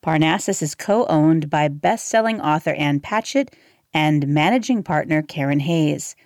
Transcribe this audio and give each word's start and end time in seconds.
Parnassus 0.03 0.63
is 0.63 0.75
co 0.75 1.07
owned 1.07 1.51
by 1.51 1.69
best 1.69 2.07
selling 2.07 2.41
author 2.41 2.73
Ann 2.73 3.01
Patchett 3.01 3.55
and 3.95 4.29
managing 4.29 4.83
partner 4.83 5.23
Karen 5.23 5.61
Hayes. 5.61 6.17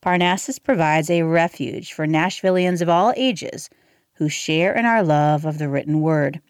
Parnassus 0.00 0.58
provides 0.58 1.10
a 1.10 1.22
refuge 1.22 1.92
for 1.92 2.06
Nashvillians 2.06 2.80
of 2.80 2.88
all 2.88 3.12
ages 3.16 3.68
who 4.14 4.28
share 4.28 4.74
in 4.74 4.84
our 4.84 5.02
love 5.02 5.44
of 5.44 5.58
the 5.58 5.68
written 5.68 6.00
word. 6.00 6.40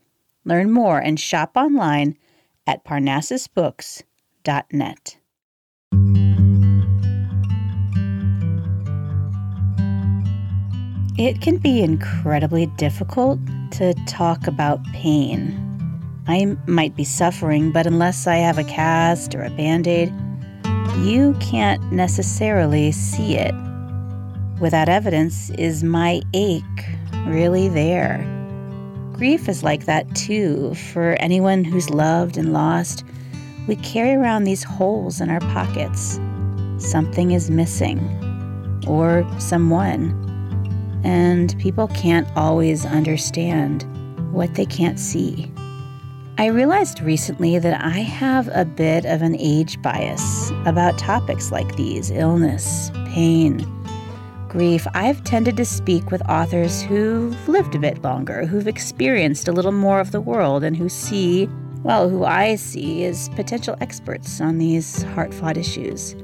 Learn 0.44 0.70
more 0.70 0.98
and 0.98 1.20
shop 1.20 1.56
online 1.56 2.16
at 2.66 2.84
parnassusbooks.net. 2.84 5.16
It 11.18 11.42
can 11.42 11.58
be 11.58 11.82
incredibly 11.82 12.66
difficult 12.78 13.38
to 13.72 13.92
talk 14.06 14.46
about 14.46 14.82
pain. 14.94 15.58
I 16.26 16.56
might 16.66 16.96
be 16.96 17.04
suffering, 17.04 17.70
but 17.70 17.86
unless 17.86 18.26
I 18.26 18.36
have 18.36 18.56
a 18.56 18.64
cast 18.64 19.34
or 19.34 19.42
a 19.42 19.50
band 19.50 19.86
aid, 19.86 20.10
you 21.00 21.36
can't 21.38 21.82
necessarily 21.92 22.92
see 22.92 23.36
it. 23.36 23.54
Without 24.58 24.88
evidence, 24.88 25.50
is 25.50 25.84
my 25.84 26.22
ache 26.32 26.62
really 27.26 27.68
there? 27.68 28.26
Grief 29.12 29.50
is 29.50 29.62
like 29.62 29.84
that 29.84 30.16
too. 30.16 30.74
For 30.92 31.16
anyone 31.20 31.62
who's 31.62 31.90
loved 31.90 32.38
and 32.38 32.54
lost, 32.54 33.04
we 33.68 33.76
carry 33.76 34.14
around 34.14 34.44
these 34.44 34.62
holes 34.62 35.20
in 35.20 35.28
our 35.28 35.40
pockets. 35.40 36.18
Something 36.78 37.32
is 37.32 37.50
missing, 37.50 38.00
or 38.86 39.26
someone 39.38 40.31
and 41.04 41.58
people 41.58 41.88
can't 41.88 42.28
always 42.36 42.86
understand 42.86 43.84
what 44.32 44.54
they 44.54 44.66
can't 44.66 44.98
see. 44.98 45.52
I 46.38 46.46
realized 46.46 47.02
recently 47.02 47.58
that 47.58 47.84
I 47.84 48.00
have 48.00 48.48
a 48.52 48.64
bit 48.64 49.04
of 49.04 49.22
an 49.22 49.36
age 49.38 49.80
bias 49.82 50.50
about 50.64 50.98
topics 50.98 51.52
like 51.52 51.76
these 51.76 52.10
illness, 52.10 52.90
pain, 53.06 53.66
grief. 54.48 54.86
I've 54.94 55.22
tended 55.24 55.56
to 55.58 55.64
speak 55.64 56.10
with 56.10 56.22
authors 56.28 56.82
who've 56.82 57.48
lived 57.48 57.74
a 57.74 57.78
bit 57.78 58.02
longer, 58.02 58.46
who've 58.46 58.66
experienced 58.66 59.46
a 59.46 59.52
little 59.52 59.72
more 59.72 60.00
of 60.00 60.10
the 60.10 60.20
world, 60.20 60.64
and 60.64 60.76
who 60.76 60.88
see, 60.88 61.48
well, 61.82 62.08
who 62.08 62.24
I 62.24 62.56
see 62.56 63.04
as 63.04 63.28
potential 63.30 63.76
experts 63.80 64.40
on 64.40 64.58
these 64.58 65.02
heart 65.02 65.32
fought 65.32 65.56
issues. 65.56 66.14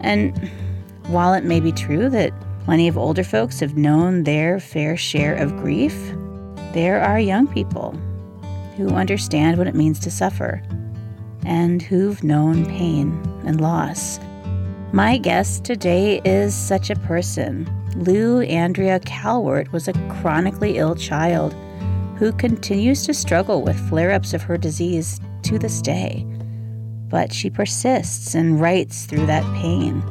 And 0.00 0.50
while 1.08 1.34
it 1.34 1.44
may 1.44 1.60
be 1.60 1.72
true 1.72 2.08
that 2.10 2.32
Plenty 2.66 2.88
of 2.88 2.98
older 2.98 3.22
folks 3.22 3.60
have 3.60 3.76
known 3.76 4.24
their 4.24 4.58
fair 4.58 4.96
share 4.96 5.36
of 5.36 5.56
grief. 5.58 5.94
There 6.72 7.00
are 7.00 7.20
young 7.20 7.46
people 7.46 7.92
who 8.76 8.88
understand 8.88 9.56
what 9.56 9.68
it 9.68 9.76
means 9.76 10.00
to 10.00 10.10
suffer 10.10 10.60
and 11.44 11.80
who've 11.80 12.24
known 12.24 12.66
pain 12.66 13.22
and 13.46 13.60
loss. 13.60 14.18
My 14.92 15.16
guest 15.16 15.62
today 15.62 16.20
is 16.24 16.56
such 16.56 16.90
a 16.90 16.96
person. 16.96 17.70
Lou 17.94 18.40
Andrea 18.40 18.98
Callewaert 18.98 19.70
was 19.70 19.86
a 19.86 19.92
chronically 20.20 20.76
ill 20.76 20.96
child 20.96 21.54
who 22.18 22.32
continues 22.32 23.06
to 23.06 23.14
struggle 23.14 23.62
with 23.62 23.88
flare 23.88 24.10
ups 24.10 24.34
of 24.34 24.42
her 24.42 24.58
disease 24.58 25.20
to 25.44 25.56
this 25.56 25.80
day. 25.80 26.26
But 27.06 27.32
she 27.32 27.48
persists 27.48 28.34
and 28.34 28.60
writes 28.60 29.04
through 29.04 29.26
that 29.26 29.44
pain. 29.54 30.02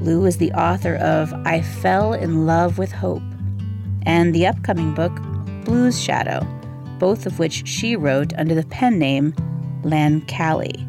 Lou 0.00 0.24
is 0.24 0.38
the 0.38 0.52
author 0.52 0.94
of 0.96 1.32
I 1.44 1.60
Fell 1.60 2.14
in 2.14 2.46
Love 2.46 2.78
with 2.78 2.90
Hope 2.90 3.22
and 4.04 4.34
the 4.34 4.46
upcoming 4.46 4.94
book 4.94 5.12
Blues 5.66 6.00
Shadow, 6.00 6.46
both 6.98 7.26
of 7.26 7.38
which 7.38 7.68
she 7.68 7.96
wrote 7.96 8.32
under 8.38 8.54
the 8.54 8.64
pen 8.64 8.98
name 8.98 9.32
Lancali. 9.82 10.86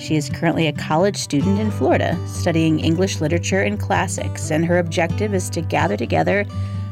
She 0.00 0.16
is 0.16 0.30
currently 0.30 0.66
a 0.66 0.72
college 0.72 1.16
student 1.16 1.60
in 1.60 1.70
Florida 1.70 2.18
studying 2.26 2.80
English 2.80 3.20
literature 3.20 3.62
and 3.62 3.78
classics, 3.78 4.50
and 4.50 4.66
her 4.66 4.80
objective 4.80 5.32
is 5.32 5.48
to 5.50 5.60
gather 5.60 5.96
together 5.96 6.44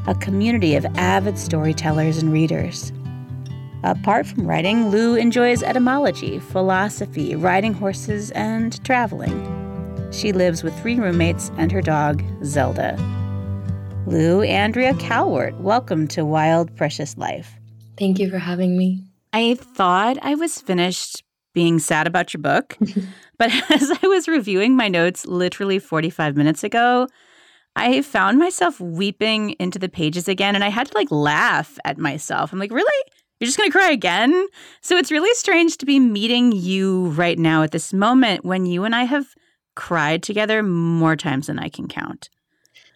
a 0.07 0.15
community 0.15 0.77
of 0.77 0.87
avid 0.97 1.37
storytellers 1.37 2.19
and 2.19 2.33
readers. 2.33 2.93
Apart 3.83 4.27
from 4.27 4.47
writing, 4.47 4.91
Lou 4.91 5.17
enjoys 5.17 5.65
etymology, 5.65 6.39
philosophy, 6.39 7.35
riding 7.35 7.75
horses, 7.75 8.31
and 8.31 8.83
traveling. 8.85 9.62
She 10.13 10.33
lives 10.33 10.63
with 10.63 10.79
three 10.81 10.97
roommates 10.97 11.51
and 11.57 11.73
her 11.73 11.81
dog, 11.81 12.23
Zelda. 12.45 12.97
Lou 14.07 14.43
Andrea 14.43 14.93
Callewaert, 14.95 15.59
welcome 15.59 16.07
to 16.09 16.23
Wild 16.23 16.75
Precious 16.77 17.17
Life. 17.17 17.59
Thank 17.97 18.19
you 18.19 18.29
for 18.31 18.39
having 18.39 18.77
me. 18.77 19.03
I 19.33 19.55
thought 19.55 20.19
I 20.21 20.35
was 20.35 20.61
finished 20.61 21.23
being 21.55 21.79
sad 21.79 22.07
about 22.07 22.35
your 22.35 22.43
book, 22.43 22.77
but 23.39 23.51
as 23.71 23.91
I 24.03 24.07
was 24.07 24.29
reviewing 24.29 24.77
my 24.77 24.89
notes 24.89 25.25
literally 25.27 25.79
45 25.79 26.37
minutes 26.37 26.63
ago, 26.63 27.09
I 27.75 28.03
found 28.03 28.39
myself 28.39 28.79
weeping 28.81 29.51
into 29.53 29.79
the 29.79 29.89
pages 29.89 30.29
again 30.29 30.55
and 30.55 30.63
I 30.63 30.69
had 30.69 30.89
to 30.89 30.95
like 30.95 31.11
laugh 31.11 31.79
at 31.87 31.97
myself. 31.97 32.53
I'm 32.53 32.59
like, 32.59 32.71
really? 32.71 33.11
You're 33.41 33.47
just 33.47 33.57
going 33.57 33.71
to 33.71 33.77
cry 33.77 33.91
again? 33.91 34.47
So 34.83 34.99
it's 34.99 35.11
really 35.11 35.35
strange 35.35 35.79
to 35.79 35.87
be 35.87 35.99
meeting 35.99 36.53
you 36.53 37.09
right 37.09 37.39
now 37.39 37.63
at 37.63 37.73
this 37.73 37.95
moment 37.95 38.45
when 38.45 38.67
you 38.67 38.85
and 38.85 38.95
I 38.95 39.05
have 39.05 39.35
cried 39.75 40.23
together 40.23 40.63
more 40.63 41.17
times 41.17 41.47
than 41.47 41.59
I 41.59 41.69
can 41.69 41.89
count. 41.89 42.29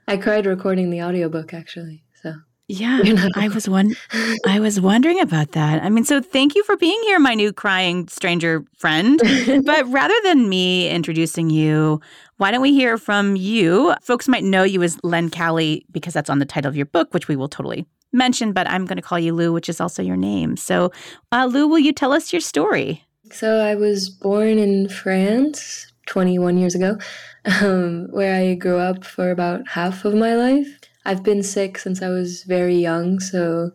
I 0.09 0.17
cried 0.17 0.47
recording 0.47 0.91
the 0.91 1.03
audiobook 1.03 1.53
actually. 1.53 2.05
So 2.23 2.35
yeah, 2.69 3.01
I 3.35 3.49
was 3.49 3.69
one. 3.69 3.95
I 4.47 4.59
was 4.59 4.81
wondering 4.81 5.21
about 5.21 5.53
that. 5.53 5.83
I 5.83 5.89
mean, 5.89 6.05
so 6.05 6.21
thank 6.21 6.55
you 6.55 6.65
for 6.65 6.77
being 6.77 7.01
here, 7.05 7.19
my 7.19 7.35
new 7.35 7.53
crying 7.53 8.09
stranger 8.09 8.65
friend. 8.77 9.21
but 9.65 9.87
rather 9.89 10.15
than 10.25 10.49
me 10.49 10.89
introducing 10.91 11.49
you, 11.49 12.01
why 12.39 12.51
don't 12.51 12.63
we 12.63 12.73
hear 12.73 12.99
from 12.99 13.37
you? 13.37 13.95
Folks 14.03 14.29
might 14.29 14.45
know 14.45 14.65
you 14.65 14.83
as 14.83 14.97
Lancali 14.99 15.85
because 15.93 16.13
that's 16.13 16.31
on 16.31 16.41
the 16.41 16.45
title 16.45 16.69
of 16.69 16.77
your 16.77 16.87
book, 16.87 17.15
which 17.15 17.29
we 17.29 17.37
will 17.37 17.49
totally 17.49 17.87
mention. 18.13 18.53
But 18.53 18.69
I'm 18.69 18.85
going 18.85 18.97
to 18.97 19.03
call 19.03 19.19
you 19.19 19.33
Lou, 19.33 19.53
which 19.53 19.69
is 19.69 19.81
also 19.81 20.03
your 20.03 20.17
name. 20.17 20.57
So, 20.57 20.91
uh, 21.33 21.47
Lou, 21.47 21.69
will 21.69 21.79
you 21.79 21.93
tell 21.93 22.13
us 22.13 22.33
your 22.33 22.41
story? 22.41 23.05
So 23.31 23.59
I 23.59 23.75
was 23.75 24.09
born 24.09 24.59
in 24.59 24.89
France 24.89 25.93
21 26.07 26.57
years 26.59 26.75
ago, 26.75 26.99
um, 27.63 28.09
where 28.11 28.35
I 28.35 28.55
grew 28.55 28.79
up 28.79 29.05
for 29.05 29.31
about 29.31 29.69
half 29.69 30.05
of 30.05 30.15
my 30.15 30.35
life. 30.35 30.79
I've 31.05 31.23
been 31.23 31.43
sick 31.43 31.79
since 31.79 32.03
I 32.03 32.09
was 32.09 32.43
very 32.43 32.77
young, 32.77 33.21
so 33.21 33.71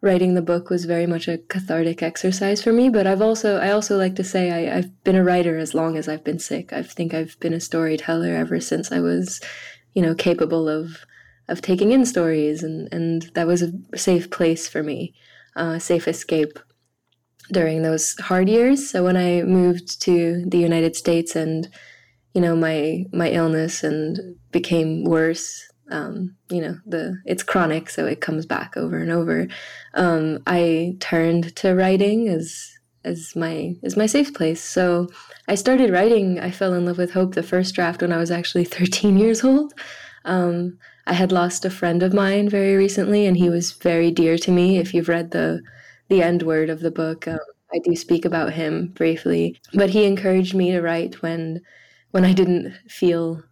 writing 0.00 0.34
the 0.34 0.42
book 0.42 0.70
was 0.70 0.84
very 0.84 1.06
much 1.06 1.28
a 1.28 1.38
cathartic 1.38 2.02
exercise 2.02 2.62
for 2.62 2.72
me. 2.72 2.88
But 2.90 3.06
I've 3.06 3.22
also, 3.22 3.58
I 3.58 3.70
also 3.70 3.96
like 3.96 4.16
to 4.16 4.24
say 4.24 4.50
I, 4.50 4.78
I've 4.78 5.04
been 5.04 5.16
a 5.16 5.24
writer 5.24 5.58
as 5.58 5.74
long 5.74 5.96
as 5.96 6.08
I've 6.08 6.24
been 6.24 6.38
sick. 6.38 6.72
I 6.72 6.82
think 6.82 7.14
I've 7.14 7.38
been 7.40 7.54
a 7.54 7.60
storyteller 7.60 8.34
ever 8.34 8.60
since 8.60 8.92
I 8.92 9.00
was, 9.00 9.40
you 9.94 10.02
know, 10.02 10.14
capable 10.14 10.68
of 10.68 11.04
of 11.46 11.60
taking 11.60 11.92
in 11.92 12.06
stories, 12.06 12.62
and 12.62 12.88
and 12.92 13.22
that 13.34 13.46
was 13.46 13.62
a 13.62 13.72
safe 13.96 14.30
place 14.30 14.68
for 14.68 14.82
me, 14.82 15.14
a 15.56 15.60
uh, 15.60 15.78
safe 15.78 16.08
escape 16.08 16.58
during 17.52 17.82
those 17.82 18.14
hard 18.20 18.48
years. 18.48 18.88
So 18.88 19.04
when 19.04 19.16
I 19.16 19.42
moved 19.42 20.00
to 20.02 20.44
the 20.46 20.58
United 20.58 20.96
States 20.96 21.36
and 21.36 21.68
you 22.34 22.40
know 22.40 22.56
my 22.56 23.04
my 23.12 23.30
illness 23.30 23.84
and 23.84 24.36
became 24.50 25.04
worse, 25.04 25.62
um, 25.90 26.34
you 26.48 26.60
know 26.60 26.78
the 26.86 27.18
it's 27.24 27.42
chronic, 27.42 27.90
so 27.90 28.06
it 28.06 28.20
comes 28.20 28.46
back 28.46 28.76
over 28.76 28.98
and 28.98 29.10
over. 29.10 29.46
Um, 29.94 30.42
I 30.46 30.96
turned 31.00 31.54
to 31.56 31.74
writing 31.74 32.28
as 32.28 32.70
as 33.04 33.36
my 33.36 33.74
as 33.82 33.96
my 33.96 34.06
safe 34.06 34.34
place. 34.34 34.62
So 34.62 35.08
I 35.46 35.54
started 35.54 35.90
writing. 35.90 36.40
I 36.40 36.50
fell 36.50 36.74
in 36.74 36.86
love 36.86 36.98
with 36.98 37.12
Hope, 37.12 37.34
the 37.34 37.42
first 37.42 37.74
draft, 37.74 38.02
when 38.02 38.12
I 38.12 38.18
was 38.18 38.30
actually 38.30 38.64
13 38.80 39.18
years 39.18 39.44
old. 39.44 39.74
Um, 40.24 40.78
I 41.06 41.12
had 41.12 41.32
lost 41.32 41.66
a 41.66 41.70
friend 41.70 42.02
of 42.02 42.14
mine 42.14 42.48
very 42.48 42.76
recently, 42.76 43.26
and 43.26 43.36
he 43.36 43.50
was 43.50 43.72
very 43.72 44.10
dear 44.10 44.38
to 44.38 44.50
me. 44.50 44.78
If 44.78 44.94
you've 44.94 45.08
read 45.08 45.32
the 45.32 45.62
the 46.14 46.22
end 46.22 46.42
word 46.42 46.70
of 46.70 46.80
the 46.80 46.90
book. 46.90 47.26
Um, 47.26 47.38
I 47.72 47.78
do 47.82 47.96
speak 47.96 48.24
about 48.24 48.52
him 48.52 48.88
briefly, 48.94 49.60
but 49.72 49.90
he 49.90 50.04
encouraged 50.04 50.54
me 50.54 50.70
to 50.70 50.80
write 50.80 51.22
when 51.22 51.60
when 52.12 52.24
I 52.24 52.32
didn't 52.32 52.72
feel 52.88 53.42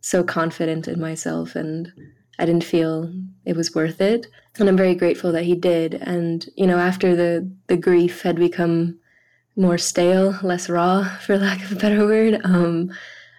so 0.00 0.24
confident 0.24 0.88
in 0.88 1.00
myself 1.00 1.54
and 1.54 1.92
I 2.40 2.46
didn't 2.46 2.64
feel 2.64 3.12
it 3.44 3.56
was 3.56 3.74
worth 3.74 4.00
it. 4.00 4.26
And 4.58 4.68
I'm 4.68 4.76
very 4.76 4.96
grateful 4.96 5.30
that 5.32 5.44
he 5.44 5.54
did. 5.54 5.94
And, 5.94 6.48
you 6.56 6.66
know, 6.66 6.78
after 6.78 7.14
the, 7.14 7.48
the 7.68 7.76
grief 7.76 8.22
had 8.22 8.36
become 8.36 8.98
more 9.54 9.78
stale, 9.78 10.36
less 10.42 10.68
raw, 10.68 11.04
for 11.20 11.38
lack 11.38 11.62
of 11.62 11.70
a 11.70 11.76
better 11.76 12.04
word, 12.04 12.40
um, 12.42 12.90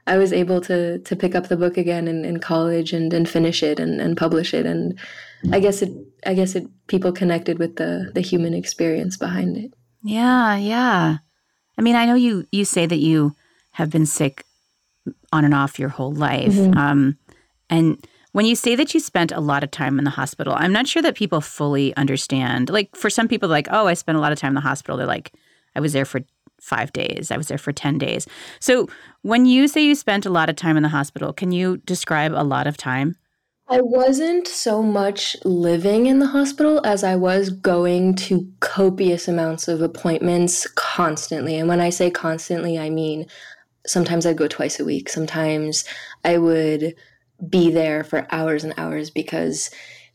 I 0.07 0.17
was 0.17 0.31
able 0.31 0.61
to 0.61 0.99
to 0.99 1.15
pick 1.15 1.35
up 1.35 1.47
the 1.47 1.57
book 1.57 1.77
again 1.77 2.07
in, 2.07 2.25
in 2.25 2.39
college 2.39 2.93
and, 2.93 3.13
and 3.13 3.27
finish 3.27 3.61
it 3.61 3.79
and, 3.79 3.99
and 3.99 4.15
publish 4.15 4.53
it. 4.53 4.65
And 4.65 4.97
I 5.51 5.59
guess 5.59 5.81
it 5.81 5.91
I 6.25 6.33
guess 6.33 6.56
it 6.56 6.68
people 6.88 7.12
connected 7.12 7.59
with 7.59 7.75
the 7.77 8.12
the 8.13 8.21
human 8.21 8.53
experience 8.53 9.18
behind 9.18 9.57
it. 9.57 9.73
Yeah, 10.03 10.56
yeah. 10.56 11.18
I 11.77 11.81
mean, 11.81 11.95
I 11.95 12.06
know 12.06 12.15
you 12.15 12.45
you 12.51 12.65
say 12.65 12.85
that 12.85 12.97
you 12.97 13.35
have 13.71 13.89
been 13.89 14.06
sick 14.06 14.45
on 15.31 15.45
and 15.45 15.53
off 15.53 15.79
your 15.79 15.89
whole 15.89 16.13
life. 16.13 16.53
Mm-hmm. 16.53 16.77
Um, 16.77 17.18
and 17.69 18.06
when 18.33 18.45
you 18.45 18.56
say 18.56 18.75
that 18.75 18.94
you 18.94 19.00
spent 19.00 19.31
a 19.31 19.39
lot 19.39 19.63
of 19.63 19.71
time 19.71 19.97
in 19.97 20.06
the 20.06 20.12
hospital, 20.12 20.53
I'm 20.56 20.71
not 20.71 20.88
sure 20.88 21.01
that 21.01 21.15
people 21.15 21.41
fully 21.41 21.95
understand. 21.95 22.69
Like 22.69 22.95
for 22.95 23.09
some 23.09 23.27
people, 23.27 23.50
like, 23.50 23.67
oh, 23.71 23.88
I 23.88 23.94
spent 23.94 24.17
a 24.17 24.21
lot 24.21 24.31
of 24.31 24.39
time 24.39 24.51
in 24.51 24.56
the 24.56 24.62
hospital. 24.62 24.97
They're 24.97 25.07
like, 25.07 25.33
I 25.75 25.79
was 25.79 25.94
there 25.94 26.06
for 26.06 26.21
five 26.62 26.94
days. 26.94 27.31
I 27.31 27.38
was 27.38 27.47
there 27.47 27.57
for 27.57 27.71
10 27.71 27.97
days. 27.97 28.27
So 28.59 28.88
when 29.24 29.45
you 29.45 29.67
say 29.67 29.81
you 29.81 29.95
spent 29.95 30.25
a 30.25 30.29
lot 30.29 30.50
of 30.50 30.56
time 30.56 30.77
in 30.77 30.83
the 30.83 30.89
hospital, 30.89 31.33
can 31.33 31.51
you 31.51 31.77
describe 31.77 32.33
a 32.33 32.44
lot 32.44 32.67
of 32.67 32.77
time? 32.77 33.15
I 33.71 33.79
wasn't 33.79 34.50
so 34.50 34.83
much 34.83 35.38
living 35.45 36.07
in 36.07 36.19
the 36.19 36.27
hospital 36.27 36.85
as 36.85 37.06
I 37.06 37.15
was 37.15 37.50
going 37.50 38.15
to 38.15 38.51
copious 38.59 39.29
amounts 39.29 39.69
of 39.69 39.81
appointments 39.81 40.68
constantly. 40.75 41.57
And 41.57 41.69
when 41.69 41.79
I 41.79 41.89
say 41.89 42.12
constantly, 42.12 42.77
I 42.77 42.89
mean 42.89 43.27
sometimes 43.88 44.25
I'd 44.25 44.38
go 44.38 44.50
twice 44.50 44.77
a 44.81 44.83
week. 44.83 45.07
Sometimes 45.07 45.85
I 46.25 46.38
would 46.38 46.95
be 47.47 47.71
there 47.71 48.03
for 48.03 48.27
hours 48.29 48.65
and 48.65 48.73
hours 48.75 49.09
because 49.09 49.69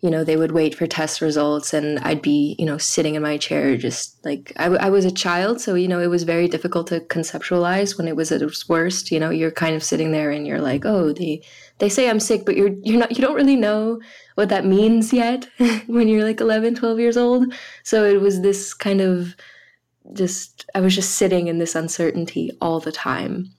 you 0.07 0.13
know 0.13 0.23
they 0.23 0.37
would 0.37 0.53
wait 0.53 0.73
for 0.73 0.87
test 0.87 1.21
results 1.21 1.75
and 1.75 1.99
i'd 2.01 2.23
be 2.23 2.55
you 2.61 2.65
know 2.65 2.79
sitting 2.79 3.17
in 3.17 3.23
my 3.23 3.37
chair 3.37 3.77
just 3.77 4.25
like 4.25 4.53
I, 4.57 4.67
I 4.67 4.89
was 4.89 5.05
a 5.05 5.11
child 5.11 5.61
so 5.61 5.75
you 5.75 5.89
know 5.89 5.99
it 5.99 6.07
was 6.07 6.23
very 6.23 6.47
difficult 6.47 6.87
to 6.87 7.01
conceptualize 7.01 7.99
when 7.99 8.07
it 8.07 8.15
was 8.15 8.31
at 8.31 8.41
its 8.41 8.69
worst 8.69 9.11
you 9.11 9.19
know 9.19 9.31
you're 9.31 9.51
kind 9.51 9.75
of 9.75 9.83
sitting 9.83 10.13
there 10.13 10.31
and 10.31 10.47
you're 10.47 10.61
like 10.61 10.87
oh 10.87 11.13
they 11.13 11.43
they 11.79 11.89
say 11.89 12.09
i'm 12.09 12.21
sick 12.21 12.47
but 12.47 12.57
you're 12.57 12.75
you're 12.85 13.01
not 13.01 13.11
you 13.11 13.21
don't 13.21 13.35
really 13.35 13.57
know 13.57 13.99
what 14.37 14.49
that 14.49 14.65
means 14.65 15.13
yet 15.13 15.49
when 15.89 16.07
you're 16.07 16.23
like 16.23 16.41
11 16.41 16.77
12 16.77 17.01
years 17.01 17.17
old. 17.17 17.53
So 17.83 18.05
it 18.05 18.21
was 18.21 18.43
this 18.43 18.73
kind 18.75 19.01
of 19.01 19.35
just 20.13 20.65
i 20.77 20.81
was 20.81 20.95
just 20.95 21.17
sitting 21.17 21.49
in 21.49 21.59
this 21.59 21.75
uncertainty 21.75 22.53
all 22.61 22.79
the 22.79 22.93
time 22.93 23.51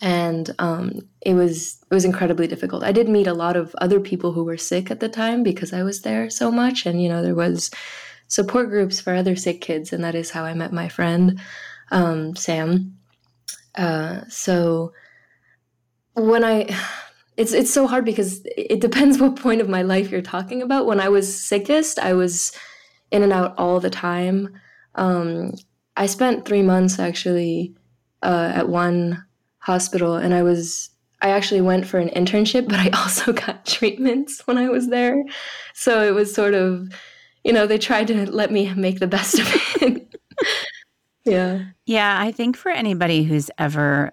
and 0.00 0.54
um, 0.58 1.00
it 1.22 1.34
was 1.34 1.78
it 1.90 1.94
was 1.94 2.04
incredibly 2.04 2.46
difficult. 2.46 2.82
I 2.82 2.92
did 2.92 3.08
meet 3.08 3.26
a 3.26 3.34
lot 3.34 3.56
of 3.56 3.74
other 3.80 4.00
people 4.00 4.32
who 4.32 4.44
were 4.44 4.58
sick 4.58 4.90
at 4.90 5.00
the 5.00 5.08
time 5.08 5.42
because 5.42 5.72
I 5.72 5.82
was 5.82 6.02
there 6.02 6.28
so 6.30 6.50
much, 6.50 6.86
and 6.86 7.02
you 7.02 7.08
know 7.08 7.22
there 7.22 7.34
was 7.34 7.70
support 8.28 8.68
groups 8.68 9.00
for 9.00 9.14
other 9.14 9.36
sick 9.36 9.60
kids, 9.60 9.92
and 9.92 10.04
that 10.04 10.14
is 10.14 10.30
how 10.30 10.44
I 10.44 10.54
met 10.54 10.72
my 10.72 10.88
friend 10.88 11.40
um, 11.90 12.36
Sam. 12.36 12.98
Uh, 13.74 14.22
so 14.28 14.92
when 16.14 16.44
I 16.44 16.68
it's 17.36 17.52
it's 17.52 17.72
so 17.72 17.86
hard 17.86 18.04
because 18.04 18.42
it 18.56 18.80
depends 18.80 19.18
what 19.20 19.36
point 19.36 19.60
of 19.60 19.68
my 19.68 19.82
life 19.82 20.10
you're 20.10 20.22
talking 20.22 20.62
about. 20.62 20.86
When 20.86 21.00
I 21.00 21.08
was 21.08 21.40
sickest, 21.42 21.98
I 21.98 22.12
was 22.12 22.52
in 23.10 23.22
and 23.22 23.32
out 23.32 23.54
all 23.58 23.80
the 23.80 23.90
time. 23.90 24.60
Um, 24.94 25.54
I 25.96 26.06
spent 26.06 26.44
three 26.44 26.62
months 26.62 26.98
actually 26.98 27.74
uh, 28.22 28.52
at 28.54 28.68
one 28.68 29.24
hospital 29.66 30.14
and 30.14 30.32
I 30.32 30.44
was 30.44 30.90
I 31.20 31.30
actually 31.30 31.60
went 31.60 31.86
for 31.86 31.98
an 31.98 32.10
internship, 32.10 32.68
but 32.68 32.78
I 32.78 32.90
also 33.02 33.32
got 33.32 33.66
treatments 33.66 34.46
when 34.46 34.58
I 34.58 34.68
was 34.68 34.88
there. 34.88 35.24
So 35.74 36.06
it 36.06 36.14
was 36.14 36.32
sort 36.32 36.54
of, 36.54 36.88
you 37.42 37.52
know, 37.52 37.66
they 37.66 37.78
tried 37.78 38.06
to 38.08 38.30
let 38.30 38.52
me 38.52 38.72
make 38.74 39.00
the 39.00 39.06
best 39.06 39.38
of 39.38 39.46
it. 39.82 40.14
yeah. 41.24 41.64
Yeah, 41.84 42.20
I 42.20 42.30
think 42.30 42.56
for 42.56 42.70
anybody 42.70 43.24
who's 43.24 43.50
ever 43.58 44.12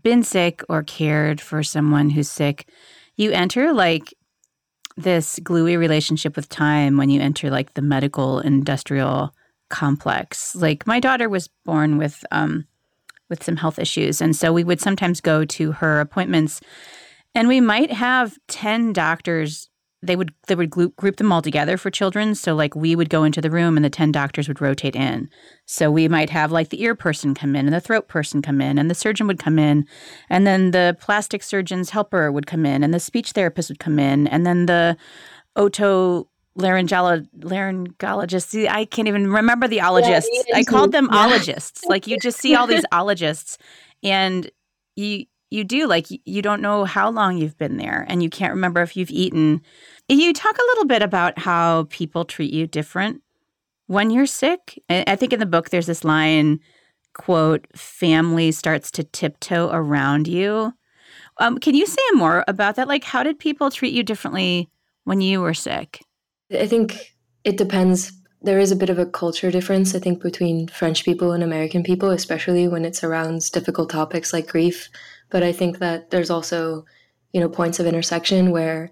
been 0.00 0.22
sick 0.22 0.62
or 0.68 0.82
cared 0.82 1.40
for 1.40 1.62
someone 1.62 2.10
who's 2.10 2.30
sick, 2.30 2.68
you 3.16 3.32
enter 3.32 3.72
like 3.72 4.14
this 4.96 5.40
gluey 5.42 5.76
relationship 5.76 6.36
with 6.36 6.48
time 6.48 6.96
when 6.96 7.10
you 7.10 7.20
enter 7.20 7.50
like 7.50 7.74
the 7.74 7.82
medical 7.82 8.40
industrial 8.40 9.34
complex. 9.68 10.54
Like 10.54 10.86
my 10.86 11.00
daughter 11.00 11.28
was 11.28 11.48
born 11.64 11.98
with 11.98 12.24
um 12.30 12.66
with 13.30 13.42
some 13.42 13.56
health 13.56 13.78
issues. 13.78 14.20
And 14.20 14.36
so 14.36 14.52
we 14.52 14.64
would 14.64 14.80
sometimes 14.80 15.20
go 15.20 15.44
to 15.44 15.72
her 15.72 16.00
appointments 16.00 16.60
and 17.34 17.48
we 17.48 17.60
might 17.60 17.90
have 17.90 18.38
10 18.48 18.92
doctors. 18.92 19.68
They 20.02 20.16
would 20.16 20.34
they 20.48 20.54
would 20.54 20.70
group 20.70 21.16
them 21.16 21.32
all 21.32 21.40
together 21.40 21.78
for 21.78 21.90
children. 21.90 22.34
So 22.34 22.54
like 22.54 22.76
we 22.76 22.94
would 22.94 23.08
go 23.08 23.24
into 23.24 23.40
the 23.40 23.50
room 23.50 23.76
and 23.76 23.84
the 23.84 23.90
10 23.90 24.12
doctors 24.12 24.48
would 24.48 24.60
rotate 24.60 24.94
in. 24.94 25.30
So 25.64 25.90
we 25.90 26.08
might 26.08 26.28
have 26.28 26.52
like 26.52 26.68
the 26.68 26.82
ear 26.82 26.94
person 26.94 27.34
come 27.34 27.56
in 27.56 27.64
and 27.64 27.74
the 27.74 27.80
throat 27.80 28.06
person 28.06 28.42
come 28.42 28.60
in 28.60 28.78
and 28.78 28.90
the 28.90 28.94
surgeon 28.94 29.26
would 29.26 29.38
come 29.38 29.58
in 29.58 29.86
and 30.28 30.46
then 30.46 30.72
the 30.72 30.96
plastic 31.00 31.42
surgeon's 31.42 31.90
helper 31.90 32.30
would 32.30 32.46
come 32.46 32.66
in 32.66 32.84
and 32.84 32.92
the 32.92 33.00
speech 33.00 33.32
therapist 33.32 33.70
would 33.70 33.78
come 33.78 33.98
in 33.98 34.26
and 34.26 34.46
then 34.46 34.66
the 34.66 34.96
oto 35.56 36.28
laryngolo- 36.58 37.28
laryngologists. 37.38 38.68
I 38.68 38.84
can't 38.84 39.08
even 39.08 39.30
remember 39.30 39.68
the 39.68 39.80
ologists. 39.80 40.30
Yeah, 40.32 40.56
I 40.56 40.64
called 40.64 40.92
them 40.92 41.08
yeah. 41.12 41.26
ologists. 41.26 41.84
Like 41.88 42.06
you 42.06 42.18
just 42.18 42.38
see 42.40 42.54
all 42.54 42.66
these 42.66 42.84
ologists, 42.92 43.58
and 44.02 44.50
you 44.96 45.26
you 45.50 45.64
do 45.64 45.86
like 45.86 46.06
you 46.10 46.42
don't 46.42 46.62
know 46.62 46.84
how 46.84 47.10
long 47.10 47.36
you've 47.38 47.58
been 47.58 47.76
there, 47.76 48.04
and 48.08 48.22
you 48.22 48.30
can't 48.30 48.52
remember 48.54 48.82
if 48.82 48.96
you've 48.96 49.10
eaten. 49.10 49.62
You 50.08 50.32
talk 50.32 50.56
a 50.58 50.66
little 50.72 50.86
bit 50.86 51.02
about 51.02 51.38
how 51.38 51.84
people 51.90 52.24
treat 52.24 52.52
you 52.52 52.66
different 52.66 53.22
when 53.86 54.10
you're 54.10 54.26
sick. 54.26 54.82
I 54.90 55.16
think 55.16 55.32
in 55.32 55.40
the 55.40 55.46
book 55.46 55.70
there's 55.70 55.86
this 55.86 56.04
line 56.04 56.60
quote 57.14 57.66
family 57.76 58.52
starts 58.52 58.90
to 58.90 59.04
tiptoe 59.04 59.70
around 59.72 60.28
you 60.28 60.72
um, 61.38 61.58
can 61.58 61.74
you 61.74 61.86
say 61.86 62.02
more 62.12 62.44
about 62.46 62.76
that 62.76 62.88
like 62.88 63.04
how 63.04 63.22
did 63.22 63.38
people 63.38 63.70
treat 63.70 63.94
you 63.94 64.02
differently 64.02 64.68
when 65.04 65.20
you 65.20 65.40
were 65.40 65.54
sick 65.54 66.03
I 66.56 66.66
think 66.66 67.14
it 67.44 67.56
depends. 67.56 68.12
There 68.42 68.58
is 68.58 68.70
a 68.70 68.76
bit 68.76 68.90
of 68.90 68.98
a 68.98 69.06
culture 69.06 69.50
difference, 69.50 69.94
I 69.94 69.98
think, 69.98 70.22
between 70.22 70.68
French 70.68 71.04
people 71.04 71.32
and 71.32 71.42
American 71.42 71.82
people, 71.82 72.10
especially 72.10 72.68
when 72.68 72.84
it 72.84 72.96
surrounds 72.96 73.50
difficult 73.50 73.90
topics 73.90 74.32
like 74.32 74.48
grief. 74.48 74.88
But 75.30 75.42
I 75.42 75.52
think 75.52 75.78
that 75.78 76.10
there's 76.10 76.30
also, 76.30 76.84
you 77.32 77.40
know, 77.40 77.48
points 77.48 77.80
of 77.80 77.86
intersection 77.86 78.50
where 78.50 78.90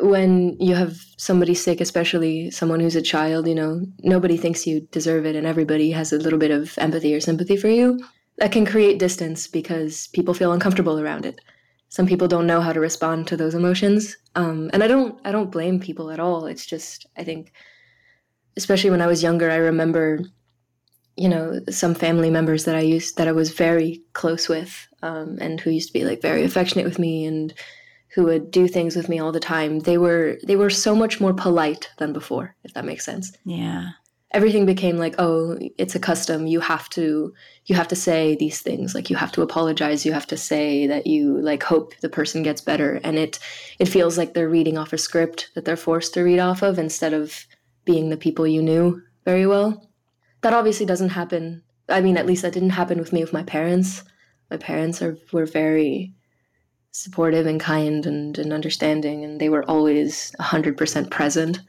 when 0.00 0.56
you 0.60 0.74
have 0.74 0.98
somebody 1.16 1.54
sick, 1.54 1.80
especially 1.80 2.50
someone 2.50 2.80
who's 2.80 2.96
a 2.96 3.02
child, 3.02 3.48
you 3.48 3.54
know, 3.54 3.86
nobody 4.00 4.36
thinks 4.36 4.66
you 4.66 4.82
deserve 4.92 5.24
it 5.24 5.36
and 5.36 5.46
everybody 5.46 5.90
has 5.90 6.12
a 6.12 6.18
little 6.18 6.38
bit 6.38 6.50
of 6.50 6.76
empathy 6.78 7.14
or 7.14 7.20
sympathy 7.20 7.56
for 7.56 7.68
you. 7.68 7.98
That 8.38 8.52
can 8.52 8.66
create 8.66 8.98
distance 8.98 9.46
because 9.46 10.08
people 10.08 10.34
feel 10.34 10.52
uncomfortable 10.52 11.00
around 11.00 11.24
it 11.24 11.40
some 11.96 12.06
people 12.06 12.28
don't 12.28 12.46
know 12.46 12.60
how 12.60 12.74
to 12.74 12.78
respond 12.88 13.26
to 13.26 13.38
those 13.38 13.54
emotions. 13.54 14.18
Um, 14.34 14.68
and 14.74 14.84
i 14.84 14.86
don't 14.86 15.18
i 15.24 15.32
don't 15.32 15.50
blame 15.50 15.80
people 15.80 16.10
at 16.10 16.20
all. 16.20 16.44
It's 16.46 16.66
just 16.66 17.06
i 17.16 17.24
think 17.24 17.52
especially 18.58 18.90
when 18.90 19.00
i 19.00 19.06
was 19.06 19.22
younger 19.22 19.50
i 19.50 19.56
remember 19.56 20.20
you 21.16 21.28
know 21.28 21.60
some 21.70 21.94
family 21.94 22.30
members 22.30 22.64
that 22.64 22.76
i 22.76 22.80
used 22.80 23.16
that 23.16 23.28
i 23.28 23.32
was 23.32 23.50
very 23.66 24.02
close 24.12 24.48
with 24.48 24.72
um, 25.02 25.38
and 25.40 25.60
who 25.60 25.70
used 25.70 25.88
to 25.88 25.98
be 25.98 26.04
like 26.04 26.20
very 26.20 26.44
affectionate 26.44 26.84
with 26.90 26.98
me 26.98 27.24
and 27.24 27.54
who 28.14 28.24
would 28.24 28.50
do 28.50 28.68
things 28.68 28.96
with 28.96 29.08
me 29.10 29.18
all 29.18 29.32
the 29.32 29.48
time. 29.54 29.80
They 29.80 29.98
were 29.98 30.38
they 30.48 30.56
were 30.56 30.70
so 30.86 30.94
much 30.94 31.20
more 31.20 31.34
polite 31.34 31.84
than 31.98 32.12
before 32.12 32.56
if 32.64 32.74
that 32.74 32.84
makes 32.90 33.06
sense. 33.06 33.32
Yeah 33.44 33.92
everything 34.32 34.66
became 34.66 34.96
like 34.96 35.14
oh 35.18 35.58
it's 35.78 35.94
a 35.94 36.00
custom. 36.00 36.46
You 36.46 36.60
have 36.60 36.88
to 36.90 37.32
you 37.66 37.74
have 37.74 37.88
to 37.88 37.96
say 37.96 38.36
these 38.36 38.60
things. 38.60 38.94
Like 38.94 39.10
you 39.10 39.16
have 39.16 39.32
to 39.32 39.42
apologize. 39.42 40.04
You 40.04 40.12
have 40.12 40.26
to 40.28 40.36
say 40.36 40.86
that 40.86 41.06
you 41.06 41.40
like 41.40 41.62
hope 41.62 41.94
the 42.00 42.08
person 42.08 42.42
gets 42.42 42.60
better. 42.60 43.00
And 43.04 43.16
it 43.18 43.38
it 43.78 43.86
feels 43.88 44.18
like 44.18 44.34
they're 44.34 44.48
reading 44.48 44.78
off 44.78 44.92
a 44.92 44.98
script 44.98 45.50
that 45.54 45.64
they're 45.64 45.76
forced 45.76 46.14
to 46.14 46.22
read 46.22 46.38
off 46.38 46.62
of 46.62 46.78
instead 46.78 47.12
of 47.12 47.46
being 47.84 48.10
the 48.10 48.16
people 48.16 48.46
you 48.46 48.62
knew 48.62 49.02
very 49.24 49.46
well. 49.46 49.88
That 50.42 50.52
obviously 50.52 50.86
doesn't 50.86 51.10
happen. 51.10 51.62
I 51.88 52.00
mean 52.00 52.16
at 52.16 52.26
least 52.26 52.42
that 52.42 52.52
didn't 52.52 52.70
happen 52.70 52.98
with 52.98 53.12
me 53.12 53.20
with 53.20 53.32
my 53.32 53.42
parents. 53.42 54.02
My 54.50 54.56
parents 54.56 55.02
are 55.02 55.18
were 55.32 55.46
very 55.46 56.14
supportive 56.90 57.46
and 57.46 57.60
kind 57.60 58.06
and, 58.06 58.38
and 58.38 58.52
understanding 58.54 59.22
and 59.22 59.38
they 59.38 59.50
were 59.50 59.68
always 59.68 60.32
100% 60.40 61.10
present. 61.10 61.60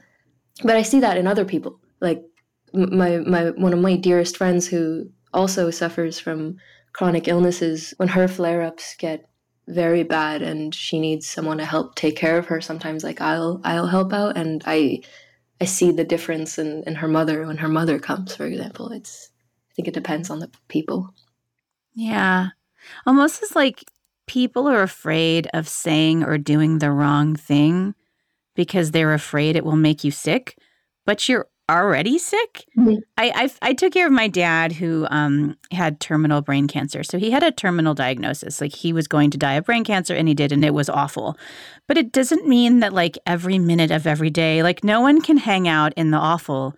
But 0.64 0.76
i 0.76 0.82
see 0.82 1.00
that 1.00 1.18
in 1.18 1.26
other 1.26 1.44
people. 1.44 1.78
Like 2.00 2.24
my 2.72 3.18
my 3.18 3.50
one 3.50 3.72
of 3.72 3.78
my 3.78 3.96
dearest 3.96 4.36
friends 4.36 4.66
who 4.66 5.08
also 5.32 5.70
suffers 5.70 6.18
from 6.18 6.56
chronic 6.92 7.28
illnesses 7.28 7.94
when 7.98 8.08
her 8.08 8.26
flare-ups 8.26 8.96
get 8.96 9.28
very 9.68 10.02
bad 10.02 10.40
and 10.42 10.74
she 10.74 10.98
needs 10.98 11.26
someone 11.26 11.58
to 11.58 11.64
help 11.64 11.94
take 11.94 12.16
care 12.16 12.38
of 12.38 12.46
her 12.46 12.60
sometimes 12.60 13.04
like 13.04 13.20
i'll 13.20 13.60
i'll 13.64 13.86
help 13.86 14.12
out 14.14 14.36
and 14.36 14.62
i 14.66 14.98
i 15.60 15.64
see 15.64 15.90
the 15.90 16.04
difference 16.04 16.58
in, 16.58 16.82
in 16.86 16.94
her 16.94 17.08
mother 17.08 17.46
when 17.46 17.58
her 17.58 17.68
mother 17.68 17.98
comes 17.98 18.34
for 18.34 18.46
example. 18.46 18.90
It's 18.90 19.30
i 19.70 19.74
think 19.74 19.88
it 19.88 19.94
depends 19.94 20.30
on 20.30 20.40
the 20.40 20.50
people. 20.68 21.14
Yeah. 21.94 22.48
Almost 23.06 23.42
as 23.42 23.56
like 23.56 23.84
people 24.26 24.68
are 24.68 24.82
afraid 24.82 25.48
of 25.52 25.68
saying 25.68 26.22
or 26.22 26.38
doing 26.38 26.78
the 26.78 26.90
wrong 26.90 27.34
thing 27.34 27.94
because 28.54 28.90
they're 28.90 29.14
afraid 29.14 29.56
it 29.56 29.64
will 29.64 29.76
make 29.76 30.04
you 30.04 30.10
sick, 30.10 30.56
but 31.04 31.28
you're 31.28 31.46
already 31.68 32.18
sick. 32.18 32.64
Mm-hmm. 32.76 32.96
I, 33.16 33.32
I, 33.34 33.68
I 33.70 33.74
took 33.74 33.92
care 33.92 34.06
of 34.06 34.12
my 34.12 34.28
dad 34.28 34.72
who 34.72 35.06
um, 35.10 35.56
had 35.70 36.00
terminal 36.00 36.40
brain 36.40 36.66
cancer. 36.66 37.02
So 37.02 37.18
he 37.18 37.30
had 37.30 37.42
a 37.42 37.52
terminal 37.52 37.94
diagnosis. 37.94 38.60
Like 38.60 38.74
he 38.74 38.92
was 38.92 39.06
going 39.06 39.30
to 39.30 39.38
die 39.38 39.54
of 39.54 39.64
brain 39.64 39.84
cancer, 39.84 40.14
and 40.14 40.28
he 40.28 40.34
did, 40.34 40.52
and 40.52 40.64
it 40.64 40.74
was 40.74 40.88
awful. 40.88 41.36
But 41.86 41.98
it 41.98 42.12
doesn't 42.12 42.46
mean 42.46 42.80
that 42.80 42.92
like 42.92 43.18
every 43.26 43.58
minute 43.58 43.90
of 43.90 44.06
every 44.06 44.30
day, 44.30 44.62
like 44.62 44.82
no 44.82 45.00
one 45.00 45.20
can 45.20 45.36
hang 45.36 45.68
out 45.68 45.92
in 45.94 46.10
the 46.10 46.18
awful 46.18 46.74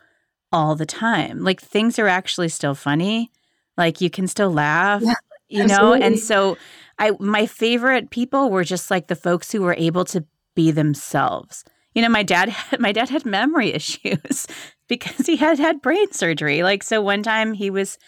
all 0.53 0.75
the 0.75 0.87
time. 0.87 1.43
Like 1.43 1.61
things 1.61 1.99
are 1.99 2.09
actually 2.09 2.49
still 2.49 2.75
funny. 2.75 3.31
Like 3.77 4.01
you 4.01 4.11
can 4.11 4.27
still 4.27 4.51
laugh. 4.53 5.03
Yeah, 5.03 5.15
you 5.49 5.67
know, 5.67 5.95
and 5.95 6.19
so 6.19 6.57
I 6.99 7.13
my 7.19 7.47
favorite 7.47 8.11
people 8.11 8.51
were 8.51 8.65
just 8.65 8.91
like 8.91 9.09
the 9.09 9.17
folks 9.17 9.51
who 9.51 9.63
were 9.63 9.75
able 9.79 10.05
to 10.07 10.25
be 10.55 10.71
themselves. 10.71 11.65
You 11.95 12.03
know, 12.03 12.09
my 12.09 12.23
dad 12.23 12.49
had, 12.51 12.81
my 12.81 12.93
dad 12.93 13.09
had 13.09 13.25
memory 13.25 13.69
issues 13.75 14.47
because 14.89 15.27
he 15.27 15.37
had 15.37 15.59
had 15.59 15.83
brain 15.83 16.13
surgery. 16.13 16.63
Like 16.63 16.83
so 16.83 17.01
one 17.01 17.23
time 17.23 17.53
he 17.53 17.71
was 17.71 17.99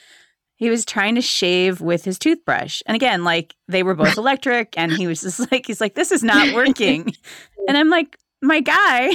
he 0.57 0.71
was 0.71 0.85
trying 0.85 1.17
to 1.17 1.21
shave 1.21 1.81
with 1.81 2.05
his 2.05 2.19
toothbrush. 2.19 2.83
And 2.87 2.95
again, 2.95 3.25
like 3.25 3.55
they 3.69 3.83
were 3.83 3.95
both 3.95 4.17
electric 4.19 4.77
and 4.77 4.93
he 4.93 5.07
was 5.07 5.23
just 5.23 5.51
like 5.51 5.67
he's 5.67 5.81
like 5.81 5.95
this 5.95 6.13
is 6.13 6.23
not 6.23 6.55
working. 6.55 7.13
and 7.69 7.77
I'm 7.77 7.91
like, 7.91 8.17
"My 8.41 8.61
guy, 8.61 9.15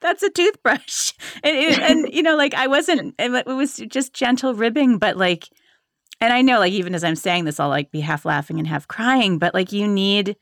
that's 0.00 0.22
a 0.22 0.30
toothbrush." 0.30 1.12
And, 1.42 1.56
and, 1.56 1.82
and 1.82 2.14
you 2.14 2.22
know, 2.22 2.36
like 2.36 2.54
I 2.54 2.66
wasn't 2.66 3.14
it 3.18 3.46
was 3.46 3.76
just 3.76 4.12
gentle 4.12 4.54
ribbing, 4.54 4.98
but 4.98 5.16
like 5.16 5.48
and 6.20 6.32
I 6.32 6.42
know 6.42 6.58
like 6.58 6.72
even 6.72 6.94
as 6.94 7.04
I'm 7.04 7.16
saying 7.16 7.44
this 7.44 7.60
I'll 7.60 7.68
like 7.68 7.92
be 7.92 8.00
half 8.00 8.24
laughing 8.24 8.58
and 8.58 8.66
half 8.66 8.88
crying, 8.88 9.38
but 9.38 9.54
like 9.54 9.72
you 9.72 9.86
need 9.86 10.36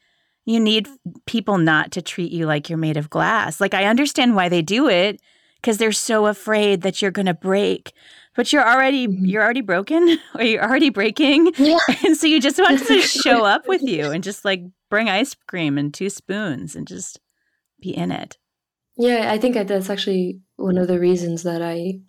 you 0.46 0.60
need 0.60 0.88
people 1.26 1.58
not 1.58 1.90
to 1.92 2.00
treat 2.00 2.32
you 2.32 2.46
like 2.46 2.70
you're 2.70 2.78
made 2.78 2.96
of 2.96 3.10
glass. 3.10 3.60
Like, 3.60 3.74
I 3.74 3.84
understand 3.84 4.36
why 4.36 4.48
they 4.48 4.62
do 4.62 4.88
it 4.88 5.20
because 5.56 5.76
they're 5.76 5.92
so 5.92 6.26
afraid 6.26 6.82
that 6.82 7.02
you're 7.02 7.10
going 7.10 7.26
to 7.26 7.34
break. 7.34 7.92
But 8.36 8.52
you're 8.52 8.66
already 8.66 9.08
mm-hmm. 9.08 9.24
you're 9.24 9.42
already 9.42 9.62
broken 9.62 10.18
or 10.34 10.44
you're 10.44 10.62
already 10.62 10.90
breaking. 10.90 11.52
Yeah. 11.56 11.78
And 12.04 12.16
so 12.16 12.26
you 12.26 12.40
just 12.40 12.58
want 12.58 12.86
to 12.86 13.00
show 13.02 13.44
up 13.44 13.66
with 13.66 13.82
you 13.82 14.10
and 14.10 14.22
just 14.22 14.44
like 14.44 14.62
bring 14.88 15.08
ice 15.08 15.34
cream 15.48 15.78
and 15.78 15.92
two 15.92 16.10
spoons 16.10 16.76
and 16.76 16.86
just 16.86 17.18
be 17.80 17.96
in 17.96 18.12
it. 18.12 18.38
Yeah, 18.96 19.30
I 19.32 19.38
think 19.38 19.54
that's 19.54 19.90
actually 19.90 20.40
one 20.56 20.78
of 20.78 20.86
the 20.86 21.00
reasons 21.00 21.42
that 21.42 21.60
I 21.60 22.00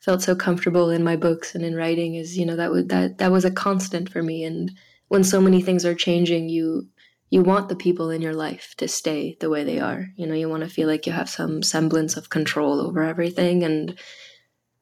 felt 0.00 0.22
so 0.22 0.34
comfortable 0.34 0.90
in 0.90 1.04
my 1.04 1.16
books 1.16 1.54
and 1.54 1.64
in 1.64 1.74
writing 1.74 2.14
is, 2.14 2.38
you 2.38 2.46
know, 2.46 2.56
that 2.56 2.70
was 2.70 2.86
that 2.86 3.18
that 3.18 3.32
was 3.32 3.44
a 3.44 3.50
constant 3.50 4.08
for 4.08 4.22
me 4.22 4.44
and 4.44 4.70
when 5.08 5.24
so 5.24 5.40
many 5.40 5.60
things 5.60 5.84
are 5.84 5.94
changing, 5.94 6.48
you 6.48 6.88
you 7.30 7.42
want 7.42 7.68
the 7.68 7.76
people 7.76 8.10
in 8.10 8.22
your 8.22 8.34
life 8.34 8.74
to 8.78 8.88
stay 8.88 9.36
the 9.40 9.50
way 9.50 9.64
they 9.64 9.80
are. 9.80 10.08
You 10.16 10.26
know, 10.26 10.34
you 10.34 10.48
want 10.48 10.62
to 10.62 10.68
feel 10.68 10.88
like 10.88 11.06
you 11.06 11.12
have 11.12 11.28
some 11.28 11.62
semblance 11.62 12.16
of 12.16 12.30
control 12.30 12.80
over 12.80 13.02
everything. 13.02 13.62
And 13.64 13.98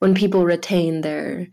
when 0.01 0.15
people 0.15 0.45
retain 0.45 1.01
their, 1.01 1.49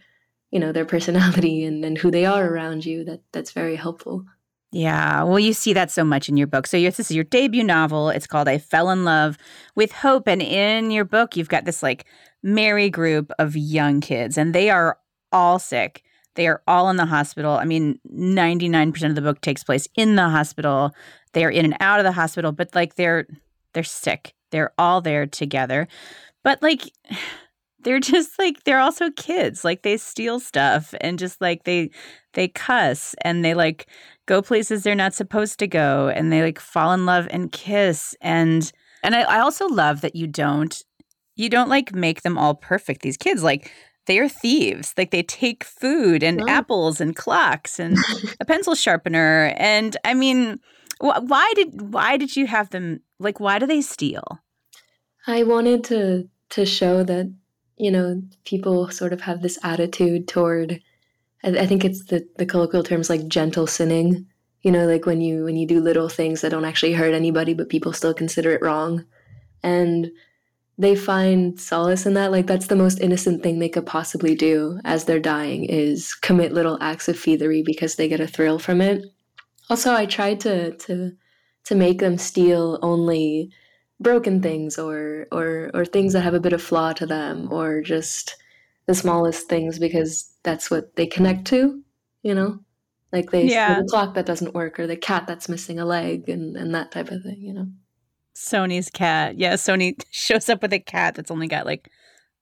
you 0.51 0.59
know, 0.59 0.71
their 0.71 0.85
personality 0.85 1.63
and, 1.65 1.85
and 1.85 1.97
who 1.97 2.11
they 2.11 2.25
are 2.25 2.45
around 2.45 2.85
you, 2.85 3.03
that 3.05 3.21
that's 3.31 3.51
very 3.51 3.75
helpful. 3.75 4.25
Yeah, 4.71 5.23
well, 5.23 5.39
you 5.39 5.53
see 5.53 5.73
that 5.73 5.89
so 5.89 6.03
much 6.03 6.29
in 6.29 6.37
your 6.37 6.45
book. 6.45 6.67
So 6.67 6.79
this 6.79 6.99
is 6.99 7.09
your 7.09 7.23
debut 7.23 7.63
novel. 7.63 8.09
It's 8.09 8.27
called 8.27 8.47
"I 8.47 8.59
Fell 8.59 8.91
in 8.91 9.03
Love 9.03 9.37
with 9.75 9.91
Hope," 9.91 10.27
and 10.27 10.43
in 10.43 10.91
your 10.91 11.05
book, 11.05 11.35
you've 11.35 11.49
got 11.49 11.65
this 11.65 11.81
like 11.81 12.05
merry 12.43 12.89
group 12.91 13.31
of 13.39 13.55
young 13.55 13.99
kids, 13.99 14.37
and 14.37 14.53
they 14.53 14.69
are 14.69 14.99
all 15.31 15.57
sick. 15.57 16.03
They 16.35 16.47
are 16.47 16.61
all 16.67 16.89
in 16.89 16.97
the 16.97 17.05
hospital. 17.05 17.51
I 17.53 17.65
mean, 17.65 17.99
99% 18.13 19.09
of 19.09 19.15
the 19.15 19.21
book 19.21 19.41
takes 19.41 19.63
place 19.63 19.87
in 19.95 20.15
the 20.15 20.29
hospital. 20.29 20.91
They 21.33 21.43
are 21.43 21.51
in 21.51 21.65
and 21.65 21.77
out 21.79 21.99
of 21.99 22.05
the 22.05 22.11
hospital, 22.11 22.51
but 22.51 22.73
like 22.73 22.95
they're 22.95 23.27
they're 23.73 23.83
sick. 23.83 24.33
They're 24.51 24.73
all 24.77 25.01
there 25.01 25.25
together. 25.25 25.87
But 26.43 26.61
like 26.61 26.91
they're 27.81 27.99
just 27.99 28.37
like 28.37 28.63
they're 28.63 28.79
also 28.79 29.09
kids. 29.11 29.63
Like 29.63 29.83
they 29.83 29.97
steal 29.97 30.39
stuff 30.39 30.93
and 31.01 31.19
just 31.19 31.41
like 31.41 31.63
they 31.63 31.91
they 32.33 32.47
cuss 32.47 33.15
and 33.21 33.43
they 33.43 33.53
like 33.53 33.87
go 34.25 34.41
places 34.41 34.83
they're 34.83 34.95
not 34.95 35.13
supposed 35.13 35.59
to 35.59 35.67
go 35.67 36.09
and 36.09 36.31
they 36.31 36.41
like 36.41 36.59
fall 36.59 36.93
in 36.93 37.05
love 37.05 37.27
and 37.31 37.51
kiss 37.51 38.15
and 38.21 38.71
and 39.01 39.15
I, 39.15 39.21
I 39.21 39.39
also 39.39 39.67
love 39.67 40.01
that 40.01 40.15
you 40.15 40.27
don't 40.27 40.83
you 41.35 41.49
don't 41.49 41.69
like 41.69 41.93
make 41.93 42.21
them 42.21 42.37
all 42.37 42.53
perfect. 42.55 43.01
These 43.01 43.17
kids 43.17 43.43
like 43.43 43.71
they 44.09 44.17
are 44.17 44.27
thieves. 44.27 44.93
Like 44.97 45.11
they 45.11 45.21
take 45.21 45.63
food 45.63 46.23
and 46.23 46.41
apples 46.49 46.99
and 46.99 47.15
clocks 47.15 47.79
and 47.79 47.95
a 48.41 48.45
pencil 48.45 48.73
sharpener. 48.73 49.53
And 49.55 49.95
I 50.03 50.15
mean, 50.15 50.59
wh- 50.99 51.21
why 51.21 51.53
did 51.55 51.93
why 51.93 52.17
did 52.17 52.35
you 52.35 52.47
have 52.47 52.71
them? 52.71 53.01
Like, 53.19 53.39
why 53.39 53.59
do 53.59 53.67
they 53.67 53.81
steal? 53.81 54.39
I 55.27 55.43
wanted 55.43 55.83
to 55.85 56.27
to 56.49 56.65
show 56.65 57.03
that 57.03 57.31
you 57.77 57.91
know 57.91 58.23
people 58.45 58.89
sort 58.89 59.13
of 59.13 59.21
have 59.21 59.43
this 59.43 59.59
attitude 59.63 60.27
toward. 60.27 60.81
I, 61.43 61.49
I 61.49 61.65
think 61.67 61.85
it's 61.85 62.05
the 62.05 62.27
the 62.37 62.47
colloquial 62.47 62.83
terms 62.83 63.11
like 63.11 63.27
gentle 63.27 63.67
sinning. 63.67 64.25
You 64.63 64.71
know, 64.71 64.87
like 64.87 65.05
when 65.05 65.21
you 65.21 65.43
when 65.43 65.55
you 65.55 65.67
do 65.67 65.79
little 65.79 66.09
things 66.09 66.41
that 66.41 66.49
don't 66.49 66.65
actually 66.65 66.93
hurt 66.93 67.13
anybody, 67.13 67.53
but 67.53 67.69
people 67.69 67.93
still 67.93 68.15
consider 68.15 68.51
it 68.51 68.63
wrong. 68.63 69.05
And 69.61 70.09
they 70.79 70.95
find 70.95 71.59
solace 71.59 72.05
in 72.05 72.13
that? 72.15 72.31
Like 72.31 72.47
that's 72.47 72.67
the 72.67 72.75
most 72.75 72.99
innocent 72.99 73.43
thing 73.43 73.59
they 73.59 73.69
could 73.69 73.85
possibly 73.85 74.33
do 74.33 74.79
as 74.85 75.03
they're 75.03 75.19
dying 75.19 75.65
is 75.65 76.15
commit 76.15 76.53
little 76.53 76.77
acts 76.81 77.07
of 77.07 77.19
thievery 77.19 77.61
because 77.63 77.95
they 77.95 78.07
get 78.07 78.21
a 78.21 78.27
thrill 78.27 78.57
from 78.57 78.81
it. 78.81 79.05
Also 79.69 79.93
i 79.93 80.05
tried 80.05 80.39
to 80.39 80.71
to 80.77 81.11
to 81.65 81.75
make 81.75 81.99
them 81.99 82.17
steal 82.17 82.79
only 82.81 83.51
broken 83.99 84.41
things 84.41 84.79
or 84.79 85.27
or 85.31 85.69
or 85.73 85.85
things 85.85 86.13
that 86.13 86.21
have 86.21 86.33
a 86.33 86.39
bit 86.39 86.53
of 86.53 86.61
flaw 86.61 86.93
to 86.93 87.05
them 87.05 87.51
or 87.51 87.81
just 87.81 88.35
the 88.87 88.95
smallest 88.95 89.47
things 89.47 89.77
because 89.77 90.31
that's 90.41 90.71
what 90.71 90.95
they 90.95 91.05
connect 91.05 91.45
to 91.45 91.83
you 92.21 92.35
know? 92.35 92.59
Like 93.11 93.31
they 93.31 93.45
yeah. 93.45 93.81
the 93.81 93.87
clock 93.87 94.13
that 94.13 94.25
doesn't 94.25 94.53
work 94.53 94.79
or 94.79 94.85
the 94.85 94.95
cat 94.95 95.25
that's 95.25 95.49
missing 95.49 95.79
a 95.79 95.85
leg 95.85 96.29
and 96.29 96.55
and 96.55 96.75
that 96.75 96.91
type 96.91 97.09
of 97.09 97.23
thing 97.23 97.37
you 97.39 97.53
know 97.53 97.67
Sony's 98.39 98.89
cat. 98.89 99.37
Yeah, 99.37 99.53
Sony 99.53 100.01
shows 100.11 100.49
up 100.49 100.61
with 100.61 100.73
a 100.73 100.79
cat 100.79 101.15
that's 101.15 101.31
only 101.31 101.47
got 101.47 101.65
like 101.65 101.89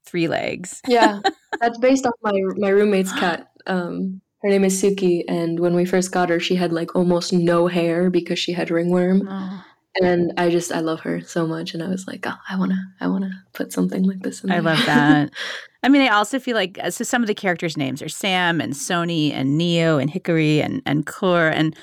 three 0.06 0.28
legs. 0.28 0.82
yeah, 0.88 1.22
that's 1.60 1.78
based 1.80 2.06
off 2.06 2.14
my 2.22 2.34
my 2.58 2.70
roommate's 2.70 3.14
cat. 3.14 3.50
Um, 3.66 4.22
her 4.44 4.50
name 4.50 4.64
is 4.64 4.82
Suki, 4.82 5.24
and 5.28 5.60
when 5.60 5.76
we 5.76 5.86
first 5.86 6.12
got 6.12 6.30
her, 6.30 6.40
she 6.40 6.56
had 6.56 6.72
like 6.72 6.96
almost 6.96 7.34
no 7.34 7.68
hair 7.68 8.10
because 8.10 8.40
she 8.40 8.54
had 8.54 8.70
ringworm. 8.70 9.28
Oh. 9.28 9.64
And 10.00 10.32
I 10.38 10.52
just 10.52 10.72
I 10.72 10.82
love 10.82 11.00
her 11.02 11.22
so 11.22 11.48
much, 11.48 11.74
and 11.74 11.82
I 11.82 11.88
was 11.88 12.06
like, 12.08 12.28
oh, 12.28 12.36
I 12.48 12.58
wanna 12.58 12.80
I 13.02 13.08
wanna 13.08 13.32
put 13.54 13.74
something 13.74 14.04
like 14.04 14.20
this 14.20 14.44
in. 14.44 14.52
I 14.52 14.60
love 14.60 14.78
that. 14.86 15.32
I 15.84 15.90
mean, 15.90 16.04
I 16.04 16.10
also 16.10 16.38
feel 16.40 16.56
like 16.56 16.78
so 16.92 17.04
some 17.04 17.24
of 17.24 17.28
the 17.28 17.34
characters' 17.34 17.78
names 17.78 18.04
are 18.04 18.10
Sam 18.10 18.62
and 18.62 18.74
Sony 18.74 19.32
and 19.32 19.58
Neo 19.58 19.98
and 19.98 20.12
Hickory 20.12 20.62
and 20.62 20.84
and 20.86 21.08
Coeur, 21.08 21.50
and 21.50 21.76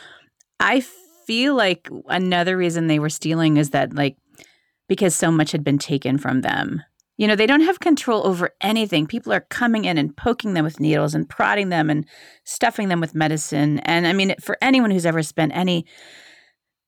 I 0.61 0.85
feel 1.27 1.55
like 1.55 1.89
another 2.09 2.57
reason 2.57 2.87
they 2.87 2.99
were 2.99 3.11
stealing 3.11 3.57
is 3.57 3.71
that 3.71 3.95
like 3.95 4.17
because 4.89 5.15
so 5.15 5.31
much 5.31 5.53
had 5.53 5.65
been 5.65 5.79
taken 5.79 6.19
from 6.19 6.43
them. 6.43 6.83
You 7.17 7.29
know, 7.29 7.37
they 7.37 7.47
don't 7.47 7.63
have 7.63 7.79
control 7.79 8.27
over 8.27 8.51
anything. 8.61 9.07
People 9.07 9.33
are 9.33 9.47
coming 9.49 9.85
in 9.85 9.99
and 9.99 10.17
poking 10.17 10.55
them 10.55 10.65
with 10.65 10.81
needles 10.81 11.15
and 11.15 11.29
prodding 11.29 11.69
them 11.69 11.89
and 11.89 12.07
stuffing 12.45 12.89
them 12.89 13.01
with 13.01 13.15
medicine. 13.15 13.79
And 13.81 14.07
I 14.07 14.13
mean, 14.13 14.35
for 14.41 14.59
anyone 14.61 14.91
who's 14.91 15.07
ever 15.07 15.23
spent 15.23 15.53
any 15.55 15.87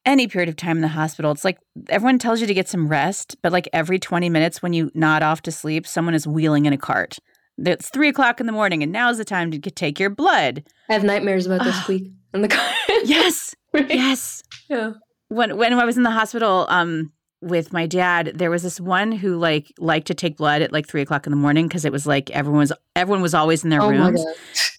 any 0.05 0.29
period 0.29 0.49
of 0.49 0.57
time 0.57 0.77
in 0.77 0.83
the 0.83 0.89
hospital, 0.89 1.33
it's 1.33 1.45
like 1.45 1.59
everyone 1.89 2.19
tells 2.19 2.41
you 2.41 2.47
to 2.47 2.55
get 2.55 2.69
some 2.69 2.89
rest, 2.89 3.37
but 3.43 3.53
like 3.53 3.69
every 3.73 3.99
20 3.99 4.29
minutes 4.31 4.63
when 4.63 4.73
you 4.73 4.91
nod 4.95 5.23
off 5.23 5.43
to 5.43 5.53
sleep, 5.53 5.87
someone 5.87 6.15
is 6.15 6.27
wheeling 6.27 6.65
in 6.65 6.73
a 6.73 6.79
cart. 6.79 7.19
It's 7.59 7.89
three 7.89 8.09
o'clock 8.09 8.39
in 8.39 8.47
the 8.47 8.53
morning, 8.53 8.83
and 8.83 8.93
now's 8.93 9.19
the 9.19 9.25
time 9.25 9.51
to 9.51 9.59
take 9.59 9.99
your 9.99 10.11
blood. 10.11 10.63
I 10.89 10.93
have 10.93 11.05
nightmares 11.05 11.47
about 11.47 11.65
this 11.65 11.89
week 11.89 12.13
in 12.35 12.43
the 12.43 12.49
car. 12.49 12.71
yes, 13.05 13.55
right? 13.73 13.89
yes. 13.89 14.43
Yeah. 14.69 14.93
When 15.29 15.57
when 15.57 15.73
I 15.73 15.85
was 15.85 15.97
in 15.97 16.03
the 16.03 16.11
hospital, 16.11 16.67
um, 16.69 17.13
with 17.41 17.73
my 17.73 17.87
dad, 17.87 18.33
there 18.35 18.51
was 18.51 18.63
this 18.63 18.81
one 18.81 19.13
who 19.13 19.37
like 19.37 19.73
liked 19.79 20.07
to 20.09 20.15
take 20.15 20.37
blood 20.37 20.63
at 20.63 20.73
like 20.73 20.87
three 20.87 21.03
o'clock 21.03 21.27
in 21.27 21.31
the 21.31 21.37
morning 21.37 21.69
because 21.69 21.85
it 21.85 21.93
was 21.93 22.07
like 22.07 22.31
everyone 22.31 22.61
was 22.61 22.73
everyone 22.95 23.23
was 23.23 23.35
always 23.35 23.65
in 23.65 23.71
their 23.71 23.83
oh 23.83 23.91
rooms, 23.91 24.25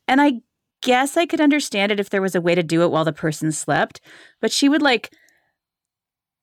and 0.07 0.21
I 0.21 0.41
guess 0.81 1.17
I 1.17 1.25
could 1.25 1.41
understand 1.41 1.91
it 1.91 1.99
if 1.99 2.09
there 2.09 2.21
was 2.21 2.35
a 2.35 2.41
way 2.41 2.55
to 2.55 2.63
do 2.63 2.83
it 2.83 2.91
while 2.91 3.05
the 3.05 3.13
person 3.13 3.51
slept, 3.51 4.01
but 4.41 4.51
she 4.51 4.69
would 4.69 4.81
like 4.81 5.13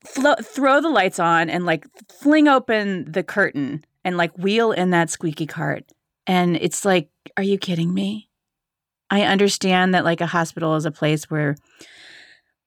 flo- 0.04 0.36
throw 0.42 0.80
the 0.80 0.88
lights 0.88 1.18
on 1.18 1.50
and 1.50 1.66
like 1.66 1.86
fling 2.08 2.48
open 2.48 3.10
the 3.10 3.22
curtain 3.22 3.84
and 4.04 4.16
like 4.16 4.36
wheel 4.36 4.72
in 4.72 4.90
that 4.90 5.10
squeaky 5.10 5.46
cart, 5.46 5.84
and 6.26 6.56
it's 6.56 6.84
like, 6.84 7.08
are 7.36 7.42
you 7.42 7.58
kidding 7.58 7.92
me? 7.92 8.28
I 9.10 9.22
understand 9.22 9.94
that 9.94 10.04
like 10.04 10.20
a 10.20 10.26
hospital 10.26 10.74
is 10.76 10.84
a 10.84 10.90
place 10.90 11.30
where 11.30 11.56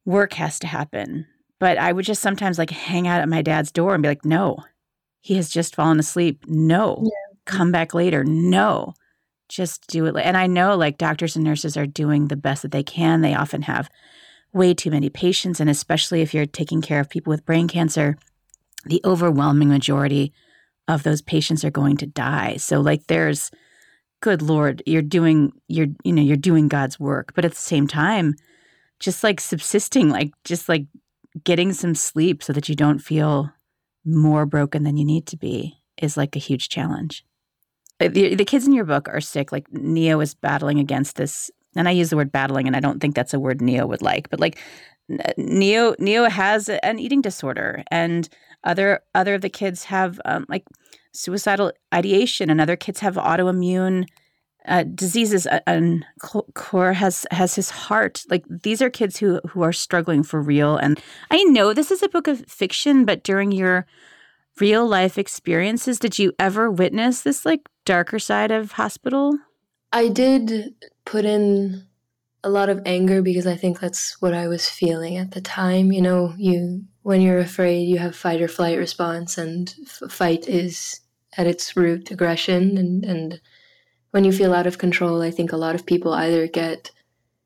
work 0.05 0.33
has 0.33 0.59
to 0.59 0.67
happen 0.67 1.25
but 1.59 1.77
I 1.77 1.91
would 1.91 2.05
just 2.05 2.21
sometimes 2.21 2.57
like 2.57 2.69
hang 2.69 3.07
out 3.07 3.21
at 3.21 3.29
my 3.29 3.41
dad's 3.41 3.71
door 3.71 3.93
and 3.93 4.03
be 4.03 4.09
like, 4.09 4.25
no, 4.25 4.57
he 5.21 5.35
has 5.35 5.49
just 5.49 5.75
fallen 5.75 5.99
asleep. 5.99 6.43
No, 6.47 7.01
yeah. 7.03 7.35
come 7.45 7.71
back 7.71 7.93
later. 7.93 8.23
No, 8.23 8.93
just 9.49 9.87
do 9.87 10.05
it. 10.05 10.15
And 10.17 10.37
I 10.37 10.47
know 10.47 10.75
like 10.75 10.97
doctors 10.97 11.35
and 11.35 11.43
nurses 11.43 11.75
are 11.75 11.87
doing 11.87 12.27
the 12.27 12.35
best 12.35 12.61
that 12.61 12.71
they 12.71 12.83
can. 12.83 13.21
They 13.21 13.33
often 13.33 13.63
have 13.63 13.89
way 14.53 14.73
too 14.73 14.91
many 14.91 15.09
patients. 15.09 15.59
And 15.59 15.69
especially 15.69 16.21
if 16.21 16.33
you're 16.33 16.45
taking 16.45 16.81
care 16.81 16.99
of 16.99 17.09
people 17.09 17.31
with 17.31 17.45
brain 17.45 17.67
cancer, 17.67 18.17
the 18.85 19.01
overwhelming 19.03 19.69
majority 19.69 20.33
of 20.87 21.03
those 21.03 21.21
patients 21.21 21.65
are 21.65 21.71
going 21.71 21.97
to 21.97 22.05
die. 22.05 22.55
So, 22.57 22.79
like, 22.79 23.07
there's, 23.07 23.51
good 24.21 24.41
Lord, 24.41 24.83
you're 24.85 25.01
doing, 25.01 25.53
you're, 25.67 25.87
you 26.03 26.13
know, 26.13 26.21
you're 26.21 26.37
doing 26.37 26.67
God's 26.67 26.99
work. 26.99 27.33
But 27.35 27.45
at 27.45 27.51
the 27.51 27.57
same 27.57 27.87
time, 27.87 28.35
just 28.99 29.23
like 29.23 29.39
subsisting, 29.39 30.09
like, 30.09 30.31
just 30.43 30.67
like 30.67 30.85
getting 31.43 31.73
some 31.73 31.95
sleep 31.95 32.43
so 32.43 32.53
that 32.53 32.67
you 32.67 32.75
don't 32.75 32.99
feel 32.99 33.51
more 34.05 34.45
broken 34.45 34.83
than 34.83 34.97
you 34.97 35.05
need 35.05 35.27
to 35.27 35.37
be 35.37 35.77
is 36.01 36.17
like 36.17 36.35
a 36.35 36.39
huge 36.39 36.69
challenge. 36.69 37.25
Uh, 37.99 38.07
the, 38.07 38.35
the 38.35 38.45
kids 38.45 38.65
in 38.65 38.73
your 38.73 38.85
book 38.85 39.07
are 39.09 39.21
sick. 39.21 39.51
Like 39.51 39.71
Neo 39.71 40.19
is 40.19 40.33
battling 40.33 40.79
against 40.79 41.15
this, 41.15 41.51
and 41.75 41.87
I 41.87 41.91
use 41.91 42.09
the 42.09 42.15
word 42.15 42.31
battling, 42.31 42.67
and 42.67 42.75
I 42.75 42.79
don't 42.79 42.99
think 42.99 43.15
that's 43.15 43.33
a 43.33 43.39
word 43.39 43.61
Neo 43.61 43.85
would 43.87 44.01
like. 44.01 44.29
But 44.29 44.39
like 44.39 44.59
Neo, 45.37 45.95
Neo 45.99 46.29
has 46.29 46.69
an 46.69 46.99
eating 46.99 47.21
disorder, 47.21 47.83
and 47.89 48.29
other 48.63 49.01
other 49.15 49.35
of 49.35 49.41
the 49.41 49.49
kids 49.49 49.83
have 49.85 50.19
um, 50.25 50.45
like 50.47 50.65
suicidal 51.17 51.71
ideation, 51.93 52.49
and 52.49 52.61
other 52.61 52.75
kids 52.75 52.99
have 52.99 53.15
autoimmune 53.15 54.05
uh, 54.67 54.83
diseases. 54.83 55.47
Uh, 55.47 55.59
and 55.65 56.05
Coeur 56.53 56.93
has 56.93 57.25
has 57.31 57.55
his 57.55 57.69
heart. 57.69 58.23
Like 58.29 58.45
these 58.49 58.81
are 58.81 58.89
kids 58.89 59.17
who 59.17 59.39
who 59.49 59.61
are 59.61 59.73
struggling 59.73 60.23
for 60.23 60.41
real. 60.41 60.77
And 60.77 60.99
I 61.31 61.43
know 61.45 61.73
this 61.73 61.91
is 61.91 62.03
a 62.03 62.09
book 62.09 62.27
of 62.27 62.45
fiction, 62.47 63.05
but 63.05 63.23
during 63.23 63.51
your 63.51 63.85
real 64.59 64.87
life 64.87 65.17
experiences, 65.17 65.99
did 65.99 66.19
you 66.19 66.33
ever 66.39 66.69
witness 66.69 67.21
this 67.21 67.45
like 67.45 67.67
darker 67.85 68.19
side 68.19 68.51
of 68.51 68.73
hospital? 68.73 69.37
I 69.93 70.09
did 70.09 70.75
put 71.05 71.25
in 71.25 71.87
a 72.43 72.49
lot 72.49 72.69
of 72.69 72.81
anger 72.85 73.21
because 73.21 73.47
I 73.47 73.55
think 73.55 73.79
that's 73.79 74.21
what 74.21 74.33
I 74.33 74.47
was 74.47 74.69
feeling 74.69 75.17
at 75.17 75.31
the 75.31 75.41
time. 75.41 75.91
You 75.91 76.01
know, 76.01 76.33
you 76.37 76.83
when 77.03 77.21
you're 77.21 77.39
afraid, 77.39 77.87
you 77.87 77.99
have 77.99 78.15
fight 78.15 78.41
or 78.41 78.47
flight 78.47 78.77
response, 78.77 79.37
and 79.37 79.73
f- 79.83 80.11
fight 80.11 80.47
is 80.47 80.99
at 81.37 81.47
its 81.47 81.75
root 81.77 82.11
aggression. 82.11 82.77
And 82.77 83.05
and 83.05 83.41
when 84.11 84.23
you 84.23 84.31
feel 84.31 84.53
out 84.53 84.67
of 84.67 84.77
control, 84.77 85.21
I 85.21 85.31
think 85.31 85.51
a 85.51 85.57
lot 85.57 85.75
of 85.75 85.85
people 85.85 86.13
either 86.13 86.47
get 86.47 86.91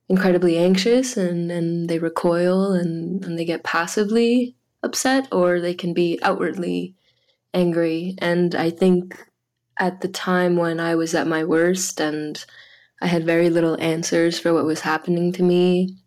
incredibly 0.10 0.58
anxious 0.58 1.18
and 1.18 1.52
and 1.52 1.90
they 1.90 2.00
recoil 2.00 2.72
and 2.74 3.24
and 3.24 3.38
they 3.38 3.46
get 3.46 3.64
passively 3.64 4.56
upset, 4.84 5.28
or 5.32 5.60
they 5.60 5.74
can 5.74 5.94
be 5.94 6.20
outwardly 6.24 6.96
angry. 7.54 8.16
And 8.20 8.56
I 8.56 8.70
think 8.70 9.28
at 9.78 10.02
the 10.02 10.08
time 10.08 10.56
when 10.56 10.80
I 10.80 10.96
was 10.96 11.14
at 11.16 11.28
my 11.28 11.44
worst 11.44 12.00
and 12.00 12.44
I 13.02 13.08
had 13.08 13.26
very 13.26 13.50
little 13.50 13.80
answers 13.82 14.40
for 14.40 14.54
what 14.54 14.66
was 14.66 14.82
happening 14.82 15.32
to 15.34 15.44
me, 15.44 15.98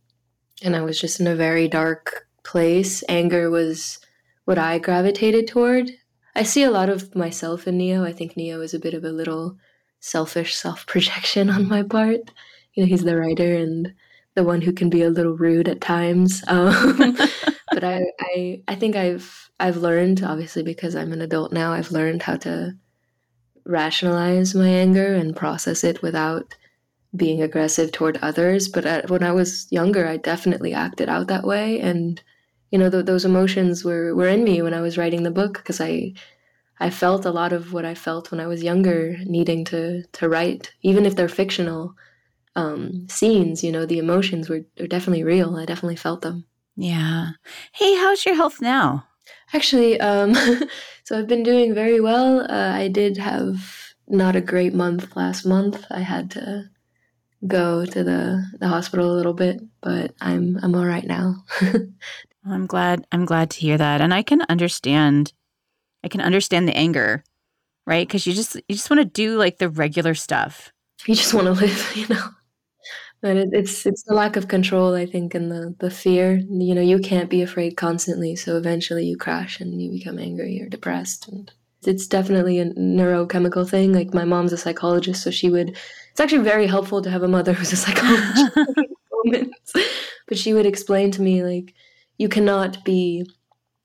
and 0.63 0.77
I 0.77 0.83
was 0.83 1.01
just 1.01 1.21
in 1.21 1.27
a 1.27 1.35
very 1.37 1.69
dark 1.69 2.27
place, 2.45 3.03
anger 3.09 3.51
was 3.51 3.99
what 4.45 4.59
I 4.59 4.79
gravitated 4.79 5.49
toward. 5.49 5.91
I 6.35 6.43
see 6.43 6.63
a 6.65 6.71
lot 6.71 6.89
of 6.89 7.15
myself 7.15 7.67
in 7.67 7.79
Neo. 7.79 8.05
I 8.05 8.13
think 8.13 8.37
Neo 8.37 8.61
is 8.61 8.75
a 8.75 8.79
bit 8.81 8.95
of 8.95 9.05
a 9.05 9.13
little 9.13 9.57
selfish 10.01 10.55
self 10.55 10.87
projection 10.87 11.51
on 11.57 11.69
my 11.69 11.83
part. 11.83 12.31
You 12.75 12.83
know, 12.83 12.89
he's 12.89 13.05
the 13.05 13.17
writer 13.17 13.55
and 13.55 13.95
the 14.35 14.45
one 14.45 14.61
who 14.61 14.73
can 14.73 14.91
be 14.91 15.03
a 15.03 15.11
little 15.11 15.37
rude 15.37 15.69
at 15.69 15.81
times. 15.81 16.43
Um, 16.49 17.17
but 17.71 17.83
I, 17.83 18.05
I, 18.21 18.63
I 18.69 18.75
think 18.77 18.95
I've 18.95 19.51
I've 19.59 19.79
learned, 19.79 20.23
obviously, 20.23 20.63
because 20.63 20.95
I'm 20.95 21.13
an 21.13 21.23
adult 21.23 21.53
now, 21.53 21.73
I've 21.73 21.91
learned 21.91 22.23
how 22.23 22.37
to 22.39 22.75
rationalize 23.65 24.55
my 24.55 24.69
anger 24.69 25.15
and 25.15 25.35
process 25.35 25.85
it 25.85 26.03
without 26.03 26.55
being 27.17 27.43
aggressive 27.43 27.93
toward 27.93 28.19
others. 28.19 28.69
But 28.69 29.09
when 29.11 29.23
I 29.23 29.33
was 29.33 29.67
younger, 29.71 30.07
I 30.07 30.17
definitely 30.19 30.75
acted 30.75 31.09
out 31.09 31.29
that 31.29 31.45
way. 31.45 31.81
And, 31.81 32.23
you 32.71 32.79
know, 32.79 32.91
th- 32.91 33.07
those 33.07 33.25
emotions 33.25 33.85
were, 33.85 34.15
were 34.15 34.29
in 34.29 34.45
me 34.45 34.63
when 34.63 34.75
I 34.75 34.81
was 34.81 34.99
writing 34.99 35.23
the 35.23 35.31
book 35.31 35.55
because 35.55 35.81
I, 35.81 36.15
I 36.81 36.91
felt 36.91 37.25
a 37.25 37.31
lot 37.31 37.53
of 37.53 37.73
what 37.73 37.85
I 37.85 37.95
felt 37.95 38.31
when 38.31 38.41
I 38.41 38.47
was 38.47 38.63
younger, 38.63 39.17
needing 39.25 39.65
to, 39.67 40.03
to 40.05 40.29
write, 40.29 40.73
even 40.83 41.07
if 41.07 41.17
they're 41.17 41.29
fictional 41.29 41.95
um, 42.57 43.07
scenes, 43.09 43.63
you 43.65 43.73
know, 43.73 43.87
the 43.87 43.99
emotions 43.99 44.49
were, 44.49 44.65
were 44.79 44.87
definitely 44.87 45.25
real. 45.25 45.57
I 45.57 45.65
definitely 45.65 45.97
felt 45.97 46.23
them. 46.23 46.47
Yeah. 46.77 47.31
Hey, 47.73 47.97
how's 47.97 48.25
your 48.25 48.35
health 48.35 48.61
now? 48.61 49.07
Actually, 49.53 50.01
um, 50.01 50.35
so 51.05 51.19
I've 51.19 51.29
been 51.29 51.43
doing 51.43 51.75
very 51.75 52.01
well. 52.01 52.41
Uh, 52.41 52.73
I 52.75 52.89
did 52.89 53.17
have 53.19 53.95
not 54.09 54.37
a 54.37 54.41
great 54.41 54.75
month 54.75 55.17
last 55.17 55.47
month. 55.47 55.85
I 55.91 56.01
had 56.01 56.31
to 56.33 56.71
go 57.47 57.85
to 57.85 58.05
the, 58.05 58.45
the 58.59 58.69
hospital 58.69 59.13
a 59.13 59.17
little 59.17 59.35
bit, 59.35 59.61
but 59.81 60.15
I'm 60.21 60.59
I'm 60.63 60.75
all 60.75 60.87
right 60.87 61.07
now. 61.07 61.45
I'm 62.47 62.67
glad 62.67 63.07
I'm 63.13 63.25
glad 63.25 63.51
to 63.51 63.61
hear 63.61 63.79
that, 63.79 64.01
and 64.01 64.13
I 64.13 64.23
can 64.23 64.43
understand. 64.49 65.33
I 66.05 66.09
can 66.09 66.21
understand 66.21 66.69
the 66.69 66.77
anger, 66.77 67.25
right? 67.87 68.07
Because 68.07 68.27
you 68.27 68.35
just 68.35 68.57
you 68.57 68.75
just 68.75 68.91
want 68.91 69.01
to 69.01 69.05
do 69.05 69.37
like 69.37 69.59
the 69.59 69.69
regular 69.69 70.15
stuff. 70.15 70.73
You 71.07 71.15
just 71.15 71.35
want 71.35 71.47
to 71.47 71.53
live, 71.53 71.93
you 71.97 72.07
know. 72.09 72.29
But 73.23 73.39
it, 73.39 73.49
it's 73.53 73.87
it's 73.87 74.03
the 74.03 74.15
lack 74.15 74.37
of 74.37 74.49
control, 74.49 74.95
I 74.95 75.07
think, 75.07 75.35
and 75.35 75.51
the 75.51 75.75
the 75.79 75.91
fear. 75.91 76.37
You 76.37 76.75
know, 76.75 76.83
you 76.83 76.99
can't 76.99 77.31
be 77.31 77.41
afraid 77.41 77.77
constantly, 77.77 78.37
so 78.37 78.59
eventually 78.59 79.07
you 79.07 79.17
crash 79.17 79.61
and 79.61 79.81
you 79.81 79.91
become 79.91 80.19
angry 80.19 80.61
or 80.61 80.69
depressed, 80.69 81.29
and 81.29 81.51
it's 81.87 82.07
definitely 82.07 82.59
a 82.59 82.67
neurochemical 82.75 83.69
thing. 83.69 83.93
Like 83.95 84.13
my 84.13 84.25
mom's 84.25 84.53
a 84.53 84.59
psychologist, 84.59 85.23
so 85.23 85.31
she 85.31 85.49
would. 85.49 85.71
It's 86.11 86.21
actually 86.21 86.45
very 86.45 86.67
helpful 86.67 87.01
to 87.01 87.11
have 87.11 87.23
a 87.23 87.29
mother 87.29 87.53
who's 87.55 87.73
a 87.73 87.77
psychologist. 87.77 88.53
but 90.29 90.39
she 90.39 90.53
would 90.53 90.67
explain 90.67 91.11
to 91.13 91.23
me 91.23 91.43
like, 91.43 91.75
you 92.19 92.29
cannot 92.29 92.85
be 92.85 93.27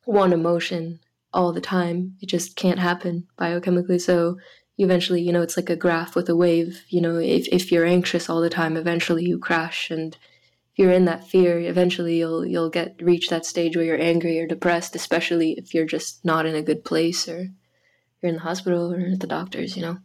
one 0.06 0.34
emotion 0.34 1.00
all 1.34 1.54
the 1.54 1.62
time. 1.62 2.16
It 2.22 2.28
just 2.28 2.56
can't 2.56 2.80
happen 2.80 3.28
biochemically. 3.38 4.02
So 4.02 4.38
eventually 4.80 5.22
you 5.22 5.32
know 5.32 5.42
it's 5.42 5.58
like 5.58 5.70
a 5.70 5.76
graph 5.76 6.16
with 6.16 6.30
a 6.30 6.36
wave 6.36 6.84
you 6.88 7.02
know 7.02 7.18
if, 7.18 7.48
if 7.50 7.72
you're 7.72 7.86
anxious 7.86 8.30
all 8.30 8.42
the 8.42 8.50
time 8.50 8.78
eventually 8.78 9.26
you 9.26 9.38
crash 9.38 9.92
and 9.92 10.16
if 10.72 10.80
you're 10.80 10.92
in 10.92 11.06
that 11.06 11.28
fear 11.28 11.60
eventually 11.60 12.18
you'll 12.18 12.46
you'll 12.46 12.70
get 12.70 12.96
reach 13.02 13.30
that 13.30 13.46
stage 13.46 13.76
where 13.76 13.86
you're 13.86 14.02
angry 14.02 14.40
or 14.40 14.48
depressed 14.48 14.96
especially 14.96 15.52
if 15.54 15.74
you're 15.74 15.86
just 15.86 16.24
not 16.24 16.46
in 16.46 16.56
a 16.56 16.62
good 16.62 16.84
place 16.86 17.28
or 17.28 17.50
you're 18.22 18.30
in 18.30 18.36
the 18.36 18.42
hospital 18.42 18.94
or 18.94 19.00
at 19.00 19.20
the 19.20 19.28
doctors 19.28 19.76
you 19.76 19.82
know 19.82 19.98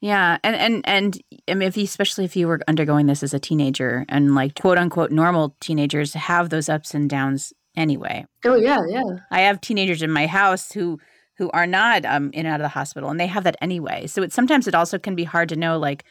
yeah 0.00 0.38
and 0.44 0.54
and 0.54 0.82
and 0.86 1.20
I 1.48 1.54
mean, 1.54 1.66
if 1.66 1.76
you, 1.76 1.82
especially 1.82 2.24
if 2.24 2.36
you 2.36 2.46
were 2.46 2.60
undergoing 2.68 3.06
this 3.06 3.24
as 3.24 3.34
a 3.34 3.40
teenager 3.40 4.06
and 4.08 4.36
like 4.36 4.54
quote 4.60 4.78
unquote 4.78 5.10
normal 5.10 5.56
teenagers 5.60 6.14
have 6.14 6.50
those 6.50 6.68
ups 6.68 6.94
and 6.94 7.10
downs 7.10 7.52
anyway 7.80 8.24
oh 8.44 8.54
yeah 8.54 8.78
yeah 8.88 9.02
i 9.30 9.40
have 9.40 9.60
teenagers 9.60 10.02
in 10.02 10.10
my 10.10 10.26
house 10.26 10.70
who 10.72 10.98
who 11.40 11.50
are 11.52 11.66
not 11.66 12.04
um, 12.04 12.30
in 12.34 12.44
and 12.44 12.48
out 12.48 12.60
of 12.60 12.64
the 12.64 12.68
hospital, 12.68 13.08
and 13.08 13.18
they 13.18 13.26
have 13.26 13.44
that 13.44 13.56
anyway. 13.62 14.06
So 14.06 14.22
it 14.22 14.30
sometimes 14.30 14.68
it 14.68 14.74
also 14.74 14.98
can 14.98 15.14
be 15.14 15.24
hard 15.24 15.48
to 15.48 15.56
know 15.56 15.78
like 15.78 16.04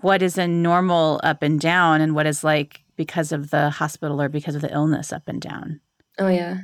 what 0.00 0.22
is 0.22 0.36
a 0.36 0.48
normal 0.48 1.20
up 1.22 1.40
and 1.40 1.60
down, 1.60 2.00
and 2.00 2.16
what 2.16 2.26
is 2.26 2.42
like 2.42 2.82
because 2.96 3.30
of 3.30 3.50
the 3.50 3.70
hospital 3.70 4.20
or 4.20 4.28
because 4.28 4.56
of 4.56 4.62
the 4.62 4.72
illness 4.74 5.12
up 5.12 5.22
and 5.28 5.40
down. 5.40 5.80
Oh 6.18 6.26
yeah, 6.26 6.58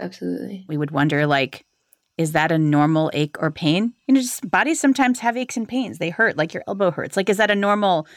absolutely. 0.00 0.64
We 0.68 0.76
would 0.76 0.90
wonder 0.90 1.28
like, 1.28 1.64
is 2.18 2.32
that 2.32 2.50
a 2.50 2.58
normal 2.58 3.08
ache 3.14 3.36
or 3.38 3.52
pain? 3.52 3.94
You 4.08 4.14
know, 4.14 4.20
just 4.20 4.50
bodies 4.50 4.80
sometimes 4.80 5.20
have 5.20 5.36
aches 5.36 5.56
and 5.56 5.68
pains. 5.68 5.98
They 5.98 6.10
hurt, 6.10 6.36
like 6.36 6.54
your 6.54 6.64
elbow 6.66 6.90
hurts. 6.90 7.16
Like, 7.16 7.28
is 7.28 7.36
that 7.36 7.52
a 7.52 7.54
normal 7.54 8.08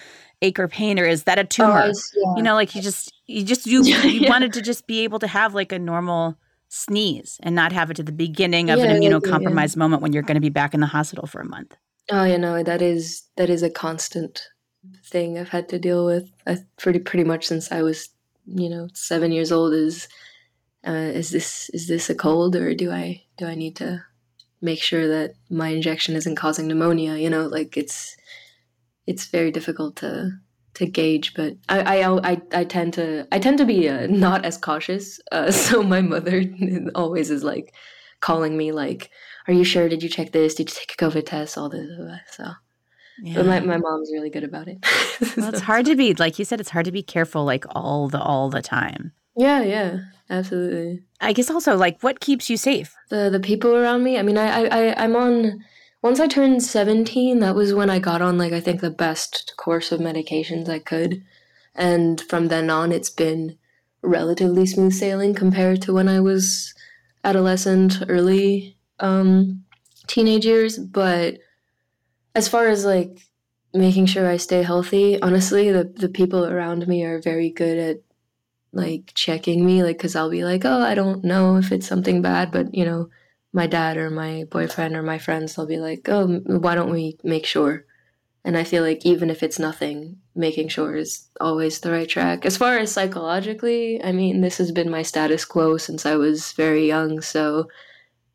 ache 0.42 0.58
or 0.58 0.68
pain, 0.68 0.98
or 0.98 1.06
is 1.06 1.26
that 1.26 1.38
a 1.38 1.44
tumor? 1.44 1.84
Oh, 1.84 1.94
yeah. 2.16 2.34
You 2.38 2.42
know, 2.42 2.56
like 2.56 2.74
you 2.74 2.82
just 2.82 3.13
you 3.28 3.44
just 3.44 3.68
you, 3.68 3.84
you 3.84 4.22
yeah. 4.22 4.30
wanted 4.30 4.54
to 4.54 4.62
just 4.62 4.88
be 4.88 5.04
able 5.04 5.20
to 5.20 5.28
have 5.28 5.54
like 5.54 5.72
a 5.72 5.80
normal 5.80 6.38
sneeze 6.70 7.40
and 7.44 7.56
not 7.56 7.72
have 7.72 7.90
it 7.92 7.96
to 7.96 8.04
the 8.04 8.12
beginning 8.12 8.70
of 8.70 8.80
yeah, 8.80 8.86
an 8.86 9.02
immunocompromised 9.02 9.76
yeah. 9.76 9.80
moment 9.80 10.02
when 10.02 10.13
you're 10.13 10.24
going 10.24 10.36
to 10.36 10.42
be 10.42 10.50
back 10.50 10.74
in 10.74 10.80
the 10.80 10.88
hospital 10.88 11.28
for 11.28 11.40
a 11.42 11.46
month. 11.46 11.76
Oh, 12.10 12.24
you 12.24 12.38
know 12.38 12.63
that 12.63 12.82
is 12.82 13.24
that 13.36 13.50
is 13.50 13.63
a 13.63 13.70
constant 13.70 14.50
thing 15.06 15.38
I've 15.38 15.50
had 15.50 15.68
to 15.70 15.80
deal 15.80 16.06
with 16.06 16.32
uh, 16.46 16.56
pretty 16.78 17.00
pretty 17.00 17.24
much 17.24 17.46
since 17.46 17.72
I 17.72 17.82
was 17.82 18.10
you 18.46 18.70
know 18.70 18.88
seven 18.94 19.32
years 19.32 19.52
old. 19.52 19.74
Is 19.74 20.08
uh, 20.88 20.92
is 20.92 21.32
this 21.32 21.70
is 21.70 21.88
this 21.88 22.10
a 22.10 22.16
cold 22.16 22.56
or 22.56 22.74
do 22.74 22.92
I 22.92 23.24
do 23.38 23.46
I 23.46 23.56
need 23.56 23.76
to 23.78 24.04
make 24.62 24.82
sure 24.82 25.08
that 25.08 25.34
my 25.50 25.70
injection 25.70 26.16
isn't 26.16 26.38
causing 26.38 26.68
pneumonia? 26.68 27.16
You 27.16 27.30
know, 27.30 27.48
like 27.48 27.76
it's 27.76 28.16
it's 29.06 29.26
very 29.26 29.52
difficult 29.52 29.98
to 29.98 30.32
to 30.78 30.86
gauge, 30.86 31.34
but 31.34 31.54
I 31.70 32.04
I, 32.04 32.32
I, 32.32 32.42
I 32.54 32.63
tend 32.63 32.94
to 32.94 33.28
I 33.32 33.40
tend 33.40 33.58
to 33.58 33.66
be 33.66 33.90
uh, 33.90 34.06
not 34.08 34.46
as 34.46 34.58
cautious. 34.58 35.20
Uh, 35.32 35.52
so 35.66 35.84
my 35.84 36.02
mother 36.02 36.44
always 36.96 37.30
is 37.32 37.44
like 37.44 37.74
calling 38.20 38.56
me 38.58 38.72
like, 38.72 39.10
"Are 39.48 39.54
you 39.54 39.63
sure? 39.63 39.90
Did 39.90 40.04
you 40.04 40.10
check 40.10 40.32
this? 40.32 40.56
Did 40.56 40.70
you 40.70 40.76
take 40.76 40.94
a 40.94 41.06
COVID 41.06 41.26
test? 41.26 41.58
All 41.58 41.70
this." 41.70 41.90
So, 42.32 42.46
yeah. 43.24 43.36
but 43.36 43.46
my 43.48 43.60
my 43.60 43.78
mom's 43.78 44.12
really 44.13 44.30
good 44.30 44.44
about 44.44 44.68
it. 44.68 44.78
well, 45.38 45.50
it's 45.50 45.62
hard 45.62 45.86
to 45.88 45.96
be 45.96 46.13
like 46.13 46.38
you 46.38 46.46
said. 46.46 46.60
It's 46.60 46.70
hard 46.70 46.86
to 46.86 46.92
be 46.92 47.04
careful 47.04 47.44
like 47.44 47.66
all 47.72 48.08
the 48.08 48.22
all 48.22 48.50
the 48.50 48.62
time. 48.62 49.13
Yeah, 49.36 49.62
yeah, 49.62 50.00
absolutely. 50.30 51.04
I 51.22 51.34
guess 51.34 51.50
also 51.50 51.76
like 51.76 52.02
what 52.02 52.20
keeps 52.20 52.50
you 52.52 52.58
safe? 52.58 52.96
The 53.10 53.30
the 53.32 53.40
people 53.40 53.76
around 53.76 54.04
me. 54.04 54.20
I 54.20 54.22
mean, 54.22 54.38
I 54.38 54.66
I 54.66 55.04
I'm 55.04 55.16
on 55.16 55.63
once 56.01 56.19
I 56.19 56.27
turned 56.27 56.63
17, 56.63 57.39
that 57.39 57.55
was 57.55 57.73
when 57.73 57.89
I 57.89 57.99
got 57.99 58.21
on, 58.21 58.38
like, 58.38 58.53
I 58.53 58.60
think 58.60 58.81
the 58.81 58.91
best 58.91 59.53
course 59.57 59.91
of 59.91 59.99
medications 59.99 60.69
I 60.69 60.79
could. 60.79 61.23
And 61.75 62.21
from 62.21 62.47
then 62.47 62.69
on, 62.69 62.91
it's 62.91 63.10
been 63.10 63.57
relatively 64.01 64.65
smooth 64.65 64.93
sailing 64.93 65.33
compared 65.33 65.81
to 65.83 65.93
when 65.93 66.07
I 66.07 66.19
was 66.19 66.73
adolescent, 67.23 68.03
early 68.07 68.77
um, 68.99 69.63
teenage 70.07 70.45
years. 70.45 70.77
But 70.77 71.39
as 72.36 72.47
far 72.47 72.67
as 72.67 72.86
like 72.86 73.19
making 73.73 74.05
sure 74.05 74.27
I 74.27 74.38
stay 74.38 74.63
healthy, 74.63 75.21
honestly, 75.21 75.71
the, 75.71 75.83
the 75.83 76.10
people 76.10 76.45
around 76.45 76.88
me 76.88 77.03
are 77.03 77.21
very 77.21 77.49
good 77.49 77.77
at 77.77 77.97
like 78.71 79.12
checking 79.15 79.65
me, 79.65 79.83
like, 79.83 79.99
cause 79.99 80.15
I'll 80.15 80.29
be 80.29 80.43
like, 80.43 80.63
oh, 80.65 80.81
I 80.81 80.93
don't 80.93 81.23
know 81.23 81.57
if 81.57 81.71
it's 81.71 81.88
something 81.88 82.21
bad, 82.21 82.51
but 82.51 82.73
you 82.73 82.86
know, 82.86 83.10
my 83.58 83.67
dad 83.67 83.98
or 83.98 84.12
my 84.12 84.46
boyfriend 84.52 84.96
or 84.96 85.02
my 85.02 85.17
friends, 85.17 85.56
they'll 85.56 85.65
be 85.65 85.80
like, 85.80 86.08
oh, 86.08 86.28
why 86.46 86.76
don't 86.76 86.91
we 86.91 87.17
make 87.24 87.46
sure? 87.46 87.86
And 88.46 88.56
I 88.56 88.63
feel 88.63 88.84
like 88.84 89.04
even 89.04 89.32
if 89.32 89.41
it's 89.41 89.58
nothing, 89.58 90.20
making 90.36 90.70
sure 90.70 90.96
is 90.96 91.28
always 91.41 91.80
the 91.80 91.91
right 91.91 92.08
track. 92.08 92.46
As 92.46 92.56
far 92.56 92.78
as 92.78 92.91
psychologically, 92.91 94.02
I 94.02 94.12
mean, 94.12 94.41
this 94.41 94.60
has 94.60 94.72
been 94.72 94.91
my 94.91 95.02
status 95.02 95.43
quo 95.43 95.78
since 95.78 96.06
I 96.06 96.15
was 96.15 96.54
very 96.54 96.88
young. 96.88 97.20
So 97.20 97.67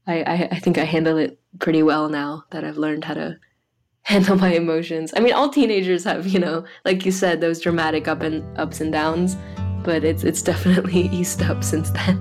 I, 0.09 0.23
I, 0.23 0.49
I 0.51 0.59
think 0.59 0.77
I 0.77 0.85
handle 0.85 1.17
it 1.17 1.39
pretty 1.61 1.85
well 1.85 2.09
now 2.09 2.45
that 2.51 2.65
I've 2.65 2.77
learned 2.77 3.05
how 3.05 3.15
to 3.15 3.39
handle 4.03 4.37
my 4.37 4.53
emotions. 4.53 5.15
I 5.17 5.21
mean, 5.21 5.35
all 5.35 5.49
teenagers 5.49 6.03
have, 6.03 6.27
you 6.27 6.41
know, 6.41 6.65
like 6.85 7.07
you 7.07 7.13
said, 7.13 7.41
those 7.41 7.61
dramatic 7.61 8.09
up 8.09 8.23
and 8.23 8.45
ups 8.59 8.81
and 8.81 8.93
downs, 8.93 9.37
but 9.85 10.03
it's 10.03 10.25
it's 10.25 10.43
definitely 10.43 11.09
eased 11.13 11.43
up 11.43 11.63
since 11.63 11.91
then. 11.91 12.21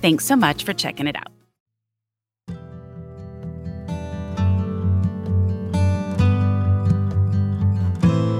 Thanks 0.00 0.24
so 0.24 0.36
much 0.36 0.64
for 0.64 0.72
checking 0.72 1.06
it 1.06 1.16
out. 1.16 1.32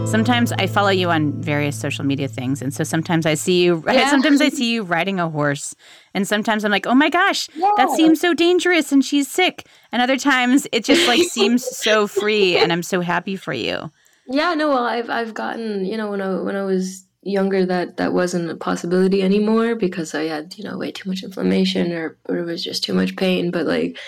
Sometimes 0.07 0.53
I 0.53 0.69
follow 0.69 0.91
you 0.91 1.11
on 1.11 1.33
various 1.43 1.79
social 1.79 2.05
media 2.05 2.29
things, 2.29 2.63
and 2.63 2.73
so 2.73 2.85
sometimes 2.85 3.27
I 3.27 3.35
see 3.35 3.63
you. 3.65 3.83
Yeah. 3.97 4.09
Sometimes 4.11 4.41
I 4.41 4.51
see 4.51 4.73
you 4.73 4.83
riding 4.83 5.19
a 5.19 5.29
horse, 5.29 5.75
and 6.15 6.27
sometimes 6.29 6.65
I'm 6.65 6.71
like, 6.71 6.87
"Oh 6.87 6.95
my 6.95 7.11
gosh, 7.11 7.49
yeah. 7.55 7.71
that 7.77 7.91
seems 7.91 8.21
so 8.21 8.33
dangerous," 8.33 8.93
and 8.93 9.05
she's 9.05 9.29
sick. 9.29 9.67
And 9.91 10.01
other 10.01 10.17
times 10.17 10.67
it 10.73 10.85
just 10.85 11.07
like 11.09 11.23
seems 11.31 11.65
so 11.65 12.07
free, 12.07 12.57
and 12.57 12.73
I'm 12.73 12.83
so 12.83 13.01
happy 13.01 13.37
for 13.37 13.53
you. 13.53 13.91
Yeah, 14.29 14.55
no, 14.55 14.69
well, 14.69 14.85
I've 14.85 15.11
I've 15.11 15.35
gotten 15.35 15.85
you 15.85 15.97
know 15.97 16.11
when 16.11 16.21
I 16.21 16.41
when 16.41 16.57
I 16.57 16.65
was 16.65 17.06
younger 17.27 17.67
that 17.67 17.97
that 17.97 18.13
wasn't 18.13 18.51
a 18.51 18.57
possibility 18.57 19.23
anymore 19.23 19.75
because 19.75 20.15
I 20.15 20.25
had 20.25 20.55
you 20.57 20.65
know 20.65 20.79
way 20.79 20.93
too 20.93 21.09
much 21.09 21.23
inflammation 21.23 21.93
or, 21.93 22.17
or 22.29 22.39
it 22.39 22.45
was 22.45 22.65
just 22.65 22.85
too 22.85 22.95
much 22.95 23.17
pain. 23.17 23.51
But 23.51 23.67
like 23.67 23.99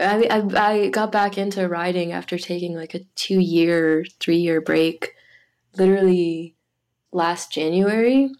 I, 0.00 0.26
I, 0.30 0.70
I 0.70 0.88
got 0.88 1.12
back 1.12 1.38
into 1.38 1.68
riding 1.68 2.12
after 2.12 2.36
taking 2.38 2.74
like 2.74 2.94
a 2.94 3.00
two 3.14 3.38
year, 3.38 4.04
three 4.20 4.38
year 4.38 4.60
break, 4.60 5.14
literally 5.76 6.56
last 7.12 7.52
January. 7.52 8.30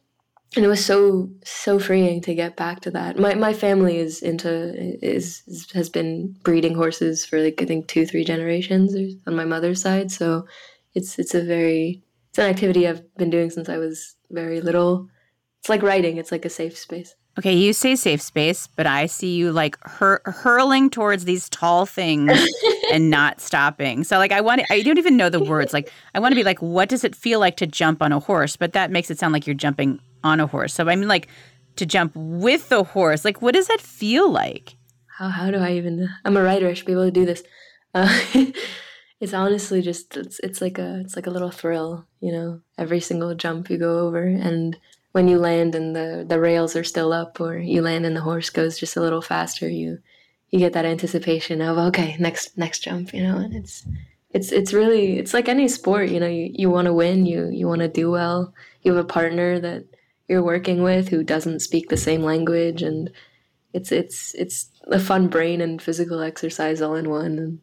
And 0.57 0.65
it 0.65 0.69
was 0.69 0.85
so 0.85 1.31
so 1.45 1.81
freeing 1.81 2.21
to 2.23 2.35
get 2.35 2.57
back 2.57 2.81
to 2.81 2.91
that. 2.93 3.19
My 3.19 3.35
my 3.35 3.53
family 3.53 3.99
is 3.99 4.23
into 4.23 4.73
is, 5.05 5.43
is 5.47 5.71
has 5.73 5.89
been 5.89 6.37
breeding 6.45 6.77
horses 6.77 7.25
for 7.27 7.41
like 7.41 7.61
I 7.61 7.65
think 7.65 7.89
two 7.89 8.07
three 8.07 8.25
generations 8.25 8.95
on 9.27 9.35
my 9.35 9.45
mother's 9.45 9.83
side. 9.83 10.13
So 10.13 10.47
it's 10.95 11.19
it's 11.19 11.35
a 11.35 11.43
very 11.43 12.05
it's 12.31 12.39
an 12.39 12.51
activity 12.51 12.87
I've 12.87 13.03
been 13.17 13.31
doing 13.31 13.51
since 13.51 13.69
I 13.69 13.79
was 13.79 14.15
very 14.35 14.61
little. 14.61 15.09
It's 15.61 15.69
like 15.69 15.83
writing, 15.83 16.19
it's 16.19 16.33
like 16.33 16.45
a 16.45 16.51
safe 16.51 16.77
space. 16.77 17.15
Okay, 17.37 17.53
you 17.53 17.73
say 17.73 17.97
safe 17.97 18.23
space, 18.23 18.69
but 18.69 18.87
I 18.87 19.07
see 19.07 19.35
you 19.35 19.51
like 19.51 19.77
hur- 19.83 20.23
hurling 20.25 20.89
towards 20.89 21.25
these 21.25 21.49
tall 21.49 21.85
things 21.85 22.31
and 22.93 23.11
not 23.11 23.41
stopping. 23.41 24.05
So 24.05 24.19
like 24.19 24.31
I 24.31 24.41
want 24.41 24.61
to, 24.61 24.73
I 24.73 24.83
don't 24.83 24.99
even 24.99 25.17
know 25.17 25.29
the 25.29 25.43
words. 25.43 25.73
Like 25.73 25.93
I 26.15 26.21
want 26.21 26.31
to 26.31 26.37
be 26.37 26.45
like 26.45 26.63
what 26.63 26.89
does 26.89 27.03
it 27.03 27.17
feel 27.17 27.41
like 27.41 27.57
to 27.57 27.67
jump 27.67 28.03
on 28.03 28.13
a 28.13 28.21
horse? 28.21 28.57
But 28.57 28.73
that 28.75 28.93
makes 28.93 29.11
it 29.11 29.19
sound 29.19 29.33
like 29.33 29.47
you're 29.49 29.55
jumping 29.55 29.99
on 30.23 30.39
a 30.39 30.47
horse. 30.47 30.73
So 30.73 30.89
I 30.89 30.95
mean 30.95 31.09
like 31.09 31.27
to 31.77 31.87
jump 31.87 32.13
with 32.15 32.69
the 32.69 32.85
horse. 32.85 33.25
Like 33.25 33.43
what 33.43 33.55
does 33.55 33.67
that 33.67 33.81
feel 33.81 34.31
like? 34.31 34.77
How 35.19 35.29
how 35.29 35.51
do 35.51 35.59
I 35.59 35.73
even 35.73 36.09
I'm 36.25 36.37
a 36.37 36.43
writer. 36.43 36.69
I 36.69 36.75
should 36.75 36.87
be 36.87 36.93
able 36.93 37.07
to 37.07 37.11
do 37.11 37.27
this. 37.27 37.43
Uh, 37.95 38.23
it's 39.25 39.33
honestly 39.33 39.81
just 39.81 40.17
it's 40.19 40.39
it's 40.41 40.61
like 40.61 40.79
a 40.79 41.01
it's 41.01 41.17
like 41.17 41.27
a 41.27 41.31
little 41.31 41.51
thrill, 41.51 42.07
you 42.21 42.31
know. 42.31 42.61
Every 42.77 43.01
single 43.01 43.35
jump 43.35 43.71
you 43.71 43.79
go 43.79 44.01
over 44.01 44.23
and 44.23 44.79
when 45.13 45.29
you 45.29 45.39
land 45.39 45.75
and 45.75 45.97
the 45.97 46.27
the 46.29 46.39
rails 46.39 46.77
are 46.77 46.85
still 46.85 47.13
up 47.13 47.41
or 47.41 47.57
you 47.57 47.81
land 47.81 48.05
and 48.05 48.15
the 48.15 48.21
horse 48.21 48.51
goes 48.51 48.79
just 48.79 48.97
a 48.97 49.01
little 49.01 49.23
faster, 49.23 49.67
you 49.69 49.99
you 50.51 50.59
get 50.59 50.75
that 50.75 50.85
anticipation 50.85 51.63
of 51.63 51.79
okay, 51.79 52.17
next 52.19 52.59
next 52.59 52.81
jump, 52.81 53.15
you 53.15 53.23
know, 53.23 53.39
and 53.39 53.55
it's 53.55 53.87
it's 54.31 54.53
it's 54.53 54.75
really 54.75 55.19
it's 55.19 55.33
like 55.33 55.49
any 55.49 55.69
sport, 55.69 56.11
you 56.11 56.21
know, 56.21 56.29
you, 56.29 56.51
you 56.53 56.69
want 56.69 56.87
to 56.87 56.93
win, 56.93 57.25
you 57.25 57.49
you 57.49 57.67
want 57.67 57.81
to 57.81 57.89
do 57.89 58.11
well. 58.11 58.53
You 58.83 58.93
have 58.93 59.05
a 59.05 59.09
partner 59.09 59.59
that 59.59 59.85
you're 60.29 60.43
working 60.43 60.83
with 60.83 61.09
who 61.09 61.25
doesn't 61.25 61.61
speak 61.61 61.89
the 61.89 61.97
same 61.97 62.23
language 62.23 62.83
and 62.83 63.11
it's 63.73 63.91
it's 63.91 64.35
it's 64.35 64.69
a 64.89 65.01
fun 65.01 65.29
brain 65.29 65.63
and 65.63 65.81
physical 65.81 66.21
exercise 66.21 66.83
all 66.83 66.95
in 66.95 67.09
one 67.09 67.39
and 67.39 67.61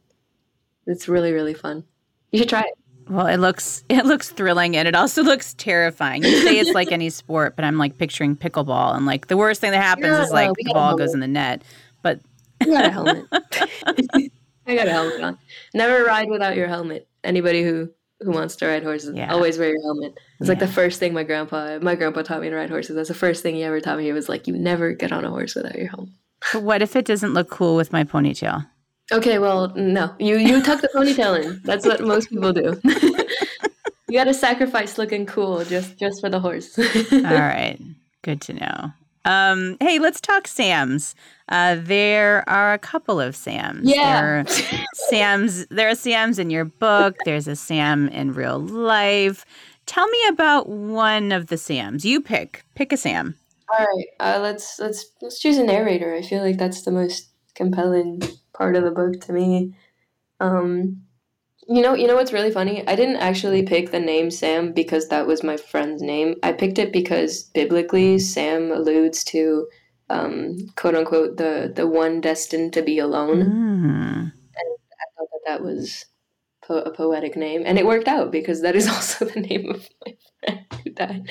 it's 0.85 1.07
really 1.07 1.31
really 1.31 1.53
fun. 1.53 1.83
You 2.31 2.39
should 2.39 2.49
try 2.49 2.61
it. 2.61 2.77
Well, 3.09 3.27
it 3.27 3.37
looks 3.37 3.83
it 3.89 4.05
looks 4.05 4.29
thrilling 4.29 4.77
and 4.77 4.87
it 4.87 4.95
also 4.95 5.23
looks 5.23 5.53
terrifying. 5.55 6.23
You 6.23 6.41
say 6.41 6.59
it's 6.59 6.71
like 6.71 6.91
any 6.91 7.09
sport, 7.21 7.55
but 7.55 7.65
I'm 7.65 7.77
like 7.77 7.97
picturing 7.97 8.35
pickleball 8.35 8.95
and 8.95 9.05
like 9.05 9.27
the 9.27 9.37
worst 9.37 9.59
thing 9.59 9.71
that 9.71 9.81
happens 9.81 10.07
yeah, 10.07 10.23
is 10.23 10.31
like 10.31 10.51
the 10.55 10.71
ball 10.73 10.95
goes 10.95 11.13
in 11.13 11.19
the 11.19 11.27
net. 11.27 11.63
But 12.01 12.21
I 12.61 12.65
got 12.65 12.85
a 12.85 12.89
helmet. 12.91 13.25
I 14.67 14.75
got 14.75 14.87
a 14.87 14.91
helmet 14.91 15.21
on. 15.21 15.37
Never 15.73 16.05
ride 16.05 16.29
without 16.29 16.55
your 16.55 16.67
helmet. 16.67 17.07
Anybody 17.23 17.63
who 17.63 17.89
who 18.21 18.31
wants 18.31 18.55
to 18.57 18.67
ride 18.67 18.83
horses, 18.83 19.15
yeah. 19.15 19.33
always 19.33 19.57
wear 19.57 19.69
your 19.69 19.81
helmet. 19.81 20.13
It's 20.39 20.47
yeah. 20.47 20.49
like 20.49 20.59
the 20.59 20.67
first 20.67 20.99
thing 20.99 21.13
my 21.13 21.23
grandpa 21.23 21.79
my 21.81 21.95
grandpa 21.95 22.21
taught 22.21 22.41
me 22.41 22.49
to 22.49 22.55
ride 22.55 22.69
horses. 22.69 22.95
That's 22.95 23.09
the 23.09 23.15
first 23.15 23.43
thing 23.43 23.55
he 23.55 23.63
ever 23.63 23.81
taught 23.81 23.97
me. 23.97 24.07
It 24.07 24.13
was 24.13 24.29
like, 24.29 24.47
"You 24.47 24.57
never 24.57 24.93
get 24.93 25.11
on 25.11 25.25
a 25.25 25.29
horse 25.29 25.55
without 25.55 25.75
your 25.75 25.89
helmet." 25.89 26.13
But 26.53 26.63
what 26.63 26.81
if 26.81 26.95
it 26.95 27.05
doesn't 27.05 27.33
look 27.33 27.49
cool 27.49 27.75
with 27.75 27.91
my 27.91 28.03
ponytail? 28.03 28.67
Okay, 29.11 29.39
well, 29.39 29.73
no. 29.75 30.13
You 30.19 30.37
you 30.37 30.61
tuck 30.61 30.81
the 30.81 30.89
ponytail 30.89 31.43
in. 31.43 31.61
That's 31.63 31.85
what 31.85 32.01
most 32.01 32.29
people 32.29 32.53
do. 32.53 32.79
you 34.07 34.13
got 34.13 34.25
to 34.25 34.33
sacrifice 34.33 34.97
looking 34.97 35.25
cool 35.25 35.65
just 35.65 35.97
just 35.97 36.21
for 36.21 36.29
the 36.29 36.39
horse. 36.39 36.77
All 37.11 37.21
right. 37.21 37.79
Good 38.21 38.41
to 38.41 38.53
know. 38.53 38.91
Um, 39.23 39.77
hey, 39.79 39.99
let's 39.99 40.19
talk 40.19 40.47
Sams. 40.47 41.13
Uh, 41.49 41.77
there 41.79 42.47
are 42.49 42.73
a 42.73 42.79
couple 42.79 43.19
of 43.19 43.35
Sams. 43.35 43.87
Yeah. 43.87 44.21
There 44.21 44.39
are 44.39 44.45
Sams. 44.93 45.65
There 45.67 45.89
are 45.89 45.95
Sams 45.95 46.39
in 46.39 46.49
your 46.49 46.65
book. 46.65 47.17
There's 47.25 47.47
a 47.47 47.55
Sam 47.55 48.07
in 48.09 48.33
real 48.33 48.59
life. 48.59 49.45
Tell 49.85 50.07
me 50.07 50.19
about 50.29 50.69
one 50.69 51.31
of 51.31 51.47
the 51.47 51.57
Sams. 51.57 52.05
You 52.05 52.21
pick. 52.21 52.63
Pick 52.75 52.93
a 52.93 52.97
Sam. 52.97 53.35
All 53.71 53.85
right. 53.85 54.07
Uh, 54.19 54.39
let's 54.41 54.79
let's 54.79 55.05
let's 55.21 55.39
choose 55.39 55.57
a 55.57 55.63
narrator. 55.63 56.15
I 56.15 56.21
feel 56.21 56.41
like 56.41 56.57
that's 56.57 56.83
the 56.83 56.91
most 56.91 57.29
compelling 57.55 58.21
part 58.61 58.75
of 58.75 58.83
the 58.83 58.91
book 58.91 59.19
to 59.19 59.33
me. 59.33 59.73
Um, 60.39 61.01
you 61.67 61.81
know, 61.81 61.95
you 61.95 62.05
know 62.05 62.13
what's 62.13 62.31
really 62.31 62.51
funny? 62.51 62.87
I 62.87 62.95
didn't 62.95 63.15
actually 63.15 63.63
pick 63.63 63.89
the 63.89 63.99
name 63.99 64.29
Sam 64.29 64.71
because 64.71 65.07
that 65.07 65.25
was 65.25 65.43
my 65.43 65.57
friend's 65.57 66.03
name. 66.03 66.35
I 66.43 66.51
picked 66.51 66.77
it 66.77 66.93
because 66.93 67.43
biblically 67.55 68.19
Sam 68.19 68.71
alludes 68.71 69.23
to 69.25 69.67
um, 70.11 70.57
quote 70.75 70.93
unquote 70.93 71.37
the 71.37 71.73
the 71.75 71.87
one 71.87 72.21
destined 72.21 72.73
to 72.73 72.83
be 72.83 72.99
alone, 72.99 73.39
mm. 73.41 74.21
and 74.21 74.31
I 74.31 75.05
thought 75.17 75.29
that 75.31 75.41
that 75.47 75.63
was 75.63 76.05
po- 76.63 76.83
a 76.83 76.91
poetic 76.91 77.35
name, 77.35 77.63
and 77.65 77.79
it 77.79 77.85
worked 77.85 78.07
out 78.07 78.31
because 78.31 78.61
that 78.61 78.75
is 78.75 78.87
also 78.93 79.25
the 79.25 79.39
name 79.39 79.71
of 79.71 79.89
my 80.05 80.17
friend 80.43 80.65
who 80.83 80.89
died, 80.91 81.29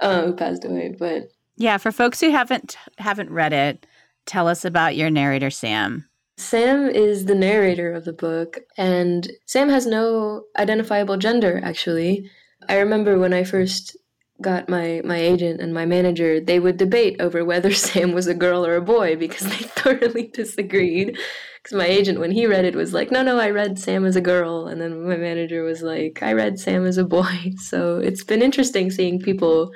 uh, 0.00 0.26
who 0.26 0.34
passed 0.34 0.64
away. 0.64 0.94
But 0.96 1.30
yeah, 1.56 1.78
for 1.78 1.90
folks 1.90 2.20
who 2.20 2.30
haven't 2.30 2.76
haven't 2.98 3.30
read 3.30 3.52
it, 3.52 3.86
tell 4.26 4.46
us 4.46 4.64
about 4.64 4.94
your 4.94 5.10
narrator 5.10 5.50
Sam. 5.50 6.07
Sam 6.38 6.88
is 6.88 7.24
the 7.24 7.34
narrator 7.34 7.92
of 7.92 8.04
the 8.04 8.12
book, 8.12 8.60
and 8.76 9.30
Sam 9.44 9.68
has 9.68 9.86
no 9.86 10.44
identifiable 10.56 11.16
gender, 11.16 11.60
actually. 11.64 12.30
I 12.68 12.78
remember 12.78 13.18
when 13.18 13.32
I 13.32 13.42
first 13.42 13.96
got 14.40 14.68
my 14.68 15.02
my 15.04 15.16
agent 15.16 15.60
and 15.60 15.74
my 15.74 15.84
manager, 15.84 16.40
they 16.40 16.60
would 16.60 16.76
debate 16.76 17.20
over 17.20 17.44
whether 17.44 17.72
Sam 17.86 18.12
was 18.12 18.28
a 18.28 18.34
girl 18.34 18.64
or 18.64 18.76
a 18.76 18.80
boy 18.80 19.16
because 19.16 19.48
they 19.48 19.64
thoroughly 19.78 20.28
disagreed. 20.28 21.18
Because 21.62 21.76
my 21.76 21.86
agent, 21.86 22.20
when 22.20 22.30
he 22.30 22.46
read 22.46 22.64
it, 22.64 22.76
was 22.76 22.94
like, 22.94 23.10
"No, 23.10 23.22
no, 23.22 23.38
I 23.38 23.50
read 23.50 23.78
Sam 23.78 24.04
as 24.06 24.14
a 24.16 24.20
girl," 24.20 24.68
and 24.68 24.80
then 24.80 25.06
my 25.08 25.16
manager 25.16 25.64
was 25.64 25.82
like, 25.82 26.22
"I 26.22 26.32
read 26.34 26.60
Sam 26.60 26.86
as 26.86 26.98
a 26.98 27.04
boy." 27.04 27.52
So 27.58 27.98
it's 27.98 28.24
been 28.24 28.42
interesting 28.42 28.90
seeing 28.90 29.18
people 29.20 29.72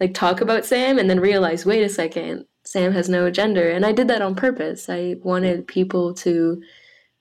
like 0.00 0.14
talk 0.14 0.40
about 0.40 0.64
Sam 0.64 0.98
and 0.98 1.10
then 1.10 1.20
realize, 1.20 1.66
wait 1.66 1.82
a 1.82 1.88
second, 1.88 2.44
Sam 2.68 2.92
has 2.92 3.08
no 3.08 3.30
gender, 3.30 3.70
and 3.70 3.86
I 3.86 3.92
did 3.92 4.08
that 4.08 4.20
on 4.20 4.34
purpose. 4.34 4.90
I 4.90 5.16
wanted 5.22 5.66
people 5.66 6.12
to 6.16 6.62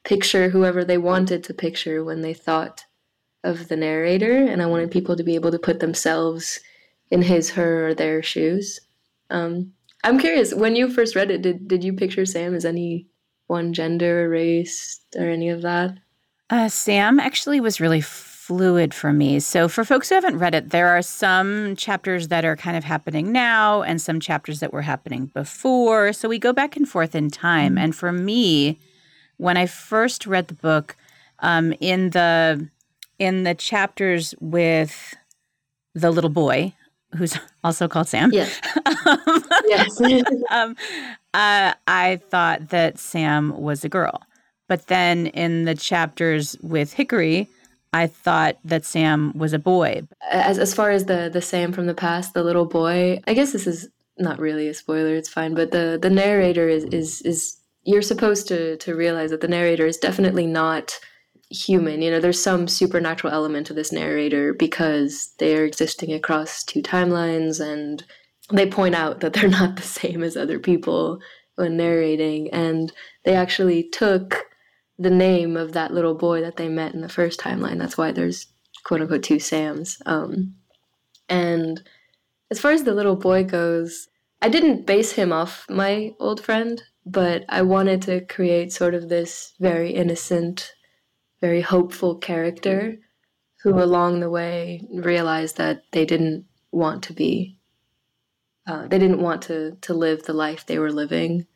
picture 0.04 0.50
whoever 0.50 0.84
they 0.84 0.98
wanted 0.98 1.42
to 1.46 1.54
picture 1.54 2.04
when 2.04 2.22
they 2.22 2.34
thought 2.34 2.84
of 3.46 3.70
the 3.70 3.78
narrator, 3.78 4.44
and 4.44 4.62
I 4.62 4.66
wanted 4.66 4.92
people 4.92 5.16
to 5.16 5.24
be 5.24 5.36
able 5.36 5.52
to 5.52 5.58
put 5.58 5.80
themselves 5.80 6.60
in 7.12 7.22
his, 7.22 7.52
her, 7.52 7.88
or 7.88 7.94
their 7.94 8.22
shoes. 8.22 8.82
Um, 9.30 9.72
I'm 10.04 10.20
curious, 10.20 10.54
when 10.54 10.76
you 10.76 10.90
first 10.90 11.16
read 11.16 11.32
it, 11.32 11.44
did, 11.44 11.66
did 11.66 11.82
you 11.82 11.94
picture 11.94 12.26
Sam 12.26 12.54
as 12.54 12.66
any 12.66 13.08
one 13.46 13.72
gender, 13.72 14.28
race, 14.28 15.00
or 15.16 15.30
any 15.30 15.48
of 15.48 15.62
that? 15.62 15.98
Uh, 16.50 16.68
Sam 16.68 17.22
actually 17.22 17.62
was 17.62 17.80
really 17.80 18.02
fluid 18.48 18.94
for 18.94 19.12
me. 19.12 19.42
So, 19.42 19.68
for 19.68 19.84
folks 19.84 20.08
who 20.08 20.16
haven't 20.16 20.38
read 20.38 20.56
it, 20.56 20.70
there 20.70 20.88
are 20.88 21.02
some 21.02 21.76
chapters 21.76 22.30
that 22.30 22.46
are 22.46 22.56
kind 22.56 22.78
of 22.78 22.86
happening 22.86 23.34
now 23.34 23.82
and 23.82 24.02
some 24.02 24.22
chapters 24.22 24.62
that 24.62 24.72
were 24.72 24.84
happening 24.84 25.26
before. 25.28 26.14
So, 26.14 26.30
we 26.30 26.40
go 26.40 26.54
back 26.54 26.78
and 26.78 26.88
forth 26.88 27.14
in 27.14 27.30
time. 27.30 27.74
Mm-hmm. 27.74 27.84
And 27.84 27.96
for 27.96 28.14
me, 28.14 28.80
when 29.36 29.58
I 29.58 29.66
first 29.66 30.26
read 30.26 30.48
the 30.48 30.54
book, 30.54 30.96
um, 31.40 31.74
in 31.82 32.12
the 32.12 32.70
in 33.20 33.44
the 33.44 33.54
chapters 33.54 34.34
with 34.40 35.14
the 35.94 36.10
little 36.10 36.30
boy, 36.30 36.74
who's 37.18 37.38
also 37.66 37.88
called 37.88 38.08
Sam. 38.08 38.32
Yes. 38.34 38.62
um, 39.06 39.44
yes. 39.68 40.02
um, 40.52 40.76
uh, 41.34 41.74
I 41.86 42.22
thought 42.30 42.70
that 42.70 42.98
Sam 42.98 43.58
was 43.60 43.84
a 43.84 43.90
girl. 43.90 44.22
But 44.70 44.88
then 44.88 45.28
in 45.28 45.66
the 45.66 45.76
chapters 45.76 46.58
with 46.62 46.94
Hickory, 46.94 47.50
I 47.94 48.08
thought 48.08 48.58
that 48.66 48.86
Sam 48.86 49.32
was 49.36 49.54
a 49.54 49.60
boy. 49.60 50.04
As 50.30 50.60
as 50.60 50.74
far 50.74 50.92
as 50.92 51.06
the 51.06 51.30
the 51.32 51.42
Sam 51.42 51.72
from 51.72 51.88
the 51.88 51.94
past, 51.94 52.34
the 52.34 52.44
little 52.44 52.66
boy, 52.66 53.22
I 53.28 53.34
guess 53.34 53.52
this 53.52 53.68
is 53.68 53.90
not 54.18 54.40
really 54.40 54.68
a 54.68 54.74
spoiler, 54.74 55.16
it's 55.16 55.30
fine, 55.30 55.54
but 55.54 55.72
the 55.72 55.98
the 56.02 56.10
narrator 56.10 56.68
is 56.68 56.86
is 56.86 57.22
is 57.22 57.58
you're 57.84 58.02
supposed 58.02 58.48
to 58.50 58.78
to 58.78 58.96
realize 58.96 59.30
that 59.32 59.42
the 59.42 59.48
narrator 59.48 59.86
is 59.86 59.98
definitely 59.98 60.46
not 60.46 61.00
human. 61.50 62.02
You 62.02 62.12
know, 62.12 62.20
there's 62.20 62.42
some 62.42 62.68
supernatural 62.68 63.34
element 63.34 63.68
to 63.68 63.74
this 63.74 63.92
narrator 63.92 64.54
because 64.54 65.34
they 65.40 65.56
are 65.58 65.64
existing 65.64 66.12
across 66.12 66.64
two 66.64 66.82
timelines 66.82 67.62
and 67.62 68.04
they 68.52 68.70
point 68.70 68.96
out 68.96 69.22
that 69.22 69.34
they're 69.34 69.50
not 69.62 69.76
the 69.76 69.82
same 69.82 70.24
as 70.24 70.36
other 70.36 70.60
people 70.60 71.20
when 71.56 71.78
narrating 71.78 72.50
and 72.52 72.92
they 73.24 73.34
actually 73.34 73.84
took 73.84 74.46
the 75.00 75.10
name 75.10 75.56
of 75.56 75.74
that 75.74 75.94
little 75.94 76.16
boy 76.16 76.42
that 76.42 76.58
they 76.58 76.68
met 76.68 76.94
in 76.94 77.02
the 77.02 77.10
first 77.10 77.40
timeline. 77.40 77.78
That's 77.78 77.98
why 77.98 78.12
there's 78.12 78.48
quote 78.84 79.02
unquote 79.02 79.24
two 79.24 79.40
Sams. 79.40 80.02
Um, 80.06 80.56
and 81.30 81.82
as 82.50 82.60
far 82.60 82.72
as 82.72 82.84
the 82.84 82.94
little 82.94 83.16
boy 83.16 83.44
goes, 83.44 84.08
I 84.42 84.50
didn't 84.50 84.86
base 84.86 85.14
him 85.14 85.32
off 85.32 85.66
my 85.70 86.14
old 86.20 86.42
friend, 86.42 86.82
but 87.06 87.44
I 87.50 87.62
wanted 87.62 88.02
to 88.04 88.26
create 88.26 88.72
sort 88.72 88.94
of 88.94 89.10
this 89.10 89.54
very 89.60 89.92
innocent, 89.92 90.74
very 91.42 91.62
hopeful 91.62 92.16
character 92.16 92.98
who 93.64 93.82
along 93.82 94.20
the 94.20 94.30
way 94.30 94.88
realized 94.94 95.58
that 95.58 95.84
they 95.92 96.06
didn't 96.06 96.46
want 96.72 97.04
to 97.04 97.14
be 97.14 97.58
uh, 98.68 98.86
they 98.88 99.00
didn't 99.00 99.22
want 99.22 99.42
to 99.44 99.78
to 99.82 99.94
live 99.94 100.24
the 100.24 100.34
life 100.34 100.66
they 100.66 100.78
were 100.78 100.92
living 100.92 101.48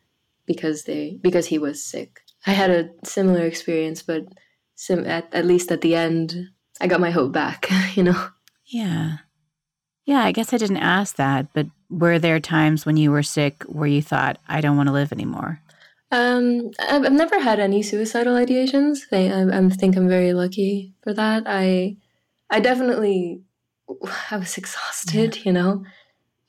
because 0.46 0.84
they 0.84 1.18
because 1.22 1.46
he 1.46 1.58
was 1.58 1.84
sick 1.84 2.22
I 2.46 2.52
had 2.52 2.70
a 2.70 2.90
similar 3.04 3.44
experience, 3.46 4.02
but 4.02 4.24
sim- 4.74 5.06
at, 5.06 5.32
at 5.32 5.46
least 5.46 5.70
at 5.70 5.80
the 5.80 5.94
end, 5.94 6.48
I 6.80 6.86
got 6.86 7.00
my 7.00 7.10
hope 7.10 7.32
back, 7.32 7.68
you 7.94 8.02
know? 8.02 8.28
Yeah. 8.66 9.18
Yeah, 10.04 10.24
I 10.24 10.32
guess 10.32 10.52
I 10.52 10.58
didn't 10.58 10.78
ask 10.78 11.16
that, 11.16 11.52
but 11.52 11.66
were 11.88 12.18
there 12.18 12.40
times 12.40 12.84
when 12.84 12.96
you 12.96 13.12
were 13.12 13.22
sick 13.22 13.62
where 13.64 13.86
you 13.86 14.02
thought, 14.02 14.38
I 14.48 14.60
don't 14.60 14.76
want 14.76 14.88
to 14.88 14.92
live 14.92 15.12
anymore? 15.12 15.60
Um, 16.10 16.72
I've, 16.80 17.04
I've 17.04 17.12
never 17.12 17.38
had 17.40 17.60
any 17.60 17.82
suicidal 17.82 18.34
ideations. 18.34 19.00
I, 19.12 19.28
I, 19.28 19.58
I 19.58 19.68
think 19.70 19.96
I'm 19.96 20.08
very 20.08 20.32
lucky 20.32 20.94
for 21.02 21.14
that. 21.14 21.44
I, 21.46 21.96
I 22.50 22.60
definitely, 22.60 23.42
I 24.30 24.36
was 24.36 24.58
exhausted, 24.58 25.36
yeah. 25.36 25.42
you 25.44 25.52
know, 25.52 25.84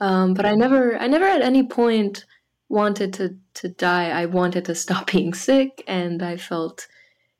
um, 0.01 0.33
but 0.33 0.45
I 0.45 0.55
never, 0.55 0.97
I 0.97 1.07
never 1.07 1.25
at 1.25 1.41
any 1.41 1.63
point 1.63 2.25
wanted 2.73 3.13
to 3.13 3.37
to 3.53 3.69
die. 3.69 4.09
I 4.09 4.25
wanted 4.25 4.65
to 4.65 4.75
stop 4.75 5.11
being 5.11 5.33
sick, 5.33 5.83
and 5.87 6.21
I 6.21 6.35
felt 6.37 6.87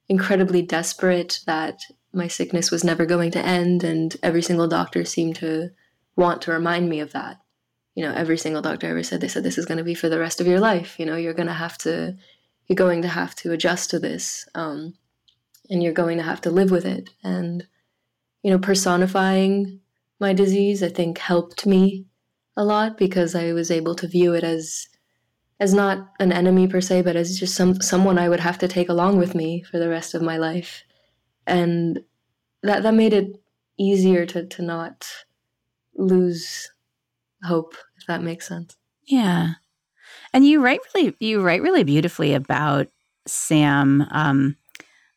incredibly 0.08 0.62
desperate 0.62 1.40
that 1.48 1.82
my 2.14 2.28
sickness 2.28 2.70
was 2.70 2.84
never 2.84 3.06
going 3.06 3.32
to 3.32 3.44
end, 3.44 3.84
and 3.84 4.16
every 4.22 4.44
single 4.44 4.68
doctor 4.68 5.04
seemed 5.04 5.36
to 5.38 5.72
want 6.16 6.44
to 6.44 6.52
remind 6.52 6.88
me 6.88 7.00
of 7.00 7.12
that. 7.14 7.42
You 7.96 8.04
know, 8.04 8.14
every 8.14 8.38
single 8.38 8.62
doctor 8.62 8.88
ever 8.88 9.04
said 9.04 9.22
they 9.22 9.28
said 9.28 9.44
this 9.44 9.58
is 9.58 9.66
going 9.66 9.80
to 9.80 9.84
be 9.84 9.96
for 9.96 10.10
the 10.10 10.20
rest 10.20 10.40
of 10.40 10.48
your 10.48 10.60
life. 10.60 11.00
You 11.00 11.06
know, 11.08 11.16
you're 11.16 11.34
going 11.34 11.48
to 11.48 11.54
have 11.54 11.78
to 11.80 12.16
you're 12.68 12.76
going 12.76 13.02
to 13.02 13.08
have 13.08 13.36
to 13.38 13.52
adjust 13.52 13.90
to 13.90 14.00
this, 14.00 14.48
um, 14.54 14.94
and 15.70 15.82
you're 15.82 15.94
going 15.94 16.18
to 16.18 16.24
have 16.24 16.42
to 16.42 16.52
live 16.52 16.70
with 16.70 16.86
it. 16.86 17.10
And 17.24 17.68
you 18.44 18.52
know, 18.52 18.60
personifying 18.60 19.80
my 20.20 20.34
disease, 20.34 20.84
I 20.84 20.90
think, 20.90 21.18
helped 21.18 21.66
me 21.66 22.06
a 22.56 22.64
lot 22.64 23.00
because 23.00 23.34
I 23.34 23.52
was 23.54 23.72
able 23.72 23.96
to 23.96 24.08
view 24.08 24.36
it 24.36 24.44
as 24.44 24.88
as 25.64 25.74
not 25.74 26.10
an 26.20 26.34
enemy 26.34 26.68
per 26.68 26.82
se, 26.82 27.04
but 27.04 27.16
as 27.16 27.40
just 27.40 27.56
some 27.56 27.82
someone 27.82 28.20
I 28.20 28.28
would 28.28 28.42
have 28.42 28.58
to 28.60 28.68
take 28.68 28.90
along 28.90 29.18
with 29.18 29.34
me 29.34 29.64
for 29.64 29.80
the 29.80 29.88
rest 29.88 30.14
of 30.14 30.22
my 30.22 30.38
life, 30.38 30.84
and 31.48 32.02
that 32.64 32.84
that 32.84 32.94
made 32.94 33.14
it 33.14 33.42
easier 33.80 34.26
to 34.26 34.46
to 34.46 34.62
not 34.62 35.08
lose 35.96 36.70
hope, 37.44 37.76
if 37.98 38.06
that 38.08 38.22
makes 38.22 38.46
sense. 38.46 38.76
Yeah, 39.08 39.54
and 40.34 40.46
you 40.46 40.62
write 40.62 40.82
really 40.94 41.16
you 41.20 41.42
write 41.42 41.62
really 41.62 41.86
beautifully 41.86 42.34
about 42.34 42.88
Sam. 43.26 44.06
Um, 44.12 44.58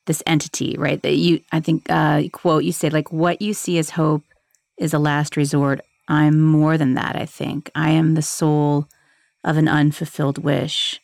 this 0.06 0.22
entity, 0.24 0.76
right? 0.78 1.02
That 1.02 1.16
you, 1.16 1.40
I 1.50 1.58
think, 1.58 1.86
uh, 1.90 2.22
quote, 2.32 2.62
you 2.62 2.70
say, 2.70 2.90
like, 2.90 3.10
what 3.10 3.42
you 3.42 3.52
see 3.52 3.76
as 3.76 3.90
hope 3.90 4.22
is 4.78 4.94
a 4.94 5.00
last 5.00 5.36
resort. 5.36 5.80
I'm 6.06 6.40
more 6.40 6.78
than 6.78 6.94
that, 6.94 7.16
I 7.16 7.26
think. 7.26 7.72
I 7.74 7.90
am 7.90 8.14
the 8.14 8.22
soul 8.22 8.86
of 9.46 9.56
an 9.56 9.68
unfulfilled 9.68 10.38
wish. 10.38 11.00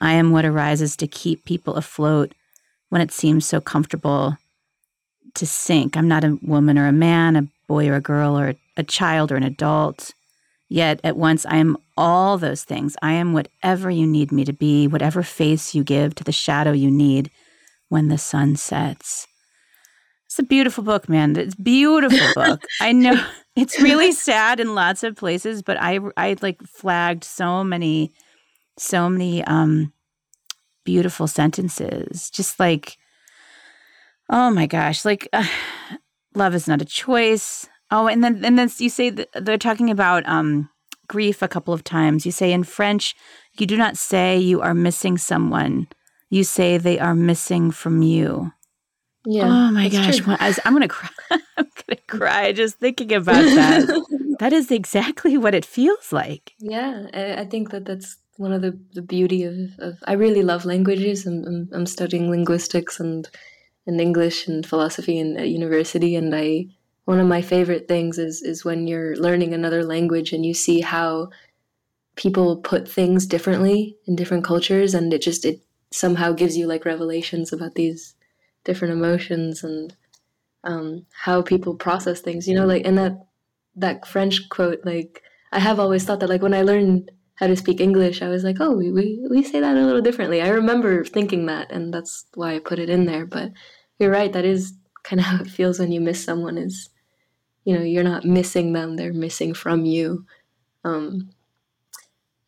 I 0.00 0.12
am 0.12 0.30
what 0.30 0.44
arises 0.44 0.94
to 0.96 1.08
keep 1.08 1.44
people 1.44 1.74
afloat 1.74 2.34
when 2.90 3.00
it 3.00 3.10
seems 3.10 3.44
so 3.44 3.60
comfortable 3.60 4.36
to 5.34 5.46
sink. 5.46 5.96
I'm 5.96 6.06
not 6.06 6.22
a 6.22 6.38
woman 6.42 6.78
or 6.78 6.86
a 6.86 6.92
man, 6.92 7.34
a 7.34 7.48
boy 7.66 7.88
or 7.88 7.94
a 7.94 8.00
girl, 8.00 8.38
or 8.38 8.54
a 8.76 8.84
child 8.84 9.32
or 9.32 9.36
an 9.36 9.42
adult. 9.42 10.12
Yet 10.68 11.00
at 11.02 11.16
once 11.16 11.46
I 11.46 11.56
am 11.56 11.78
all 11.96 12.38
those 12.38 12.62
things. 12.62 12.96
I 13.02 13.12
am 13.12 13.32
whatever 13.32 13.90
you 13.90 14.06
need 14.06 14.30
me 14.30 14.44
to 14.44 14.52
be, 14.52 14.86
whatever 14.86 15.22
face 15.22 15.74
you 15.74 15.82
give 15.82 16.14
to 16.16 16.24
the 16.24 16.32
shadow 16.32 16.72
you 16.72 16.90
need 16.90 17.30
when 17.88 18.08
the 18.08 18.18
sun 18.18 18.56
sets. 18.56 19.26
It's 20.26 20.38
a 20.38 20.42
beautiful 20.42 20.84
book, 20.84 21.08
man. 21.08 21.36
It's 21.36 21.54
beautiful 21.54 22.34
book. 22.34 22.62
I 22.82 22.92
know 22.92 23.18
it's 23.58 23.80
really 23.80 24.12
sad 24.12 24.60
in 24.60 24.74
lots 24.74 25.02
of 25.02 25.16
places, 25.16 25.62
but 25.62 25.76
I 25.80 25.98
I 26.16 26.36
like 26.40 26.62
flagged 26.62 27.24
so 27.24 27.64
many 27.64 28.12
so 28.78 29.10
many 29.10 29.42
um 29.44 29.92
beautiful 30.84 31.26
sentences. 31.26 32.30
Just 32.30 32.60
like 32.60 32.96
oh 34.30 34.50
my 34.50 34.66
gosh, 34.66 35.04
like 35.04 35.28
uh, 35.32 35.46
love 36.34 36.54
is 36.54 36.68
not 36.68 36.82
a 36.82 36.86
choice. 36.86 37.68
Oh, 37.90 38.06
and 38.06 38.22
then 38.22 38.44
and 38.44 38.58
then 38.58 38.70
you 38.78 38.90
say 38.90 39.10
they're 39.10 39.58
talking 39.58 39.90
about 39.90 40.26
um 40.28 40.70
grief 41.08 41.42
a 41.42 41.48
couple 41.48 41.74
of 41.74 41.82
times. 41.82 42.24
You 42.24 42.32
say 42.32 42.52
in 42.52 42.62
French, 42.62 43.14
you 43.58 43.66
do 43.66 43.76
not 43.76 43.96
say 43.96 44.38
you 44.38 44.60
are 44.60 44.74
missing 44.74 45.18
someone. 45.18 45.88
You 46.30 46.44
say 46.44 46.76
they 46.76 46.98
are 46.98 47.14
missing 47.14 47.70
from 47.70 48.02
you. 48.02 48.52
Yeah. 49.30 49.44
Oh 49.44 49.70
my 49.72 49.90
gosh. 49.90 50.26
I, 50.26 50.54
am 50.64 50.72
going 50.72 50.80
to 50.80 50.88
cry. 50.88 51.10
I'm 51.30 51.38
going 51.58 51.90
to 51.90 51.96
cry 52.06 52.52
just 52.52 52.78
thinking 52.78 53.12
about 53.12 53.44
that. 53.44 54.36
that 54.40 54.54
is 54.54 54.70
exactly 54.70 55.36
what 55.36 55.54
it 55.54 55.66
feels 55.66 56.12
like. 56.12 56.54
Yeah. 56.58 57.08
I, 57.12 57.42
I, 57.42 57.44
think 57.44 57.70
that 57.72 57.84
that's 57.84 58.16
one 58.38 58.54
of 58.54 58.62
the, 58.62 58.78
the 58.94 59.02
beauty 59.02 59.44
of, 59.44 59.54
of 59.80 59.98
I 60.06 60.14
really 60.14 60.42
love 60.42 60.64
languages. 60.64 61.26
I'm, 61.26 61.44
I'm, 61.44 61.68
I'm 61.74 61.84
studying 61.84 62.30
linguistics 62.30 62.98
and, 63.00 63.28
and 63.86 64.00
English 64.00 64.48
and 64.48 64.64
philosophy 64.64 65.18
in, 65.18 65.36
at 65.36 65.48
university. 65.48 66.16
And 66.16 66.34
I, 66.34 66.68
one 67.04 67.20
of 67.20 67.26
my 67.26 67.42
favorite 67.42 67.86
things 67.86 68.16
is, 68.16 68.40
is 68.40 68.64
when 68.64 68.86
you're 68.86 69.14
learning 69.16 69.52
another 69.52 69.84
language 69.84 70.32
and 70.32 70.46
you 70.46 70.54
see 70.54 70.80
how 70.80 71.28
people 72.16 72.56
put 72.56 72.88
things 72.88 73.26
differently 73.26 73.98
in 74.06 74.16
different 74.16 74.44
cultures. 74.44 74.94
And 74.94 75.12
it 75.12 75.20
just, 75.20 75.44
it 75.44 75.60
somehow 75.90 76.32
gives 76.32 76.56
you 76.56 76.66
like 76.66 76.86
revelations 76.86 77.52
about 77.52 77.74
these 77.74 78.14
different 78.64 78.92
emotions 78.92 79.64
and 79.64 79.94
um, 80.64 81.06
how 81.12 81.42
people 81.42 81.74
process 81.74 82.20
things. 82.20 82.46
You 82.46 82.54
know, 82.54 82.66
like 82.66 82.84
in 82.84 82.96
that 82.96 83.26
that 83.76 84.06
French 84.06 84.48
quote, 84.48 84.80
like 84.84 85.22
I 85.52 85.60
have 85.60 85.80
always 85.80 86.04
thought 86.04 86.20
that 86.20 86.28
like 86.28 86.42
when 86.42 86.54
I 86.54 86.62
learned 86.62 87.10
how 87.38 87.46
to 87.46 87.56
speak 87.56 87.80
English, 87.80 88.20
I 88.20 88.28
was 88.28 88.42
like, 88.42 88.56
oh, 88.58 88.74
we, 88.74 88.90
we, 88.90 89.24
we 89.30 89.44
say 89.44 89.60
that 89.60 89.76
a 89.76 89.80
little 89.80 90.02
differently. 90.02 90.42
I 90.42 90.48
remember 90.48 91.04
thinking 91.04 91.46
that, 91.46 91.70
and 91.70 91.94
that's 91.94 92.26
why 92.34 92.56
I 92.56 92.58
put 92.58 92.80
it 92.80 92.90
in 92.90 93.06
there. 93.06 93.26
But 93.26 93.52
you're 94.00 94.10
right, 94.10 94.32
that 94.32 94.44
is 94.44 94.72
kind 95.04 95.20
of 95.20 95.26
how 95.26 95.40
it 95.40 95.48
feels 95.48 95.78
when 95.78 95.92
you 95.92 96.00
miss 96.00 96.22
someone 96.22 96.58
is, 96.58 96.90
you 97.64 97.76
know, 97.76 97.84
you're 97.84 98.02
not 98.02 98.24
missing 98.24 98.72
them, 98.72 98.96
they're 98.96 99.12
missing 99.12 99.54
from 99.54 99.84
you. 99.84 100.26
Um, 100.84 101.30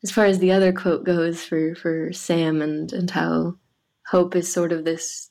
as 0.03 0.11
far 0.11 0.25
as 0.25 0.41
the 0.41 0.53
other 0.53 0.73
quote 0.73 1.05
goes 1.05 1.45
for, 1.45 1.75
for 1.75 2.13
Sam 2.13 2.61
and, 2.61 2.93
and 2.93 3.11
how 3.11 3.57
hope 4.09 4.35
is 4.35 4.53
sort 4.53 4.73
of 4.73 4.85
this, 4.85 5.30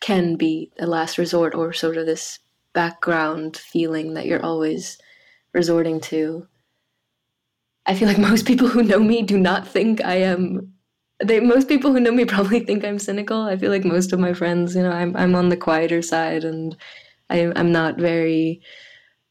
can 0.00 0.36
be 0.36 0.70
a 0.78 0.86
last 0.86 1.18
resort 1.18 1.54
or 1.54 1.72
sort 1.72 1.96
of 1.96 2.06
this 2.06 2.38
background 2.72 3.56
feeling 3.56 4.14
that 4.14 4.26
you're 4.26 4.44
always 4.44 4.98
resorting 5.52 6.00
to. 6.00 6.46
I 7.86 7.94
feel 7.94 8.08
like 8.08 8.18
most 8.30 8.46
people 8.46 8.68
who 8.68 8.82
know 8.82 9.00
me 9.00 9.22
do 9.22 9.38
not 9.38 9.66
think 9.66 10.04
I 10.04 10.16
am. 10.16 10.72
They 11.24 11.40
most 11.40 11.68
people 11.68 11.92
who 11.92 12.00
know 12.00 12.12
me 12.12 12.24
probably 12.36 12.60
think 12.60 12.84
I'm 12.84 12.98
cynical. 12.98 13.42
I 13.42 13.56
feel 13.56 13.70
like 13.70 13.84
most 13.84 14.12
of 14.12 14.20
my 14.20 14.34
friends, 14.34 14.76
you 14.76 14.82
know, 14.82 14.92
I'm 14.92 15.16
I'm 15.16 15.34
on 15.34 15.48
the 15.48 15.56
quieter 15.56 16.02
side, 16.02 16.44
and 16.44 16.76
I, 17.30 17.52
I'm 17.56 17.72
not 17.72 17.98
very 17.98 18.60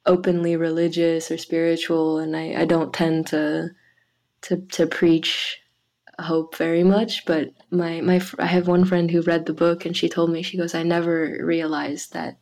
openly 0.05 0.55
religious 0.55 1.31
or 1.31 1.37
spiritual, 1.37 2.17
and 2.19 2.35
I, 2.35 2.61
I 2.61 2.65
don't 2.65 2.93
tend 2.93 3.27
to 3.27 3.69
to 4.43 4.57
to 4.57 4.87
preach 4.87 5.59
hope 6.19 6.55
very 6.57 6.83
much. 6.83 7.25
But 7.25 7.51
my 7.75 8.01
my 8.01 8.21
I 8.39 8.45
have 8.45 8.67
one 8.67 8.85
friend 8.85 9.09
who 9.09 9.21
read 9.21 9.45
the 9.45 9.53
book, 9.53 9.85
and 9.85 9.95
she 9.95 10.09
told 10.09 10.29
me 10.29 10.41
she 10.41 10.57
goes, 10.57 10.73
I 10.73 10.83
never 10.83 11.39
realized 11.41 12.13
that 12.13 12.37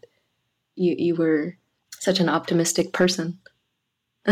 you 0.75 0.95
you 0.97 1.15
were 1.15 1.57
such 1.99 2.19
an 2.19 2.29
optimistic 2.29 2.93
person. 2.93 3.39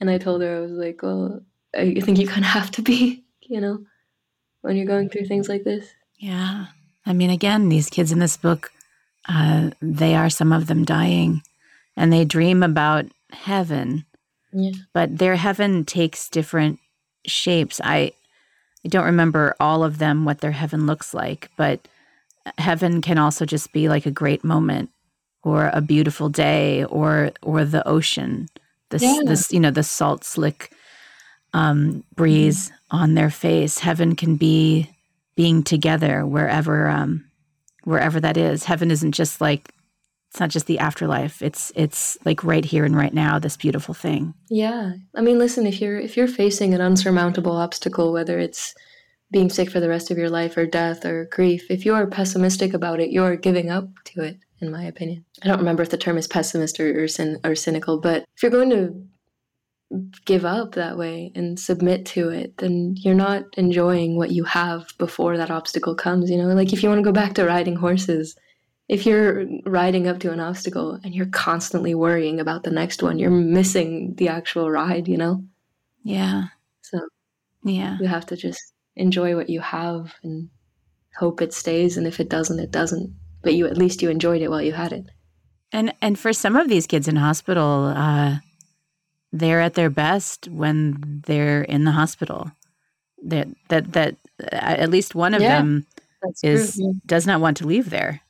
And 0.00 0.10
I 0.10 0.18
told 0.18 0.42
her, 0.42 0.56
I 0.56 0.60
was 0.60 0.72
like, 0.72 1.02
well, 1.02 1.40
I 1.74 1.98
think 2.00 2.18
you 2.18 2.26
kind 2.26 2.44
of 2.44 2.50
have 2.50 2.70
to 2.72 2.82
be, 2.82 3.24
you 3.40 3.60
know, 3.60 3.84
when 4.60 4.76
you're 4.76 4.86
going 4.86 5.08
through 5.08 5.26
things 5.26 5.48
like 5.48 5.64
this. 5.64 5.88
Yeah. 6.18 6.66
I 7.06 7.12
mean, 7.12 7.30
again, 7.30 7.68
these 7.68 7.90
kids 7.90 8.12
in 8.12 8.18
this 8.18 8.36
book, 8.36 8.70
uh, 9.28 9.70
they 9.80 10.14
are 10.14 10.30
some 10.30 10.52
of 10.52 10.66
them 10.66 10.84
dying 10.84 11.42
and 11.96 12.12
they 12.12 12.24
dream 12.24 12.62
about 12.62 13.06
heaven. 13.30 14.04
Yeah. 14.52 14.72
But 14.92 15.18
their 15.18 15.36
heaven 15.36 15.84
takes 15.84 16.28
different 16.28 16.80
shapes. 17.26 17.80
I, 17.82 18.12
I 18.84 18.88
don't 18.88 19.04
remember 19.04 19.54
all 19.60 19.82
of 19.82 19.98
them, 19.98 20.24
what 20.24 20.40
their 20.40 20.52
heaven 20.52 20.86
looks 20.86 21.14
like, 21.14 21.50
but 21.56 21.86
heaven 22.58 23.00
can 23.00 23.18
also 23.18 23.46
just 23.46 23.72
be 23.72 23.88
like 23.88 24.06
a 24.06 24.10
great 24.10 24.44
moment 24.44 24.90
or 25.42 25.70
a 25.72 25.80
beautiful 25.80 26.28
day 26.28 26.84
or 26.84 27.32
or 27.42 27.64
the 27.64 27.86
ocean 27.88 28.48
this 28.94 29.02
yeah. 29.02 29.20
this 29.24 29.52
you 29.52 29.60
know 29.60 29.70
the 29.70 29.82
salt 29.82 30.24
slick 30.24 30.70
um, 31.52 32.04
breeze 32.14 32.68
mm-hmm. 32.68 32.96
on 32.96 33.14
their 33.14 33.30
face. 33.30 33.78
Heaven 33.78 34.16
can 34.16 34.36
be 34.36 34.90
being 35.36 35.62
together 35.62 36.24
wherever 36.24 36.88
um, 36.88 37.24
wherever 37.82 38.20
that 38.20 38.36
is. 38.36 38.64
Heaven 38.64 38.90
isn't 38.90 39.12
just 39.12 39.40
like 39.40 39.73
it's 40.34 40.40
not 40.40 40.50
just 40.50 40.66
the 40.66 40.80
afterlife. 40.80 41.40
It's 41.42 41.70
it's 41.76 42.18
like 42.24 42.42
right 42.42 42.64
here 42.64 42.84
and 42.84 42.96
right 42.96 43.14
now. 43.14 43.38
This 43.38 43.56
beautiful 43.56 43.94
thing. 43.94 44.34
Yeah, 44.50 44.94
I 45.14 45.20
mean, 45.20 45.38
listen. 45.38 45.64
If 45.64 45.80
you're 45.80 46.00
if 46.00 46.16
you're 46.16 46.26
facing 46.26 46.74
an 46.74 46.80
unsurmountable 46.80 47.52
obstacle, 47.56 48.12
whether 48.12 48.40
it's 48.40 48.74
being 49.30 49.48
sick 49.48 49.70
for 49.70 49.78
the 49.78 49.88
rest 49.88 50.10
of 50.10 50.18
your 50.18 50.28
life 50.28 50.56
or 50.56 50.66
death 50.66 51.04
or 51.04 51.28
grief, 51.30 51.70
if 51.70 51.86
you're 51.86 52.08
pessimistic 52.08 52.74
about 52.74 52.98
it, 52.98 53.12
you're 53.12 53.36
giving 53.36 53.70
up 53.70 53.88
to 54.06 54.22
it 54.22 54.38
in 54.60 54.72
my 54.72 54.82
opinion. 54.82 55.24
I 55.40 55.46
don't 55.46 55.58
remember 55.58 55.84
if 55.84 55.90
the 55.90 55.98
term 55.98 56.18
is 56.18 56.26
pessimist 56.26 56.80
or, 56.80 57.04
or, 57.04 57.06
cyn- 57.06 57.38
or 57.44 57.54
cynical, 57.54 58.00
but 58.00 58.24
if 58.34 58.42
you're 58.42 58.50
going 58.50 58.70
to 58.70 59.06
give 60.24 60.44
up 60.44 60.72
that 60.74 60.98
way 60.98 61.30
and 61.36 61.60
submit 61.60 62.06
to 62.06 62.30
it, 62.30 62.56
then 62.56 62.96
you're 62.98 63.14
not 63.14 63.44
enjoying 63.56 64.16
what 64.16 64.32
you 64.32 64.42
have 64.42 64.88
before 64.98 65.36
that 65.36 65.52
obstacle 65.52 65.94
comes. 65.94 66.28
You 66.28 66.38
know, 66.38 66.48
like 66.48 66.72
if 66.72 66.82
you 66.82 66.88
want 66.88 66.98
to 66.98 67.04
go 67.04 67.12
back 67.12 67.34
to 67.34 67.44
riding 67.44 67.76
horses, 67.76 68.34
if 68.88 69.06
you're 69.06 69.46
riding 69.64 70.06
up 70.06 70.20
to 70.20 70.32
an 70.32 70.40
obstacle 70.40 70.98
and 71.02 71.14
you're 71.14 71.26
constantly 71.26 71.94
worrying 71.94 72.40
about 72.40 72.62
the 72.62 72.70
next 72.70 73.02
one, 73.02 73.18
you're 73.18 73.30
missing 73.30 74.14
the 74.16 74.28
actual 74.28 74.70
ride, 74.70 75.08
you 75.08 75.16
know? 75.16 75.44
Yeah. 76.02 76.44
So, 76.82 77.00
yeah. 77.64 77.96
You 78.00 78.06
have 78.06 78.26
to 78.26 78.36
just 78.36 78.60
enjoy 78.96 79.36
what 79.36 79.48
you 79.48 79.60
have 79.60 80.14
and 80.22 80.50
hope 81.16 81.40
it 81.40 81.54
stays. 81.54 81.96
And 81.96 82.06
if 82.06 82.20
it 82.20 82.28
doesn't, 82.28 82.60
it 82.60 82.70
doesn't 82.70 83.14
but 83.44 83.54
you 83.54 83.66
at 83.66 83.76
least 83.76 84.02
you 84.02 84.10
enjoyed 84.10 84.42
it 84.42 84.50
while 84.50 84.62
you 84.62 84.72
had 84.72 84.92
it. 84.92 85.04
And 85.70 85.92
and 86.00 86.18
for 86.18 86.32
some 86.32 86.56
of 86.56 86.68
these 86.68 86.86
kids 86.86 87.06
in 87.06 87.16
hospital, 87.16 87.92
uh, 87.94 88.36
they're 89.32 89.60
at 89.60 89.74
their 89.74 89.90
best 89.90 90.48
when 90.48 91.22
they're 91.26 91.62
in 91.62 91.84
the 91.84 91.92
hospital. 91.92 92.50
That 93.22 93.48
that 93.68 93.92
that 93.92 94.16
uh, 94.42 94.56
at 94.56 94.90
least 94.90 95.14
one 95.14 95.34
of 95.34 95.42
yeah, 95.42 95.58
them 95.58 95.86
is 96.42 96.74
true, 96.74 96.94
does 97.06 97.26
not 97.26 97.40
want 97.40 97.58
to 97.58 97.66
leave 97.66 97.90
there, 97.90 98.20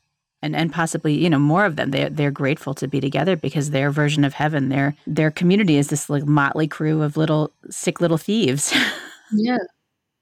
and 0.44 0.54
and 0.54 0.72
possibly 0.72 1.14
you 1.14 1.30
know 1.30 1.38
more 1.38 1.64
of 1.64 1.76
them. 1.76 1.90
They 1.90 2.08
they're 2.08 2.30
grateful 2.30 2.74
to 2.74 2.86
be 2.86 3.00
together 3.00 3.36
because 3.36 3.70
their 3.70 3.90
version 3.90 4.24
of 4.24 4.34
heaven, 4.34 4.68
their 4.68 4.94
their 5.06 5.30
community 5.30 5.76
is 5.78 5.88
this 5.88 6.10
like 6.10 6.26
motley 6.26 6.68
crew 6.68 7.02
of 7.02 7.16
little 7.16 7.50
sick 7.70 8.00
little 8.00 8.18
thieves. 8.18 8.72
yeah. 9.32 9.58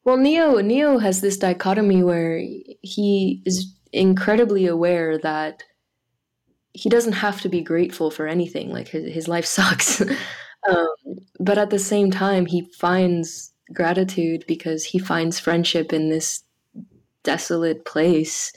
Well, 0.04 0.16
Neo 0.16 0.60
Neo 0.60 0.98
has 0.98 1.20
this 1.20 1.36
dichotomy 1.36 2.02
where 2.02 2.38
he 2.38 3.42
is 3.44 3.74
incredibly 3.92 4.66
aware 4.66 5.18
that 5.18 5.64
he 6.72 6.88
doesn't 6.88 7.12
have 7.12 7.40
to 7.42 7.48
be 7.48 7.60
grateful 7.60 8.10
for 8.10 8.26
anything. 8.26 8.70
Like 8.70 8.88
his, 8.88 9.12
his 9.12 9.28
life 9.28 9.44
sucks. 9.58 10.00
um, 10.00 10.86
but 11.40 11.58
at 11.58 11.70
the 11.70 11.78
same 11.78 12.10
time, 12.10 12.46
he 12.46 12.62
finds 12.78 13.52
gratitude 13.74 14.44
because 14.46 14.84
he 14.84 14.98
finds 14.98 15.40
friendship 15.40 15.92
in 15.92 16.10
this 16.10 16.44
desolate 17.24 17.84
place. 17.84 18.52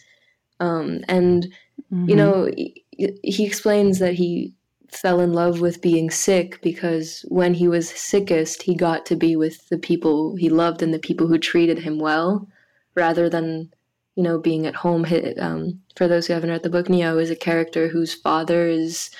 Um, 0.59 1.03
and, 1.07 1.45
mm-hmm. 1.91 2.09
you 2.09 2.15
know, 2.15 2.49
he, 2.55 2.83
he 3.23 3.45
explains 3.45 3.99
that 3.99 4.13
he 4.13 4.53
fell 4.89 5.19
in 5.19 5.33
love 5.33 5.59
with 5.59 5.81
being 5.81 6.09
sick 6.09 6.61
because 6.61 7.25
when 7.27 7.53
he 7.53 7.67
was 7.67 7.89
sickest, 7.89 8.61
he 8.61 8.75
got 8.75 9.05
to 9.07 9.15
be 9.15 9.35
with 9.35 9.67
the 9.69 9.77
people 9.77 10.35
he 10.35 10.49
loved 10.49 10.81
and 10.81 10.93
the 10.93 10.99
people 10.99 11.27
who 11.27 11.37
treated 11.37 11.79
him 11.79 11.99
well 11.99 12.47
rather 12.95 13.29
than 13.29 13.69
you 14.15 14.23
know, 14.23 14.39
being 14.39 14.65
at 14.65 14.75
home. 14.75 15.05
Um, 15.39 15.81
for 15.95 16.07
those 16.07 16.27
who 16.27 16.33
haven't 16.33 16.49
read 16.49 16.63
the 16.63 16.69
book, 16.69 16.89
Neo 16.89 17.17
is 17.17 17.29
a 17.29 17.35
character 17.35 17.87
whose 17.87 18.13
father 18.13 18.67
is 18.67 19.11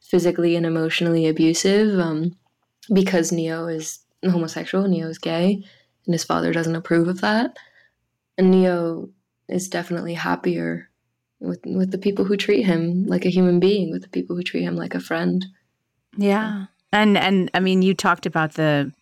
physically 0.00 0.54
and 0.56 0.64
emotionally 0.64 1.26
abusive 1.26 1.98
um, 1.98 2.36
because 2.92 3.32
Neo 3.32 3.66
is 3.66 3.98
homosexual, 4.24 4.86
Neo 4.86 5.08
is 5.08 5.18
gay, 5.18 5.62
and 6.06 6.14
his 6.14 6.24
father 6.24 6.52
doesn't 6.52 6.76
approve 6.76 7.08
of 7.08 7.20
that. 7.20 7.56
And 8.38 8.50
Neo 8.50 9.08
is 9.48 9.68
definitely 9.68 10.14
happier 10.14 10.90
with 11.40 11.60
with 11.64 11.90
the 11.90 11.98
people 11.98 12.24
who 12.24 12.36
treat 12.36 12.62
him 12.62 13.06
like 13.06 13.24
a 13.24 13.30
human 13.30 13.60
being, 13.60 13.90
with 13.90 14.02
the 14.02 14.08
people 14.08 14.36
who 14.36 14.42
treat 14.42 14.62
him 14.62 14.76
like 14.76 14.94
a 14.94 15.00
friend. 15.00 15.44
Yeah. 16.16 16.66
And 16.92 17.18
and 17.18 17.50
I 17.54 17.60
mean 17.60 17.82
you 17.82 17.94
talked 17.94 18.26
about 18.26 18.54
the 18.54 18.92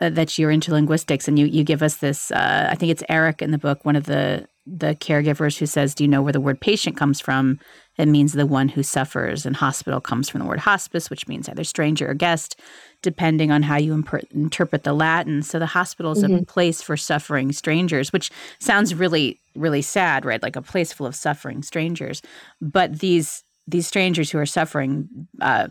uh, 0.00 0.10
that 0.10 0.38
you're 0.38 0.50
into 0.50 0.72
linguistics 0.72 1.28
and 1.28 1.38
you 1.38 1.46
you 1.46 1.64
give 1.64 1.82
us 1.82 1.96
this 1.96 2.30
uh, 2.30 2.68
I 2.70 2.74
think 2.74 2.90
it's 2.90 3.04
Eric 3.08 3.42
in 3.42 3.50
the 3.50 3.58
book 3.58 3.84
one 3.84 3.96
of 3.96 4.04
the 4.04 4.48
the 4.66 4.94
caregivers 4.94 5.58
who 5.58 5.66
says, 5.66 5.94
Do 5.94 6.04
you 6.04 6.08
know 6.08 6.22
where 6.22 6.32
the 6.32 6.40
word 6.40 6.60
patient 6.60 6.96
comes 6.96 7.20
from? 7.20 7.58
It 7.98 8.06
means 8.06 8.32
the 8.32 8.46
one 8.46 8.68
who 8.68 8.82
suffers. 8.82 9.44
And 9.44 9.56
hospital 9.56 10.00
comes 10.00 10.28
from 10.28 10.40
the 10.40 10.46
word 10.46 10.60
hospice, 10.60 11.10
which 11.10 11.28
means 11.28 11.48
either 11.48 11.64
stranger 11.64 12.10
or 12.10 12.14
guest, 12.14 12.58
depending 13.02 13.50
on 13.50 13.62
how 13.62 13.76
you 13.76 13.92
interpret 13.92 14.84
the 14.84 14.92
Latin. 14.92 15.42
So 15.42 15.58
the 15.58 15.66
hospital 15.66 16.12
is 16.12 16.22
mm-hmm. 16.22 16.36
a 16.36 16.44
place 16.44 16.80
for 16.80 16.96
suffering 16.96 17.52
strangers, 17.52 18.12
which 18.12 18.30
sounds 18.58 18.94
really, 18.94 19.40
really 19.54 19.82
sad, 19.82 20.24
right? 20.24 20.42
Like 20.42 20.56
a 20.56 20.62
place 20.62 20.92
full 20.92 21.06
of 21.06 21.14
suffering 21.14 21.62
strangers. 21.62 22.22
But 22.60 23.00
these 23.00 23.44
these 23.66 23.86
strangers 23.86 24.30
who 24.30 24.38
are 24.38 24.46
suffering 24.46 25.08
uh, 25.40 25.68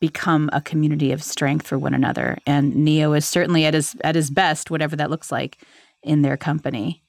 become 0.00 0.50
a 0.52 0.60
community 0.60 1.12
of 1.12 1.22
strength 1.22 1.66
for 1.66 1.78
one 1.78 1.94
another. 1.94 2.38
And 2.46 2.74
Neo 2.74 3.12
is 3.12 3.26
certainly 3.26 3.64
at 3.64 3.74
his 3.74 3.96
at 4.02 4.14
his 4.14 4.30
best, 4.30 4.70
whatever 4.70 4.96
that 4.96 5.10
looks 5.10 5.30
like, 5.30 5.58
in 6.02 6.22
their 6.22 6.36
company. 6.36 7.02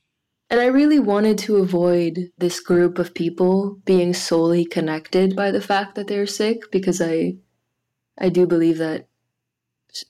And 0.50 0.60
I 0.60 0.68
really 0.68 1.00
wanted 1.00 1.38
to 1.40 1.58
avoid 1.58 2.32
this 2.38 2.60
group 2.60 2.99
of 2.99 3.16
people 3.16 3.80
being 3.86 4.14
solely 4.14 4.64
connected 4.64 5.36
by 5.36 5.52
the 5.52 5.62
fact 5.62 5.95
that 5.95 6.08
they're 6.08 6.28
sick 6.28 6.72
because 6.72 7.02
I 7.02 7.38
I 8.18 8.30
do 8.30 8.45
believe 8.45 8.78
that 8.78 9.08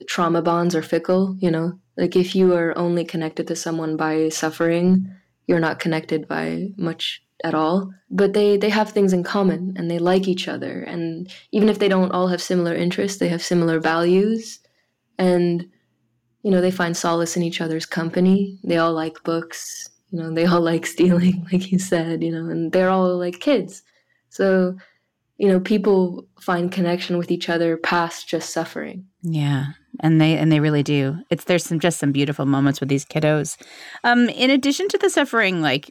trauma 0.06 0.42
bonds 0.42 0.74
are 0.74 0.82
fickle, 0.82 1.36
you 1.38 1.50
know? 1.50 1.78
Like 1.96 2.16
if 2.16 2.34
you 2.34 2.54
are 2.54 2.76
only 2.76 3.04
connected 3.04 3.46
to 3.48 3.56
someone 3.56 3.96
by 3.96 4.28
suffering, 4.28 5.10
you're 5.46 5.60
not 5.60 5.78
connected 5.78 6.26
by 6.26 6.68
much 6.76 7.22
at 7.44 7.54
all. 7.54 7.92
But 8.10 8.32
they 8.32 8.56
they 8.56 8.70
have 8.70 8.90
things 8.90 9.12
in 9.12 9.22
common 9.22 9.74
and 9.76 9.90
they 9.90 9.98
like 9.98 10.28
each 10.28 10.48
other 10.48 10.82
and 10.82 11.30
even 11.52 11.68
if 11.68 11.78
they 11.78 11.88
don't 11.88 12.12
all 12.12 12.28
have 12.28 12.42
similar 12.42 12.74
interests, 12.74 13.18
they 13.18 13.28
have 13.28 13.42
similar 13.42 13.80
values 13.80 14.60
and 15.18 15.66
you 16.42 16.52
know, 16.52 16.60
they 16.60 16.70
find 16.70 16.96
solace 16.96 17.36
in 17.36 17.42
each 17.42 17.60
other's 17.60 17.86
company. 17.86 18.60
They 18.62 18.76
all 18.76 18.92
like 18.92 19.22
books 19.22 19.88
you 20.10 20.20
know 20.20 20.32
they 20.32 20.46
all 20.46 20.60
like 20.72 20.86
stealing 20.86 21.44
like 21.50 21.72
you 21.72 21.80
said 21.80 22.22
you 22.22 22.30
know 22.30 22.48
and 22.48 22.70
they're 22.70 22.90
all 22.90 23.18
like 23.18 23.40
kids 23.40 23.82
so 24.28 24.76
you 25.38 25.48
know, 25.48 25.60
people 25.60 26.26
find 26.40 26.72
connection 26.72 27.18
with 27.18 27.30
each 27.30 27.48
other 27.48 27.76
past 27.76 28.28
just 28.28 28.50
suffering. 28.50 29.06
Yeah. 29.22 29.66
And 30.00 30.20
they 30.20 30.36
and 30.36 30.50
they 30.50 30.60
really 30.60 30.82
do. 30.82 31.18
It's 31.30 31.44
there's 31.44 31.64
some 31.64 31.80
just 31.80 31.98
some 31.98 32.12
beautiful 32.12 32.46
moments 32.46 32.80
with 32.80 32.88
these 32.88 33.04
kiddos. 33.04 33.56
Um, 34.04 34.28
in 34.28 34.50
addition 34.50 34.88
to 34.88 34.98
the 34.98 35.10
suffering, 35.10 35.62
like 35.62 35.90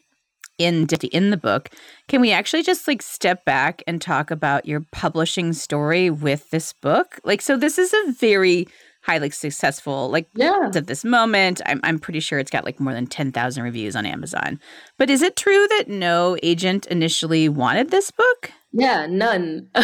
in 0.58 0.88
in 1.12 1.32
the 1.32 1.38
book, 1.38 1.70
can 2.08 2.22
we 2.22 2.32
actually 2.32 2.64
just 2.64 2.88
like 2.88 3.02
step 3.02 3.46
back 3.46 3.84
and 3.88 4.02
talk 4.02 4.32
about 4.32 4.66
your 4.66 4.82
publishing 4.92 5.54
story 5.54 6.10
with 6.10 6.50
this 6.50 6.74
book? 6.74 7.20
Like, 7.24 7.42
so 7.42 7.58
this 7.58 7.78
is 7.78 7.94
a 7.94 8.12
very 8.14 8.68
highly 9.06 9.30
successful 9.30 10.10
like 10.10 10.28
yeah 10.34 10.72
at 10.74 10.88
this 10.88 11.06
moment 11.06 11.62
I'm, 11.68 11.80
I'm 11.84 12.00
pretty 12.00 12.20
sure 12.20 12.40
it's 12.40 12.50
got 12.50 12.66
like 12.66 12.80
more 12.80 12.92
than 12.92 13.06
10,000 13.06 13.62
reviews 13.62 13.96
on 13.96 14.04
Amazon 14.04 14.60
but 14.98 15.12
is 15.12 15.22
it 15.22 15.36
true 15.36 15.68
that 15.78 15.88
no 15.88 16.38
agent 16.42 16.88
initially 16.88 17.48
wanted 17.48 17.92
this 17.92 18.10
book 18.10 18.52
yeah 18.74 19.06
none 19.06 19.70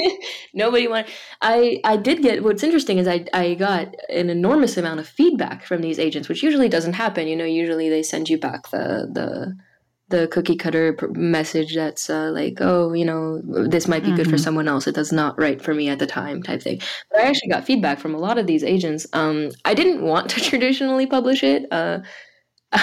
nobody 0.54 0.88
wanted 0.88 1.10
I 1.40 1.80
I 1.84 1.96
did 1.96 2.22
get 2.22 2.42
what's 2.42 2.62
interesting 2.62 2.98
is 2.98 3.08
I 3.08 3.24
I 3.32 3.54
got 3.54 3.94
an 4.08 4.30
enormous 4.30 4.76
amount 4.76 5.00
of 5.00 5.08
feedback 5.08 5.64
from 5.64 5.82
these 5.82 5.98
agents 5.98 6.28
which 6.28 6.42
usually 6.42 6.68
doesn't 6.68 6.94
happen 6.94 7.28
you 7.28 7.36
know 7.36 7.44
usually 7.44 7.88
they 7.88 8.02
send 8.02 8.28
you 8.28 8.38
back 8.38 8.70
the 8.70 9.08
the 9.12 9.56
the 10.10 10.26
cookie 10.28 10.56
cutter 10.56 10.96
message 11.12 11.74
that's 11.74 12.10
uh, 12.10 12.30
like, 12.32 12.58
oh, 12.60 12.92
you 12.92 13.04
know, 13.04 13.40
this 13.42 13.88
might 13.88 14.02
be 14.02 14.08
mm-hmm. 14.08 14.16
good 14.16 14.26
for 14.26 14.32
mm-hmm. 14.32 14.42
someone 14.42 14.68
else. 14.68 14.86
It 14.86 14.94
does 14.94 15.12
not 15.12 15.38
right 15.38 15.62
for 15.62 15.72
me 15.72 15.88
at 15.88 16.00
the 16.00 16.06
time, 16.06 16.42
type 16.42 16.62
thing. 16.62 16.80
But 17.10 17.20
I 17.20 17.24
actually 17.24 17.48
got 17.48 17.64
feedback 17.64 18.00
from 18.00 18.14
a 18.14 18.18
lot 18.18 18.36
of 18.36 18.46
these 18.46 18.64
agents. 18.64 19.06
Um, 19.12 19.50
I 19.64 19.72
didn't 19.72 20.02
want 20.02 20.28
to 20.30 20.40
traditionally 20.50 21.06
publish 21.06 21.42
it. 21.42 21.66
Uh, 21.72 22.00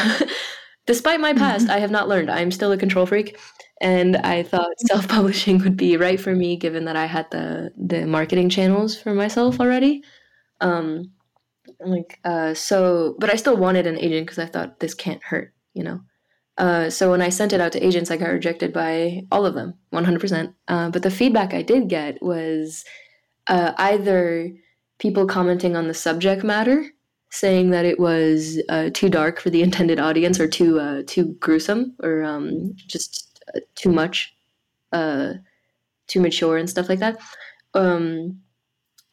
despite 0.87 1.19
my 1.19 1.33
past, 1.33 1.65
mm-hmm. 1.65 1.75
I 1.75 1.79
have 1.79 1.91
not 1.91 2.07
learned. 2.07 2.31
I'm 2.31 2.51
still 2.51 2.71
a 2.71 2.77
control 2.77 3.05
freak, 3.05 3.37
and 3.81 4.17
I 4.17 4.43
thought 4.43 4.69
self-publishing 4.87 5.59
would 5.59 5.77
be 5.77 5.97
right 5.97 6.19
for 6.19 6.35
me, 6.35 6.55
given 6.57 6.85
that 6.85 6.95
I 6.95 7.05
had 7.05 7.29
the 7.31 7.71
the 7.77 8.05
marketing 8.05 8.49
channels 8.49 8.99
for 8.99 9.13
myself 9.13 9.59
already. 9.59 10.03
Um, 10.61 11.11
like, 11.79 12.19
uh, 12.23 12.53
so, 12.53 13.15
but 13.19 13.29
I 13.29 13.35
still 13.35 13.57
wanted 13.57 13.87
an 13.87 13.99
agent 13.99 14.25
because 14.25 14.39
I 14.39 14.47
thought 14.47 14.79
this 14.79 14.93
can't 14.93 15.23
hurt, 15.23 15.53
you 15.73 15.83
know. 15.83 16.01
Uh, 16.57 16.89
so 16.89 17.11
when 17.11 17.21
I 17.21 17.29
sent 17.29 17.53
it 17.53 17.61
out 17.61 17.71
to 17.73 17.85
agents, 17.85 18.09
I 18.09 18.17
got 18.17 18.31
rejected 18.31 18.73
by 18.73 19.21
all 19.31 19.45
of 19.45 19.53
them, 19.53 19.75
100%. 19.93 20.53
Uh, 20.67 20.89
but 20.89 21.03
the 21.03 21.11
feedback 21.11 21.53
I 21.53 21.61
did 21.61 21.87
get 21.87 22.21
was 22.21 22.83
uh, 23.47 23.73
either 23.77 24.51
people 24.97 25.27
commenting 25.27 25.75
on 25.75 25.87
the 25.87 25.93
subject 25.93 26.43
matter, 26.43 26.83
saying 27.29 27.69
that 27.71 27.85
it 27.85 27.99
was 27.99 28.59
uh, 28.69 28.89
too 28.93 29.09
dark 29.09 29.39
for 29.39 29.51
the 29.51 29.61
intended 29.61 29.99
audience, 29.99 30.39
or 30.39 30.47
too 30.47 30.79
uh, 30.79 31.03
too 31.05 31.35
gruesome, 31.39 31.95
or 32.01 32.23
um, 32.23 32.73
just 32.87 33.26
too 33.75 33.91
much, 33.91 34.35
too 34.93 36.19
mature, 36.19 36.57
and 36.57 36.69
stuff 36.69 36.89
like 36.89 36.99
that. 36.99 37.19
Um, 37.73 38.41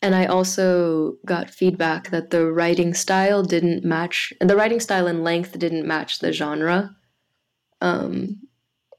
and 0.02 0.14
I 0.14 0.26
also 0.26 1.16
got 1.24 1.50
feedback 1.50 2.10
that 2.10 2.30
the 2.30 2.52
writing 2.52 2.94
style 2.94 3.42
didn't 3.42 3.84
match, 3.84 4.32
the 4.40 4.56
writing 4.56 4.80
style 4.80 5.06
and 5.06 5.24
length 5.24 5.58
didn't 5.58 5.86
match 5.86 6.18
the 6.18 6.32
genre 6.32 6.94
um, 7.84 8.40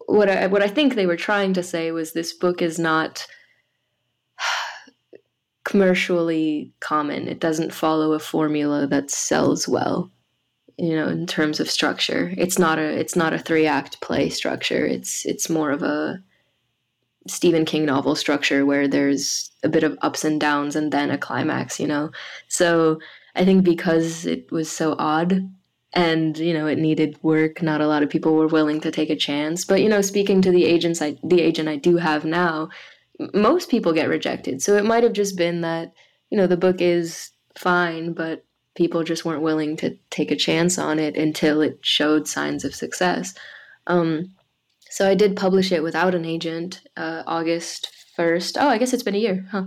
what 0.06 0.30
I 0.30 0.48
what 0.48 0.62
I 0.62 0.68
think 0.68 0.94
they 0.94 1.08
were 1.08 1.18
trying 1.18 1.54
to 1.54 1.64
say 1.64 1.92
was 1.92 2.14
this 2.14 2.34
book 2.34 2.62
is 2.62 2.78
not 2.78 3.26
commercially 5.66 6.72
common. 6.80 7.28
It 7.28 7.40
doesn't 7.40 7.74
follow 7.74 8.14
a 8.14 8.20
formula 8.20 8.86
that 8.88 9.10
sells 9.10 9.68
well, 9.68 10.12
you 10.78 10.96
know, 10.96 11.08
in 11.08 11.26
terms 11.26 11.60
of 11.60 11.70
structure. 11.70 12.34
It's 12.38 12.60
not 12.60 12.80
a 12.80 12.84
it's 12.84 13.16
not 13.16 13.34
a 13.34 13.40
three 13.40 13.68
act 13.68 14.02
play 14.02 14.30
structure. 14.30 14.86
It's 14.86 15.26
it's 15.26 15.50
more 15.50 15.72
of 15.72 15.84
a 15.84 16.22
Stephen 17.28 17.66
King 17.66 17.86
novel 17.86 18.16
structure 18.16 18.66
where 18.66 18.88
there's 18.88 19.50
a 19.64 19.70
bit 19.70 19.84
of 19.84 19.98
ups 20.02 20.24
and 20.24 20.40
downs 20.40 20.76
and 20.76 20.92
then 20.92 21.10
a 21.10 21.18
climax, 21.18 21.80
you 21.80 21.88
know. 21.88 22.12
So 22.48 23.00
I 23.36 23.46
think 23.46 23.64
because 23.64 24.26
it 24.26 24.52
was 24.52 24.72
so 24.72 24.96
odd 25.00 25.50
and 25.96 26.38
you 26.38 26.54
know 26.54 26.68
it 26.68 26.78
needed 26.78 27.18
work 27.24 27.62
not 27.62 27.82
a 27.82 27.88
lot 27.88 28.04
of 28.04 28.10
people 28.10 28.36
were 28.36 28.48
willing 28.48 28.82
to 28.82 28.92
take 28.92 29.10
a 29.10 29.16
chance 29.16 29.64
but 29.64 29.82
you 29.82 29.90
know 29.90 30.02
speaking 30.02 30.42
to 30.42 30.52
the 30.52 30.66
agents 30.66 31.02
I 31.02 31.18
the 31.24 31.42
agent 31.42 31.70
I 31.70 31.78
do 31.78 31.98
have 31.98 32.26
now 32.26 32.70
most 33.34 33.70
people 33.70 33.94
get 33.94 34.10
rejected 34.10 34.62
so 34.62 34.76
it 34.76 34.86
might 34.86 35.04
have 35.04 35.14
just 35.14 35.38
been 35.38 35.62
that 35.62 35.94
you 36.30 36.38
know 36.38 36.48
the 36.48 36.58
book 36.58 36.82
is 36.82 37.32
fine 37.58 38.12
but 38.14 38.45
people 38.76 39.04
just 39.04 39.26
weren't 39.26 39.42
willing 39.42 39.78
to 39.78 39.98
take 40.10 40.32
a 40.32 40.36
chance 40.36 40.78
on 40.78 41.00
it 41.00 41.16
until 41.18 41.62
it 41.62 41.80
showed 41.82 42.28
signs 42.28 42.64
of 42.64 42.76
success. 42.76 43.34
Um, 43.88 44.32
so 44.90 45.08
I 45.10 45.16
did 45.16 45.36
publish 45.36 45.72
it 45.72 45.84
without 45.84 46.16
an 46.16 46.26
agent 46.26 46.82
uh, 46.96 47.24
August 47.28 47.92
1st 48.18 48.56
oh 48.62 48.70
I 48.70 48.78
guess 48.78 48.94
it's 48.94 49.04
been 49.04 49.16
a 49.16 49.18
year 49.18 49.46
huh? 49.52 49.66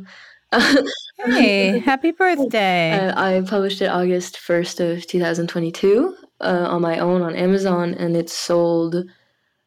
Hey, 1.25 1.81
happy 1.81 2.13
birthday. 2.13 2.93
Uh, 2.93 3.21
I 3.21 3.41
published 3.41 3.83
it 3.83 3.89
August 3.89 4.37
1st 4.37 4.99
of 4.99 5.07
2022 5.07 6.15
uh, 6.41 6.67
on 6.71 6.81
my 6.81 6.99
own 7.01 7.23
on 7.23 7.35
Amazon, 7.35 7.93
and 7.95 8.17
it 8.17 8.31
sold, 8.31 9.05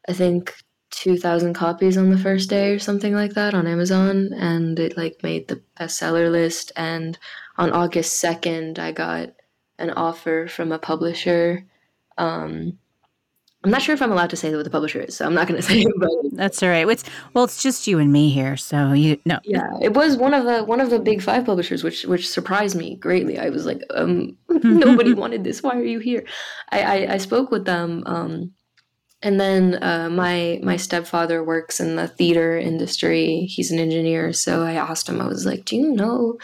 I 0.08 0.14
think, 0.14 0.54
2,000 0.92 1.54
copies 1.54 1.96
on 1.96 2.10
the 2.10 2.18
first 2.18 2.48
day 2.48 2.70
or 2.70 2.78
something 2.78 3.14
like 3.14 3.34
that 3.34 3.54
on 3.54 3.66
Amazon, 3.66 4.32
and 4.34 4.78
it 4.78 4.96
like 4.96 5.22
made 5.22 5.48
the 5.48 5.60
bestseller 5.78 6.30
list. 6.30 6.72
And 6.76 7.18
on 7.58 7.72
August 7.72 8.22
2nd, 8.22 8.78
I 8.78 8.92
got 8.92 9.30
an 9.78 9.90
offer 9.90 10.46
from 10.48 10.72
a 10.72 10.78
publisher 10.78 11.64
um, 12.18 12.78
I'm 13.64 13.70
not 13.70 13.80
sure 13.80 13.94
if 13.94 14.02
I'm 14.02 14.10
allowed 14.10 14.30
to 14.30 14.36
say 14.36 14.54
what 14.54 14.64
the 14.64 14.70
publisher 14.70 15.00
is, 15.00 15.16
so 15.16 15.24
I'm 15.24 15.34
not 15.34 15.46
going 15.46 15.60
to 15.62 15.66
say 15.66 15.82
it. 15.82 15.92
But 15.96 16.10
that's 16.32 16.62
all 16.62 16.68
right. 16.68 16.88
It's 16.88 17.04
well, 17.32 17.44
it's 17.44 17.62
just 17.62 17.86
you 17.86 17.98
and 17.98 18.12
me 18.12 18.30
here, 18.30 18.56
so 18.56 18.92
you 18.92 19.18
no. 19.24 19.38
Yeah, 19.44 19.70
it 19.80 19.94
was 19.94 20.16
one 20.16 20.34
of 20.34 20.44
the 20.44 20.64
one 20.64 20.80
of 20.80 20.90
the 20.90 20.98
big 20.98 21.22
five 21.22 21.44
publishers, 21.44 21.84
which 21.84 22.04
which 22.04 22.28
surprised 22.28 22.76
me 22.76 22.96
greatly. 22.96 23.38
I 23.38 23.50
was 23.50 23.66
like, 23.66 23.82
um, 23.90 24.36
nobody 24.48 25.14
wanted 25.14 25.44
this. 25.44 25.62
Why 25.62 25.76
are 25.76 25.84
you 25.84 26.00
here? 26.00 26.24
I 26.70 26.80
I, 26.82 27.12
I 27.14 27.18
spoke 27.18 27.50
with 27.50 27.64
them, 27.64 28.02
um, 28.06 28.52
and 29.22 29.38
then 29.38 29.82
uh, 29.82 30.08
my 30.10 30.58
my 30.62 30.76
stepfather 30.76 31.42
works 31.44 31.80
in 31.80 31.96
the 31.96 32.08
theater 32.08 32.58
industry. 32.58 33.46
He's 33.46 33.70
an 33.70 33.78
engineer, 33.78 34.32
so 34.32 34.64
I 34.64 34.72
asked 34.74 35.08
him. 35.08 35.20
I 35.20 35.26
was 35.26 35.46
like, 35.46 35.64
do 35.64 35.76
you 35.76 35.92
know? 35.92 36.38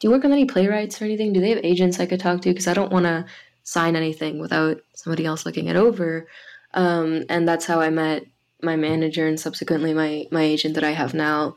Do 0.00 0.08
you 0.08 0.10
work 0.10 0.24
on 0.24 0.32
any 0.32 0.44
playwrights 0.44 1.00
or 1.00 1.04
anything? 1.04 1.32
Do 1.32 1.40
they 1.40 1.50
have 1.50 1.64
agents 1.64 2.00
I 2.00 2.06
could 2.06 2.20
talk 2.20 2.40
to? 2.42 2.50
Because 2.50 2.66
I 2.66 2.74
don't 2.74 2.92
want 2.92 3.06
to 3.06 3.24
sign 3.62 3.96
anything 3.96 4.40
without 4.40 4.78
somebody 4.94 5.24
else 5.24 5.46
looking 5.46 5.68
it 5.68 5.76
over. 5.76 6.26
Um, 6.74 7.24
and 7.28 7.48
that's 7.48 7.66
how 7.66 7.80
I 7.80 7.90
met 7.90 8.24
my 8.62 8.76
manager 8.76 9.26
and 9.26 9.38
subsequently 9.38 9.94
my 9.94 10.26
my 10.32 10.42
agent 10.42 10.74
that 10.74 10.84
I 10.84 10.90
have 10.90 11.14
now. 11.14 11.56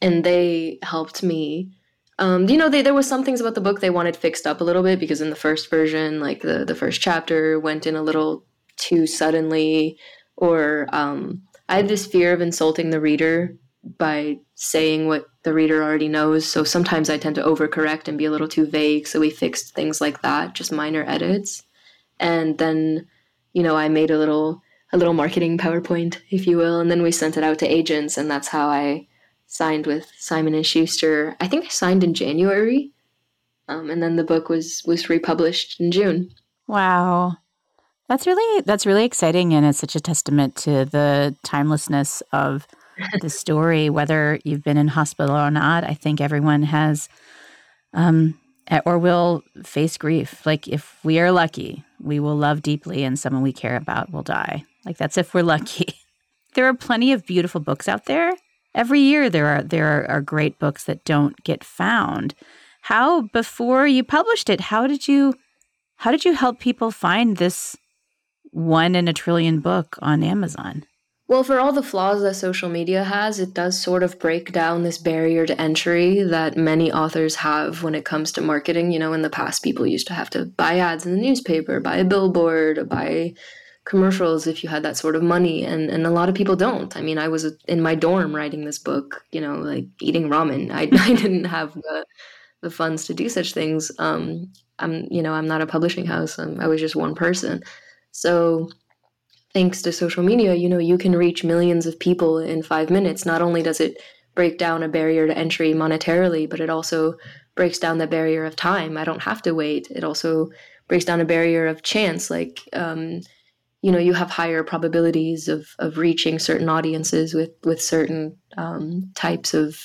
And 0.00 0.22
they 0.22 0.78
helped 0.82 1.22
me. 1.22 1.72
Um, 2.20 2.48
you 2.48 2.56
know, 2.56 2.68
they, 2.68 2.82
there 2.82 2.94
was 2.94 3.08
some 3.08 3.24
things 3.24 3.40
about 3.40 3.56
the 3.56 3.60
book 3.60 3.80
they 3.80 3.90
wanted 3.90 4.16
fixed 4.16 4.46
up 4.46 4.60
a 4.60 4.64
little 4.64 4.84
bit 4.84 5.00
because 5.00 5.20
in 5.20 5.30
the 5.30 5.36
first 5.36 5.68
version, 5.68 6.20
like 6.20 6.42
the 6.42 6.64
the 6.64 6.76
first 6.76 7.00
chapter 7.00 7.58
went 7.58 7.84
in 7.84 7.96
a 7.96 8.02
little 8.02 8.44
too 8.76 9.06
suddenly, 9.06 9.98
or 10.36 10.88
um, 10.92 11.42
I 11.68 11.76
have 11.76 11.88
this 11.88 12.06
fear 12.06 12.32
of 12.32 12.40
insulting 12.40 12.90
the 12.90 13.00
reader 13.00 13.56
by 13.98 14.38
saying 14.54 15.08
what 15.08 15.26
the 15.42 15.52
reader 15.52 15.82
already 15.82 16.08
knows. 16.08 16.46
So 16.46 16.64
sometimes 16.64 17.10
I 17.10 17.18
tend 17.18 17.34
to 17.36 17.42
overcorrect 17.42 18.08
and 18.08 18.16
be 18.16 18.24
a 18.24 18.30
little 18.30 18.48
too 18.48 18.66
vague. 18.66 19.06
So 19.06 19.20
we 19.20 19.30
fixed 19.30 19.74
things 19.74 20.00
like 20.00 20.22
that, 20.22 20.54
just 20.54 20.72
minor 20.72 21.04
edits. 21.06 21.62
And 22.18 22.56
then 22.58 23.06
you 23.54 23.62
know, 23.62 23.76
I 23.76 23.88
made 23.88 24.10
a 24.10 24.18
little 24.18 24.60
a 24.92 24.98
little 24.98 25.14
marketing 25.14 25.56
PowerPoint, 25.56 26.18
if 26.30 26.46
you 26.46 26.58
will, 26.58 26.78
and 26.78 26.90
then 26.90 27.02
we 27.02 27.10
sent 27.10 27.36
it 27.36 27.42
out 27.42 27.58
to 27.60 27.66
agents, 27.66 28.18
and 28.18 28.30
that's 28.30 28.48
how 28.48 28.68
I 28.68 29.08
signed 29.46 29.86
with 29.86 30.12
Simon 30.18 30.54
and 30.54 30.66
Schuster. 30.66 31.36
I 31.40 31.48
think 31.48 31.64
I 31.64 31.68
signed 31.68 32.04
in 32.04 32.14
January, 32.14 32.92
um, 33.66 33.88
and 33.90 34.02
then 34.02 34.16
the 34.16 34.24
book 34.24 34.48
was 34.48 34.82
was 34.84 35.08
republished 35.08 35.80
in 35.80 35.90
June. 35.90 36.30
Wow, 36.66 37.38
that's 38.08 38.26
really 38.26 38.62
that's 38.62 38.86
really 38.86 39.04
exciting, 39.04 39.54
and 39.54 39.64
it's 39.64 39.78
such 39.78 39.96
a 39.96 40.00
testament 40.00 40.56
to 40.56 40.84
the 40.84 41.34
timelessness 41.42 42.22
of 42.32 42.66
the 43.20 43.30
story. 43.30 43.88
Whether 43.88 44.40
you've 44.44 44.62
been 44.62 44.76
in 44.76 44.88
hospital 44.88 45.36
or 45.36 45.50
not, 45.50 45.84
I 45.84 45.94
think 45.94 46.20
everyone 46.20 46.62
has, 46.64 47.08
um, 47.94 48.38
or 48.84 48.98
will 48.98 49.42
face 49.64 49.96
grief. 49.96 50.44
Like 50.44 50.68
if 50.68 50.98
we 51.02 51.18
are 51.18 51.32
lucky, 51.32 51.82
we 52.00 52.20
will 52.20 52.36
love 52.36 52.62
deeply 52.62 53.04
and 53.04 53.18
someone 53.18 53.42
we 53.42 53.52
care 53.52 53.76
about 53.76 54.12
will 54.12 54.22
die. 54.22 54.64
Like 54.84 54.98
that's 54.98 55.16
if 55.16 55.32
we're 55.32 55.42
lucky. 55.42 55.94
there 56.54 56.66
are 56.66 56.74
plenty 56.74 57.12
of 57.12 57.26
beautiful 57.26 57.60
books 57.60 57.88
out 57.88 58.04
there. 58.04 58.34
Every 58.74 59.00
year 59.00 59.30
there 59.30 59.46
are 59.46 59.62
there 59.62 60.00
are, 60.00 60.10
are 60.10 60.20
great 60.20 60.58
books 60.58 60.84
that 60.84 61.04
don't 61.04 61.42
get 61.44 61.64
found. 61.64 62.34
How 62.82 63.22
before 63.22 63.86
you 63.86 64.04
published 64.04 64.50
it, 64.50 64.60
how 64.60 64.86
did 64.86 65.08
you 65.08 65.34
how 65.96 66.10
did 66.10 66.26
you 66.26 66.34
help 66.34 66.60
people 66.60 66.90
find 66.90 67.38
this 67.38 67.76
one 68.54 68.94
in 68.94 69.08
a 69.08 69.12
trillion 69.12 69.60
book 69.60 69.98
on 70.00 70.22
Amazon? 70.22 70.84
Well, 71.26 71.42
for 71.42 71.58
all 71.58 71.72
the 71.72 71.82
flaws 71.82 72.22
that 72.22 72.34
social 72.34 72.68
media 72.68 73.02
has, 73.02 73.40
it 73.40 73.54
does 73.54 73.80
sort 73.80 74.02
of 74.02 74.18
break 74.18 74.52
down 74.52 74.82
this 74.82 74.98
barrier 74.98 75.46
to 75.46 75.58
entry 75.58 76.22
that 76.22 76.56
many 76.56 76.92
authors 76.92 77.36
have 77.36 77.82
when 77.82 77.94
it 77.94 78.04
comes 78.04 78.30
to 78.32 78.42
marketing. 78.42 78.92
You 78.92 78.98
know, 78.98 79.14
in 79.14 79.22
the 79.22 79.30
past, 79.30 79.62
people 79.62 79.86
used 79.86 80.06
to 80.08 80.14
have 80.14 80.28
to 80.30 80.44
buy 80.44 80.78
ads 80.78 81.06
in 81.06 81.14
the 81.14 81.22
newspaper, 81.22 81.80
buy 81.80 81.96
a 81.96 82.04
billboard, 82.04 82.88
buy 82.90 83.34
commercials 83.84 84.46
if 84.46 84.62
you 84.62 84.70
had 84.70 84.82
that 84.82 84.96
sort 84.96 85.14
of 85.14 85.22
money 85.22 85.62
and 85.62 85.90
and 85.90 86.06
a 86.06 86.10
lot 86.10 86.28
of 86.30 86.34
people 86.34 86.56
don't. 86.56 86.96
I 86.96 87.02
mean 87.02 87.18
i 87.18 87.28
was 87.28 87.44
in 87.68 87.82
my 87.82 87.94
dorm 87.94 88.34
writing 88.34 88.64
this 88.64 88.78
book 88.78 89.24
you 89.30 89.40
know 89.40 89.56
like 89.56 89.84
eating 90.00 90.28
ramen. 90.28 90.70
I, 90.72 90.82
I 90.82 91.14
didn't 91.14 91.44
have 91.44 91.74
the 91.74 92.06
the 92.62 92.70
funds 92.70 93.04
to 93.06 93.14
do 93.14 93.28
such 93.28 93.52
things. 93.52 93.92
Um 93.98 94.50
i'm 94.78 95.06
you 95.10 95.22
know 95.22 95.32
i'm 95.34 95.46
not 95.46 95.60
a 95.60 95.66
publishing 95.66 96.06
house. 96.06 96.38
I'm, 96.38 96.60
i 96.60 96.66
was 96.66 96.80
just 96.80 96.96
one 96.96 97.14
person 97.14 97.62
so 98.14 98.70
thanks 99.52 99.82
to 99.82 99.90
social 99.92 100.22
media 100.22 100.54
you 100.54 100.68
know 100.68 100.78
you 100.78 100.96
can 100.96 101.16
reach 101.16 101.42
millions 101.42 101.84
of 101.84 101.98
people 101.98 102.38
in 102.38 102.62
five 102.62 102.88
minutes. 102.88 103.26
Not 103.26 103.42
only 103.42 103.62
does 103.62 103.80
it 103.80 104.00
break 104.36 104.56
down 104.56 104.84
a 104.84 104.88
barrier 104.88 105.26
to 105.26 105.36
entry 105.36 105.74
monetarily 105.74 106.48
but 106.48 106.60
it 106.60 106.70
also 106.70 107.14
breaks 107.56 107.78
down 107.78 107.98
the 107.98 108.06
barrier 108.06 108.44
of 108.44 108.54
time. 108.54 108.96
I 108.96 109.04
don't 109.04 109.22
have 109.22 109.42
to 109.42 109.52
wait. 109.52 109.88
It 109.90 110.04
also 110.04 110.48
breaks 110.86 111.04
down 111.04 111.20
a 111.20 111.24
barrier 111.24 111.66
of 111.66 111.82
chance. 111.82 112.30
Like 112.30 112.60
um, 112.72 113.20
you 113.82 113.90
know 113.90 113.98
you 113.98 114.12
have 114.14 114.30
higher 114.30 114.62
probabilities 114.62 115.48
of 115.48 115.66
of 115.80 115.98
reaching 115.98 116.38
certain 116.38 116.68
audiences 116.68 117.34
with 117.34 117.50
with 117.64 117.82
certain 117.82 118.36
um, 118.56 119.10
types 119.16 119.54
of 119.54 119.76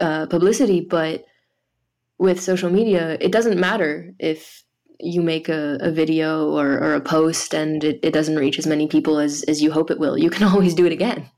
uh, 0.00 0.26
publicity. 0.26 0.80
But 0.80 1.24
with 2.18 2.40
social 2.40 2.70
media 2.70 3.16
it 3.20 3.30
doesn't 3.30 3.60
matter 3.60 4.12
if 4.18 4.64
you 5.00 5.22
make 5.22 5.48
a, 5.48 5.78
a 5.80 5.90
video 5.90 6.50
or, 6.50 6.72
or 6.72 6.94
a 6.94 7.00
post 7.00 7.54
and 7.54 7.84
it, 7.84 8.00
it 8.02 8.12
doesn't 8.12 8.36
reach 8.36 8.58
as 8.58 8.66
many 8.66 8.88
people 8.88 9.18
as, 9.18 9.42
as 9.44 9.62
you 9.62 9.70
hope 9.70 9.90
it 9.90 10.00
will 10.00 10.18
you 10.18 10.30
can 10.30 10.46
always 10.52 10.74
do 10.74 10.86
it 10.86 10.92
again. 10.92 11.28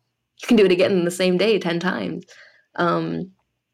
You 0.43 0.49
can 0.49 0.57
do 0.57 0.65
it 0.65 0.73
again 0.73 0.93
in 0.93 1.05
the 1.05 1.11
same 1.11 1.37
day 1.37 1.59
10 1.59 1.81
times. 1.81 2.25
Um, 2.77 3.33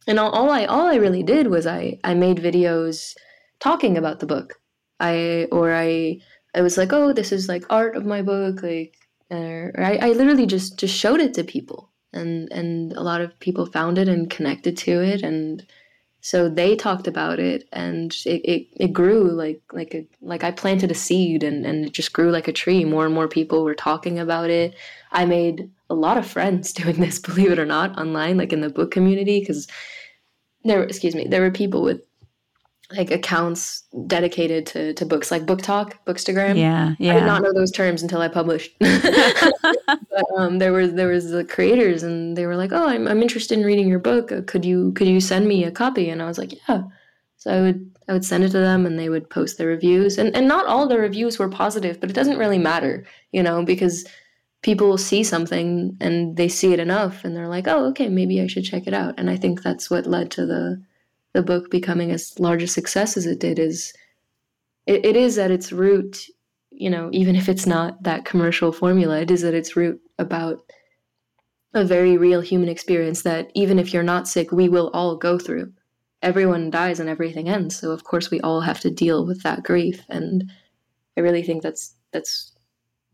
and 0.08 0.18
all, 0.18 0.30
all 0.30 0.50
i 0.50 0.64
all 0.64 0.86
i 0.86 0.94
really 0.94 1.22
did 1.22 1.48
was 1.48 1.66
i 1.66 1.98
i 2.04 2.14
made 2.14 2.38
videos 2.38 3.14
talking 3.60 3.96
about 3.96 4.20
the 4.20 4.26
book. 4.26 4.54
I 5.00 5.46
or 5.52 5.74
i 5.74 6.20
I 6.56 6.62
was 6.62 6.78
like, 6.78 6.92
oh, 6.92 7.12
this 7.12 7.32
is 7.32 7.48
like 7.48 7.64
art 7.68 7.96
of 7.96 8.06
my 8.06 8.22
book, 8.22 8.62
like, 8.62 8.96
uh, 9.30 9.68
I, 9.76 9.98
I 10.00 10.08
literally 10.12 10.46
just 10.46 10.78
just 10.78 10.96
showed 10.96 11.20
it 11.20 11.34
to 11.34 11.44
people, 11.44 11.90
and 12.12 12.50
and 12.50 12.92
a 12.94 13.02
lot 13.02 13.20
of 13.20 13.38
people 13.40 13.66
found 13.66 13.98
it 13.98 14.08
and 14.08 14.30
connected 14.30 14.76
to 14.78 15.02
it, 15.02 15.22
and 15.22 15.66
so 16.26 16.48
they 16.48 16.74
talked 16.74 17.06
about 17.06 17.38
it, 17.38 17.68
and 17.72 18.12
it, 18.26 18.42
it, 18.44 18.66
it 18.72 18.92
grew 18.92 19.30
like 19.30 19.62
like 19.72 19.94
a 19.94 20.04
like 20.20 20.42
I 20.42 20.50
planted 20.50 20.90
a 20.90 20.94
seed, 20.94 21.44
and 21.44 21.64
and 21.64 21.86
it 21.86 21.92
just 21.92 22.12
grew 22.12 22.32
like 22.32 22.48
a 22.48 22.52
tree. 22.52 22.84
More 22.84 23.04
and 23.04 23.14
more 23.14 23.28
people 23.28 23.62
were 23.62 23.76
talking 23.76 24.18
about 24.18 24.50
it. 24.50 24.74
I 25.12 25.24
made 25.24 25.70
a 25.88 25.94
lot 25.94 26.18
of 26.18 26.26
friends 26.26 26.72
doing 26.80 26.96
this, 26.96 27.20
believe 27.20 27.52
it 27.52 27.60
or 27.60 27.64
not, 27.64 27.96
online, 27.96 28.38
like 28.38 28.52
in 28.52 28.60
the 28.60 28.68
book 28.68 28.90
community, 28.90 29.38
because 29.38 29.68
there, 30.64 30.82
excuse 30.82 31.14
me, 31.14 31.28
there 31.28 31.42
were 31.42 31.52
people 31.52 31.82
with 31.82 32.00
like 32.92 33.10
accounts 33.10 33.82
dedicated 34.06 34.64
to, 34.66 34.94
to 34.94 35.04
books 35.04 35.30
like 35.30 35.44
book 35.44 35.60
talk 35.60 36.04
bookstagram. 36.06 36.56
Yeah 36.56 36.94
yeah 36.98 37.16
i 37.16 37.18
did 37.18 37.26
not 37.26 37.42
know 37.42 37.52
those 37.52 37.72
terms 37.72 38.02
until 38.02 38.20
i 38.20 38.28
published. 38.28 38.72
But 39.88 40.24
um, 40.36 40.58
there 40.58 40.72
was 40.72 40.94
there 40.94 41.08
was 41.08 41.30
the 41.30 41.44
creators 41.44 42.02
and 42.02 42.36
they 42.36 42.46
were 42.46 42.56
like 42.56 42.72
oh 42.72 42.86
I'm, 42.86 43.06
I'm 43.06 43.22
interested 43.22 43.58
in 43.58 43.64
reading 43.64 43.88
your 43.88 43.98
book. 43.98 44.32
Uh, 44.32 44.42
could 44.46 44.64
you 44.64 44.92
could 44.92 45.08
you 45.08 45.20
send 45.20 45.46
me 45.46 45.64
a 45.64 45.70
copy? 45.70 46.08
And 46.10 46.22
i 46.22 46.26
was 46.26 46.38
like 46.38 46.52
yeah. 46.68 46.84
So 47.36 47.52
i 47.52 47.60
would 47.60 47.90
i 48.08 48.12
would 48.12 48.24
send 48.24 48.44
it 48.44 48.50
to 48.50 48.58
them 48.58 48.86
and 48.86 48.98
they 48.98 49.08
would 49.08 49.28
post 49.30 49.58
their 49.58 49.68
reviews. 49.68 50.16
And 50.16 50.34
and 50.34 50.46
not 50.46 50.66
all 50.66 50.86
the 50.86 50.98
reviews 50.98 51.38
were 51.38 51.48
positive 51.48 52.00
but 52.00 52.10
it 52.10 52.14
doesn't 52.14 52.38
really 52.38 52.58
matter 52.58 53.04
you 53.32 53.42
know 53.42 53.64
because 53.64 54.06
people 54.62 54.96
see 54.96 55.22
something 55.22 55.96
and 56.00 56.36
they 56.36 56.48
see 56.48 56.72
it 56.72 56.80
enough 56.80 57.24
and 57.24 57.36
they're 57.36 57.48
like 57.48 57.68
oh 57.68 57.86
okay 57.86 58.08
maybe 58.08 58.40
i 58.40 58.46
should 58.46 58.64
check 58.64 58.86
it 58.86 58.94
out. 58.94 59.14
And 59.18 59.28
i 59.28 59.36
think 59.36 59.62
that's 59.62 59.90
what 59.90 60.06
led 60.06 60.30
to 60.32 60.46
the 60.46 60.82
the 61.36 61.42
book 61.42 61.70
becoming 61.70 62.10
as 62.10 62.40
large 62.40 62.62
a 62.62 62.66
success 62.66 63.14
as 63.14 63.26
it 63.26 63.38
did 63.38 63.58
is 63.58 63.92
it, 64.86 65.04
it 65.04 65.16
is 65.16 65.36
at 65.36 65.50
its 65.50 65.70
root 65.70 66.24
you 66.70 66.88
know 66.88 67.10
even 67.12 67.36
if 67.36 67.46
it's 67.46 67.66
not 67.66 68.02
that 68.02 68.24
commercial 68.24 68.72
formula 68.72 69.20
it 69.20 69.30
is 69.30 69.44
at 69.44 69.52
its 69.52 69.76
root 69.76 70.00
about 70.18 70.62
a 71.74 71.84
very 71.84 72.16
real 72.16 72.40
human 72.40 72.70
experience 72.70 73.20
that 73.20 73.50
even 73.54 73.78
if 73.78 73.92
you're 73.92 74.02
not 74.02 74.26
sick 74.26 74.50
we 74.50 74.66
will 74.66 74.88
all 74.94 75.14
go 75.14 75.38
through. 75.38 75.70
Everyone 76.22 76.70
dies 76.70 77.00
and 77.00 77.10
everything 77.10 77.50
ends 77.50 77.76
so 77.76 77.90
of 77.90 78.02
course 78.02 78.30
we 78.30 78.40
all 78.40 78.62
have 78.62 78.80
to 78.80 78.90
deal 78.90 79.26
with 79.26 79.42
that 79.42 79.62
grief 79.62 80.02
and 80.08 80.50
i 81.18 81.20
really 81.20 81.42
think 81.42 81.62
that's 81.62 81.94
that's 82.12 82.52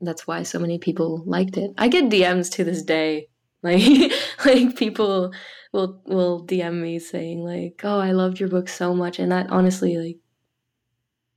that's 0.01 0.29
why 0.29 0.45
so 0.45 0.61
many 0.61 0.79
people 0.79 1.25
liked 1.27 1.57
it. 1.57 1.73
I 1.77 1.89
get 1.89 2.09
dms 2.09 2.53
to 2.53 2.63
this 2.63 2.85
day 2.85 3.27
like 3.63 4.13
like 4.45 4.77
people 4.77 5.33
will 5.73 6.03
will 6.07 6.47
DM 6.47 6.81
me 6.81 6.99
saying 6.99 7.45
like, 7.45 7.81
"Oh, 7.85 7.99
I 7.99 8.13
loved 8.13 8.41
your 8.41 8.49
book 8.49 8.69
so 8.69 8.95
much," 8.95 9.19
and 9.19 9.33
that 9.33 9.51
honestly, 9.51 9.97
like, 9.99 10.19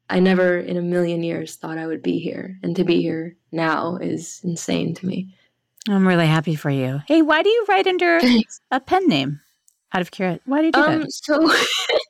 I 0.09 0.19
never 0.19 0.57
in 0.57 0.77
a 0.77 0.81
million 0.81 1.23
years 1.23 1.55
thought 1.55 1.77
I 1.77 1.87
would 1.87 2.01
be 2.01 2.19
here, 2.19 2.57
and 2.63 2.75
to 2.75 2.83
be 2.83 3.01
here 3.01 3.37
now 3.51 3.97
is 3.97 4.41
insane 4.43 4.93
to 4.95 5.05
me. 5.05 5.33
I'm 5.87 6.07
really 6.07 6.27
happy 6.27 6.55
for 6.55 6.69
you. 6.69 7.01
Hey, 7.07 7.21
why 7.21 7.43
do 7.43 7.49
you 7.49 7.65
write 7.69 7.87
under 7.87 8.19
Thanks. 8.19 8.59
a 8.71 8.79
pen 8.79 9.07
name? 9.07 9.41
Out 9.93 10.01
of 10.01 10.11
curiosity, 10.11 10.43
why 10.45 10.59
do 10.59 10.65
you 10.65 10.71
do 10.71 10.79
um, 10.79 11.01
that? 11.01 11.11
So. 11.11 11.53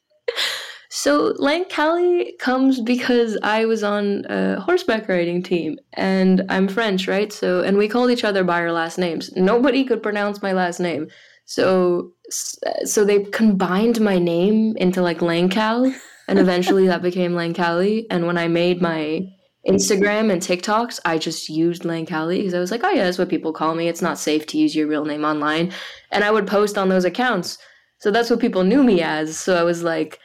So 1.06 1.34
Lancali 1.34 2.36
comes 2.40 2.82
because 2.82 3.38
I 3.44 3.66
was 3.66 3.84
on 3.84 4.26
a 4.26 4.60
horseback 4.60 5.08
riding 5.08 5.44
team 5.44 5.78
and 5.94 6.44
I'm 6.50 6.68
French, 6.68 7.08
right? 7.08 7.32
So 7.32 7.62
and 7.62 7.78
we 7.78 7.88
called 7.88 8.10
each 8.10 8.24
other 8.24 8.44
by 8.44 8.60
our 8.62 8.72
last 8.72 8.98
names. 8.98 9.32
Nobody 9.36 9.84
could 9.84 10.02
pronounce 10.02 10.42
my 10.42 10.52
last 10.54 10.80
name. 10.80 11.10
So 11.46 12.14
so 12.32 13.06
they 13.06 13.26
combined 13.26 14.02
my 14.02 14.18
name 14.18 14.76
into 14.78 15.04
like 15.04 15.20
Langcal, 15.20 15.94
and 16.28 16.40
eventually 16.40 16.88
that 16.88 17.04
became 17.04 17.34
Lancali. 17.34 18.08
And 18.10 18.26
when 18.26 18.40
I 18.40 18.48
made 18.48 18.82
my 18.82 19.22
Instagram 19.70 20.32
and 20.32 20.42
TikToks, 20.42 21.02
I 21.06 21.20
just 21.20 21.50
used 21.50 21.84
Lancali 21.84 22.38
because 22.38 22.56
I 22.56 22.60
was 22.60 22.72
like, 22.72 22.84
oh 22.84 22.90
yeah, 22.90 23.04
that's 23.04 23.20
what 23.20 23.30
people 23.30 23.54
call 23.54 23.76
me. 23.76 23.88
It's 23.88 24.02
not 24.02 24.18
safe 24.18 24.48
to 24.48 24.58
use 24.58 24.76
your 24.76 24.88
real 24.88 25.06
name 25.06 25.24
online, 25.24 25.72
and 26.12 26.24
I 26.24 26.32
would 26.32 26.48
post 26.48 26.80
on 26.80 26.90
those 26.90 27.06
accounts. 27.06 27.60
So 28.00 28.10
that's 28.10 28.32
what 28.32 28.40
people 28.40 28.64
knew 28.64 28.84
me 28.84 29.04
as. 29.04 29.38
So 29.38 29.56
I 29.56 29.62
was 29.62 29.84
like, 29.84 30.20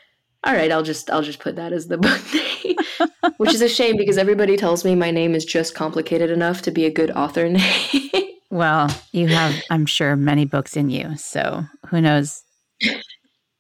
all 0.45 0.55
right, 0.55 0.73
I'll 0.73 0.83
just 0.83 1.11
I'll 1.11 1.23
just 1.23 1.39
put 1.39 1.57
that 1.57 1.73
as 1.73 1.89
the 1.89 1.99
book 1.99 2.21
name, 2.33 3.33
which 3.37 3.55
is 3.55 3.63
a 3.63 3.69
shame 3.69 3.97
because 3.97 4.19
everybody 4.19 4.57
tells 4.57 4.85
me 4.85 4.95
my 4.95 5.11
name 5.11 5.35
is 5.35 5.45
just 5.45 5.75
complicated 5.75 6.31
enough 6.31 6.63
to 6.63 6.71
be 6.71 6.87
a 6.87 6.91
good 6.91 7.11
author 7.13 7.49
name. 7.49 8.11
Well, 8.53 8.91
you 9.13 9.29
have, 9.29 9.55
I'm 9.71 9.87
sure, 9.87 10.17
many 10.17 10.45
books 10.45 10.77
in 10.77 10.91
you. 10.91 11.17
So 11.17 11.65
who 11.89 12.01
knows? 12.01 12.43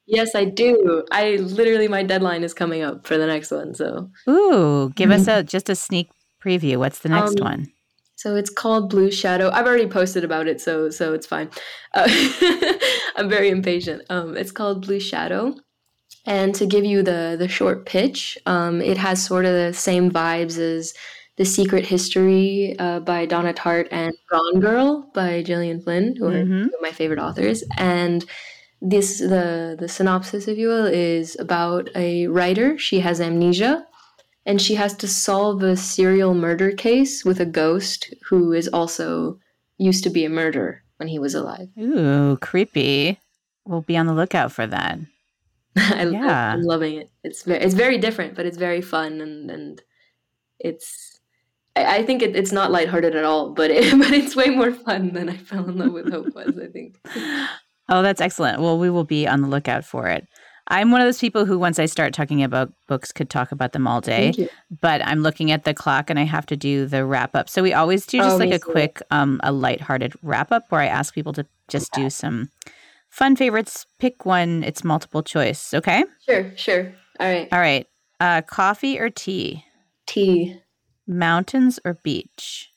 Yes, 0.06 0.34
I 0.34 0.44
do. 0.44 1.04
I 1.12 1.36
literally, 1.36 1.86
my 1.86 2.02
deadline 2.02 2.42
is 2.42 2.52
coming 2.52 2.82
up 2.82 3.06
for 3.06 3.16
the 3.16 3.26
next 3.26 3.52
one. 3.52 3.72
So, 3.74 4.10
ooh, 4.28 4.90
give 4.96 5.10
mm-hmm. 5.10 5.20
us 5.20 5.28
a 5.28 5.44
just 5.44 5.68
a 5.68 5.76
sneak 5.76 6.10
preview. 6.44 6.78
What's 6.78 6.98
the 6.98 7.08
next 7.08 7.40
um, 7.40 7.44
one? 7.44 7.72
So 8.16 8.34
it's 8.34 8.50
called 8.50 8.90
Blue 8.90 9.12
Shadow. 9.12 9.50
I've 9.50 9.66
already 9.66 9.86
posted 9.86 10.24
about 10.24 10.48
it, 10.48 10.60
so 10.60 10.90
so 10.90 11.14
it's 11.14 11.26
fine. 11.26 11.48
Uh, 11.94 12.08
I'm 13.16 13.28
very 13.28 13.48
impatient. 13.48 14.02
Um, 14.10 14.36
it's 14.36 14.50
called 14.50 14.84
Blue 14.84 14.98
Shadow, 14.98 15.54
and 16.26 16.54
to 16.54 16.66
give 16.66 16.84
you 16.84 17.02
the 17.02 17.36
the 17.38 17.48
short 17.48 17.86
pitch, 17.86 18.38
um, 18.46 18.80
it 18.80 18.98
has 18.98 19.24
sort 19.24 19.44
of 19.44 19.52
the 19.52 19.72
same 19.72 20.10
vibes 20.10 20.58
as 20.58 20.94
the 21.36 21.44
Secret 21.44 21.86
History 21.86 22.76
uh, 22.78 23.00
by 23.00 23.24
Donna 23.24 23.54
Tartt 23.54 23.88
and 23.90 24.12
Gone 24.30 24.60
Girl 24.60 25.10
by 25.14 25.42
Gillian 25.42 25.80
Flynn, 25.80 26.14
who 26.16 26.26
mm-hmm. 26.26 26.64
are 26.64 26.82
my 26.82 26.92
favorite 26.92 27.18
authors. 27.18 27.64
And 27.78 28.24
this 28.82 29.18
the 29.20 29.76
the 29.78 29.88
synopsis, 29.88 30.48
if 30.48 30.58
you 30.58 30.68
will, 30.68 30.86
is 30.86 31.38
about 31.40 31.88
a 31.94 32.26
writer. 32.26 32.78
She 32.78 33.00
has 33.00 33.20
amnesia, 33.20 33.86
and 34.44 34.60
she 34.60 34.74
has 34.74 34.94
to 34.96 35.08
solve 35.08 35.62
a 35.62 35.76
serial 35.76 36.34
murder 36.34 36.72
case 36.72 37.24
with 37.24 37.40
a 37.40 37.46
ghost 37.46 38.12
who 38.28 38.52
is 38.52 38.68
also 38.68 39.38
used 39.78 40.04
to 40.04 40.10
be 40.10 40.24
a 40.24 40.30
murderer 40.30 40.82
when 40.98 41.08
he 41.08 41.18
was 41.18 41.34
alive. 41.34 41.68
Ooh, 41.78 42.36
creepy. 42.36 43.18
We'll 43.66 43.82
be 43.82 43.96
on 43.96 44.06
the 44.06 44.14
lookout 44.14 44.52
for 44.52 44.66
that. 44.66 44.98
I, 45.76 46.04
yeah. 46.06 46.52
I'm 46.52 46.62
loving 46.62 46.96
it. 46.96 47.10
It's 47.22 47.44
very, 47.44 47.60
it's 47.60 47.74
very 47.74 47.98
different, 47.98 48.34
but 48.34 48.46
it's 48.46 48.58
very 48.58 48.80
fun 48.80 49.20
and 49.20 49.50
and 49.50 49.82
it's 50.58 51.20
I 51.76 52.02
think 52.02 52.22
it, 52.22 52.34
it's 52.34 52.52
not 52.52 52.70
lighthearted 52.70 53.14
at 53.14 53.24
all, 53.24 53.50
but 53.50 53.70
it, 53.70 53.90
but 53.98 54.10
it's 54.10 54.36
way 54.36 54.50
more 54.50 54.72
fun 54.72 55.12
than 55.12 55.28
I 55.28 55.36
fell 55.36 55.68
in 55.68 55.78
love 55.78 55.92
with 55.92 56.12
Hope 56.12 56.34
was. 56.34 56.58
I 56.58 56.66
think. 56.66 57.00
Oh, 57.92 58.02
that's 58.02 58.20
excellent. 58.20 58.60
Well, 58.60 58.78
we 58.78 58.88
will 58.88 59.02
be 59.02 59.26
on 59.26 59.40
the 59.40 59.48
lookout 59.48 59.84
for 59.84 60.06
it. 60.06 60.24
I'm 60.68 60.92
one 60.92 61.00
of 61.00 61.08
those 61.08 61.18
people 61.18 61.44
who, 61.44 61.58
once 61.58 61.80
I 61.80 61.86
start 61.86 62.14
talking 62.14 62.40
about 62.44 62.72
books, 62.86 63.10
could 63.10 63.28
talk 63.28 63.50
about 63.50 63.72
them 63.72 63.88
all 63.88 64.00
day. 64.00 64.48
But 64.80 65.04
I'm 65.04 65.22
looking 65.22 65.50
at 65.50 65.64
the 65.64 65.74
clock 65.74 66.08
and 66.08 66.16
I 66.16 66.22
have 66.22 66.46
to 66.46 66.56
do 66.56 66.86
the 66.86 67.04
wrap 67.04 67.34
up. 67.34 67.48
So 67.48 67.64
we 67.64 67.72
always 67.72 68.06
do 68.06 68.18
just 68.18 68.36
oh, 68.36 68.36
like 68.36 68.52
a 68.52 68.60
quick, 68.60 69.02
um, 69.10 69.40
a 69.42 69.50
lighthearted 69.50 70.14
wrap 70.22 70.52
up 70.52 70.66
where 70.68 70.80
I 70.80 70.86
ask 70.86 71.12
people 71.12 71.32
to 71.32 71.46
just 71.66 71.92
do 71.92 72.08
some 72.10 72.50
fun 73.10 73.36
favorites. 73.36 73.86
Pick 73.98 74.24
one. 74.24 74.64
It's 74.64 74.82
multiple 74.82 75.22
choice. 75.22 75.74
Okay. 75.74 76.04
Sure. 76.26 76.52
Sure. 76.56 76.92
All 77.18 77.28
right. 77.28 77.48
All 77.52 77.60
right. 77.60 77.86
Uh, 78.18 78.42
coffee 78.42 78.98
or 78.98 79.10
tea? 79.10 79.64
Tea. 80.06 80.60
Mountains 81.06 81.78
or 81.84 81.98
beach? 82.02 82.70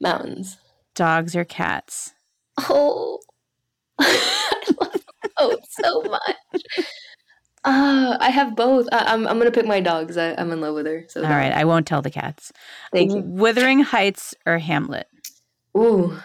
Mountains. 0.00 0.58
Dogs 0.94 1.34
or 1.34 1.44
cats? 1.44 2.12
Oh, 2.58 3.18
I 3.98 4.62
love 4.80 5.04
both 5.38 5.60
so 5.70 6.02
much. 6.02 6.86
Uh, 7.64 8.16
I 8.20 8.30
have 8.30 8.56
both. 8.56 8.88
I, 8.92 9.12
am 9.12 9.20
I'm, 9.20 9.28
I'm 9.28 9.38
gonna 9.38 9.50
pick 9.50 9.66
my 9.66 9.80
dogs. 9.80 10.16
because 10.16 10.36
I'm 10.38 10.50
in 10.50 10.60
love 10.60 10.74
with 10.74 10.86
her. 10.86 11.04
So 11.08 11.22
all 11.22 11.28
right, 11.28 11.52
I 11.52 11.64
won't 11.64 11.86
tell 11.86 12.02
the 12.02 12.10
cats. 12.10 12.52
Thank 12.92 13.12
you. 13.12 13.22
Wuthering 13.22 13.80
Heights 13.80 14.34
or 14.46 14.58
Hamlet? 14.58 15.06
Ooh, 15.76 16.16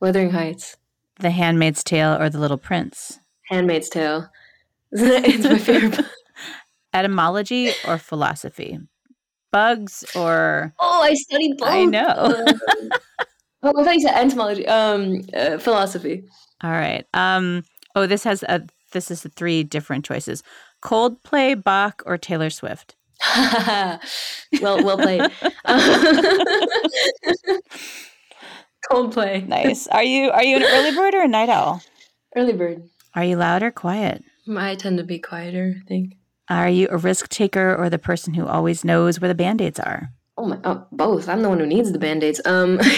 Wuthering 0.00 0.30
Heights. 0.30 0.76
The 1.20 1.30
Handmaid's 1.30 1.84
Tale 1.84 2.16
or 2.20 2.28
The 2.30 2.38
Little 2.38 2.58
Prince? 2.58 3.18
Handmaid's 3.48 3.88
Tale. 3.88 4.28
it's 4.92 5.44
my 5.44 5.58
favorite. 5.58 6.06
Etymology 6.94 7.72
or 7.86 7.98
philosophy? 7.98 8.78
Bugs 9.50 10.04
or? 10.16 10.74
Oh, 10.80 11.02
I 11.02 11.14
studied 11.14 11.56
both. 11.58 11.68
I 11.68 11.84
know. 11.84 12.44
Oh, 13.64 13.72
I 13.78 13.84
thought 13.84 13.94
you 13.94 14.00
said 14.00 14.20
entomology. 14.20 14.66
Um, 14.66 15.20
uh, 15.34 15.56
philosophy. 15.56 16.24
All 16.64 16.72
right. 16.72 17.06
Um. 17.14 17.62
Oh, 17.94 18.06
this 18.06 18.24
has 18.24 18.42
a. 18.42 18.62
This 18.92 19.08
is 19.08 19.24
three 19.36 19.62
different 19.62 20.04
choices: 20.04 20.42
Coldplay, 20.82 21.62
Bach, 21.62 22.02
or 22.04 22.18
Taylor 22.18 22.50
Swift. 22.50 22.96
well, 23.36 24.00
well 24.82 24.98
played. 24.98 25.30
Coldplay. 28.92 29.46
Nice. 29.48 29.86
Are 29.88 30.02
you 30.02 30.30
are 30.30 30.44
you 30.44 30.56
an 30.56 30.64
early 30.64 30.94
bird 30.94 31.14
or 31.14 31.22
a 31.22 31.28
night 31.28 31.48
owl? 31.48 31.82
Early 32.36 32.52
bird. 32.52 32.82
Are 33.14 33.24
you 33.24 33.36
loud 33.36 33.62
or 33.62 33.70
quiet? 33.70 34.22
I 34.54 34.74
tend 34.74 34.98
to 34.98 35.04
be 35.04 35.18
quieter, 35.18 35.76
I 35.80 35.88
think. 35.88 36.14
Are 36.50 36.68
you 36.68 36.88
a 36.90 36.98
risk 36.98 37.28
taker 37.28 37.74
or 37.74 37.88
the 37.88 37.98
person 37.98 38.34
who 38.34 38.46
always 38.46 38.84
knows 38.84 39.20
where 39.20 39.28
the 39.28 39.34
band-aids 39.34 39.80
are? 39.80 40.10
Oh 40.36 40.46
my 40.46 40.58
oh, 40.64 40.86
both. 40.92 41.28
I'm 41.28 41.42
the 41.42 41.48
one 41.48 41.58
who 41.58 41.66
needs 41.66 41.92
the 41.92 41.98
band-aids. 41.98 42.40
Um 42.44 42.78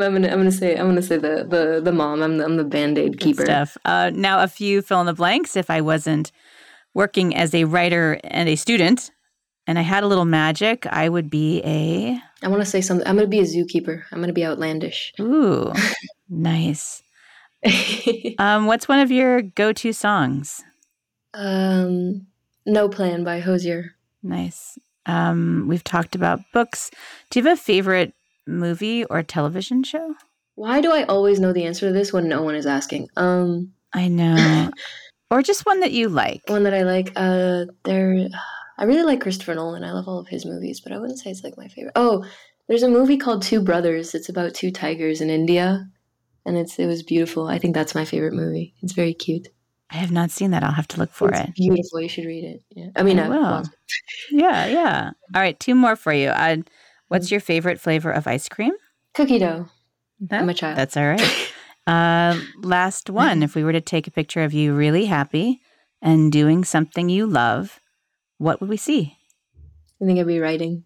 I'm 0.00 0.14
gonna 0.14 0.28
I'm 0.28 0.38
gonna 0.38 0.50
say 0.50 0.76
I'm 0.76 0.86
gonna 0.86 1.02
say 1.02 1.18
the 1.18 1.46
the 1.48 1.80
the 1.82 1.92
mom. 1.92 2.22
I'm 2.22 2.38
the 2.38 2.44
I'm 2.44 2.56
the 2.56 2.64
band-aid 2.64 3.20
keeper. 3.20 3.44
stuff. 3.44 3.76
Uh, 3.84 4.10
now 4.12 4.42
a 4.42 4.48
few 4.48 4.82
fill 4.82 5.00
in 5.00 5.06
the 5.06 5.12
blanks 5.12 5.56
if 5.56 5.70
I 5.70 5.80
wasn't 5.80 6.32
working 6.94 7.36
as 7.36 7.54
a 7.54 7.64
writer 7.64 8.18
and 8.24 8.48
a 8.48 8.56
student 8.56 9.10
and 9.66 9.78
I 9.78 9.82
had 9.82 10.02
a 10.02 10.06
little 10.08 10.24
magic, 10.24 10.86
I 10.86 11.08
would 11.08 11.30
be 11.30 11.62
a 11.64 12.20
I 12.42 12.48
want 12.48 12.62
to 12.62 12.66
say 12.66 12.80
something. 12.80 13.06
I'm 13.06 13.16
going 13.16 13.26
to 13.26 13.30
be 13.30 13.40
a 13.40 13.42
zookeeper. 13.42 14.02
I'm 14.10 14.18
going 14.18 14.28
to 14.28 14.34
be 14.34 14.44
outlandish. 14.44 15.12
Ooh. 15.20 15.72
nice. 16.28 17.02
um, 18.38 18.66
what's 18.66 18.88
one 18.88 18.98
of 18.98 19.10
your 19.10 19.42
go-to 19.42 19.92
songs? 19.92 20.62
Um, 21.34 22.26
No 22.66 22.88
Plan 22.88 23.24
by 23.24 23.40
Hozier. 23.40 23.94
Nice. 24.22 24.78
Um, 25.06 25.66
we've 25.68 25.84
talked 25.84 26.14
about 26.14 26.40
books. 26.52 26.90
Do 27.30 27.38
you 27.38 27.46
have 27.46 27.58
a 27.58 27.60
favorite 27.60 28.14
movie 28.46 29.04
or 29.04 29.22
television 29.22 29.82
show? 29.82 30.14
Why 30.54 30.80
do 30.80 30.92
I 30.92 31.04
always 31.04 31.40
know 31.40 31.52
the 31.52 31.64
answer 31.64 31.86
to 31.86 31.92
this 31.92 32.12
when 32.12 32.28
no 32.28 32.42
one 32.42 32.54
is 32.54 32.66
asking? 32.66 33.08
Um, 33.16 33.72
I 33.92 34.08
know. 34.08 34.70
or 35.30 35.42
just 35.42 35.64
one 35.64 35.80
that 35.80 35.92
you 35.92 36.08
like. 36.08 36.42
One 36.48 36.64
that 36.64 36.74
I 36.74 36.82
like. 36.82 37.12
Uh, 37.16 37.66
there. 37.84 38.28
I 38.82 38.84
really 38.84 39.04
like 39.04 39.20
Christopher 39.20 39.54
Nolan. 39.54 39.84
I 39.84 39.92
love 39.92 40.08
all 40.08 40.18
of 40.18 40.26
his 40.26 40.44
movies, 40.44 40.80
but 40.80 40.90
I 40.90 40.98
wouldn't 40.98 41.20
say 41.20 41.30
it's 41.30 41.44
like 41.44 41.56
my 41.56 41.68
favorite. 41.68 41.92
Oh, 41.94 42.24
there's 42.66 42.82
a 42.82 42.88
movie 42.88 43.16
called 43.16 43.42
Two 43.42 43.60
Brothers. 43.60 44.12
It's 44.12 44.28
about 44.28 44.54
two 44.54 44.72
tigers 44.72 45.20
in 45.20 45.30
India, 45.30 45.88
and 46.44 46.56
it's 46.56 46.80
it 46.80 46.86
was 46.86 47.04
beautiful. 47.04 47.46
I 47.46 47.60
think 47.60 47.76
that's 47.76 47.94
my 47.94 48.04
favorite 48.04 48.32
movie. 48.32 48.74
It's 48.82 48.92
very 48.92 49.14
cute. 49.14 49.46
I 49.88 49.98
have 49.98 50.10
not 50.10 50.32
seen 50.32 50.50
that. 50.50 50.64
I'll 50.64 50.72
have 50.72 50.88
to 50.88 50.98
look 50.98 51.12
for 51.12 51.28
it's 51.28 51.38
it. 51.38 51.54
Beautiful. 51.54 52.00
You 52.00 52.08
should 52.08 52.24
read 52.24 52.42
it. 52.42 52.64
Yeah. 52.70 52.88
I 52.96 53.04
mean, 53.04 53.20
I 53.20 53.28
will. 53.28 53.62
yeah, 54.32 54.66
yeah. 54.66 55.10
All 55.32 55.40
right, 55.40 55.60
two 55.60 55.76
more 55.76 55.94
for 55.94 56.12
you. 56.12 56.30
Uh, 56.30 56.56
what's 57.06 57.30
your 57.30 57.40
favorite 57.40 57.78
flavor 57.78 58.10
of 58.10 58.26
ice 58.26 58.48
cream? 58.48 58.72
Cookie 59.14 59.38
dough. 59.38 59.68
I'm 60.28 60.48
a 60.48 60.54
child. 60.54 60.76
That's 60.76 60.96
all 60.96 61.06
right. 61.06 61.52
uh, 61.86 62.36
last 62.64 63.10
one. 63.10 63.44
if 63.44 63.54
we 63.54 63.62
were 63.62 63.72
to 63.74 63.80
take 63.80 64.08
a 64.08 64.12
picture 64.12 64.42
of 64.42 64.52
you 64.52 64.74
really 64.74 65.04
happy 65.04 65.60
and 66.00 66.32
doing 66.32 66.64
something 66.64 67.08
you 67.08 67.28
love, 67.28 67.78
what 68.42 68.60
would 68.60 68.68
we 68.68 68.76
see? 68.76 69.16
I 70.00 70.04
think 70.04 70.18
I'd 70.18 70.26
be 70.26 70.40
writing. 70.40 70.84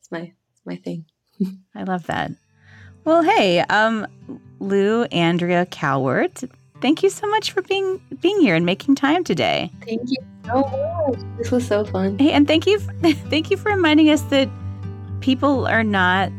It's 0.00 0.10
my 0.10 0.32
my 0.64 0.76
thing. 0.76 1.04
I 1.74 1.84
love 1.84 2.06
that. 2.06 2.32
Well, 3.04 3.22
hey, 3.22 3.60
um, 3.60 4.06
Lou 4.58 5.04
Andrea 5.04 5.66
Callewaert, 5.66 6.50
thank 6.80 7.02
you 7.02 7.10
so 7.10 7.28
much 7.28 7.52
for 7.52 7.62
being 7.62 8.00
being 8.20 8.40
here 8.40 8.54
and 8.54 8.64
making 8.64 8.94
time 8.94 9.22
today. 9.22 9.70
Thank 9.84 10.02
you 10.06 10.16
so 10.46 10.62
much. 10.62 11.20
This 11.36 11.50
was 11.50 11.66
so 11.66 11.84
fun. 11.84 12.18
Hey, 12.18 12.32
and 12.32 12.46
thank 12.46 12.66
you, 12.66 12.78
thank 13.28 13.50
you 13.50 13.58
for 13.58 13.70
reminding 13.70 14.08
us 14.10 14.22
that 14.22 14.48
people 15.20 15.66
are 15.66 15.84
not 15.84 16.32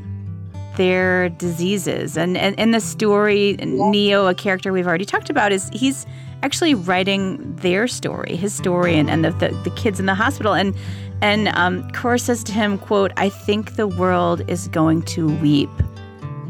their 0.78 1.30
diseases. 1.30 2.18
And 2.18 2.36
and 2.36 2.60
in 2.60 2.72
the 2.72 2.80
story, 2.80 3.52
yeah. 3.60 3.66
Neo, 3.66 4.26
a 4.26 4.34
character 4.34 4.74
we've 4.74 4.88
already 4.88 5.06
talked 5.06 5.30
about, 5.30 5.52
is 5.52 5.70
he's 5.74 6.08
actually 6.43 6.73
writing 6.73 7.55
their 7.57 7.87
story, 7.87 8.35
his 8.35 8.53
story, 8.53 8.97
and, 8.97 9.09
and 9.09 9.25
the, 9.25 9.31
the, 9.31 9.49
the 9.63 9.71
kids 9.71 9.99
in 9.99 10.05
the 10.05 10.15
hospital. 10.15 10.53
And 10.53 10.75
and 11.21 11.49
um, 11.49 11.89
Coeur 11.91 12.17
says 12.17 12.43
to 12.45 12.53
him, 12.53 12.77
"quote 12.77 13.11
I 13.17 13.29
think 13.29 13.75
the 13.75 13.87
world 13.87 14.41
is 14.49 14.67
going 14.69 15.03
to 15.03 15.27
weep." 15.37 15.69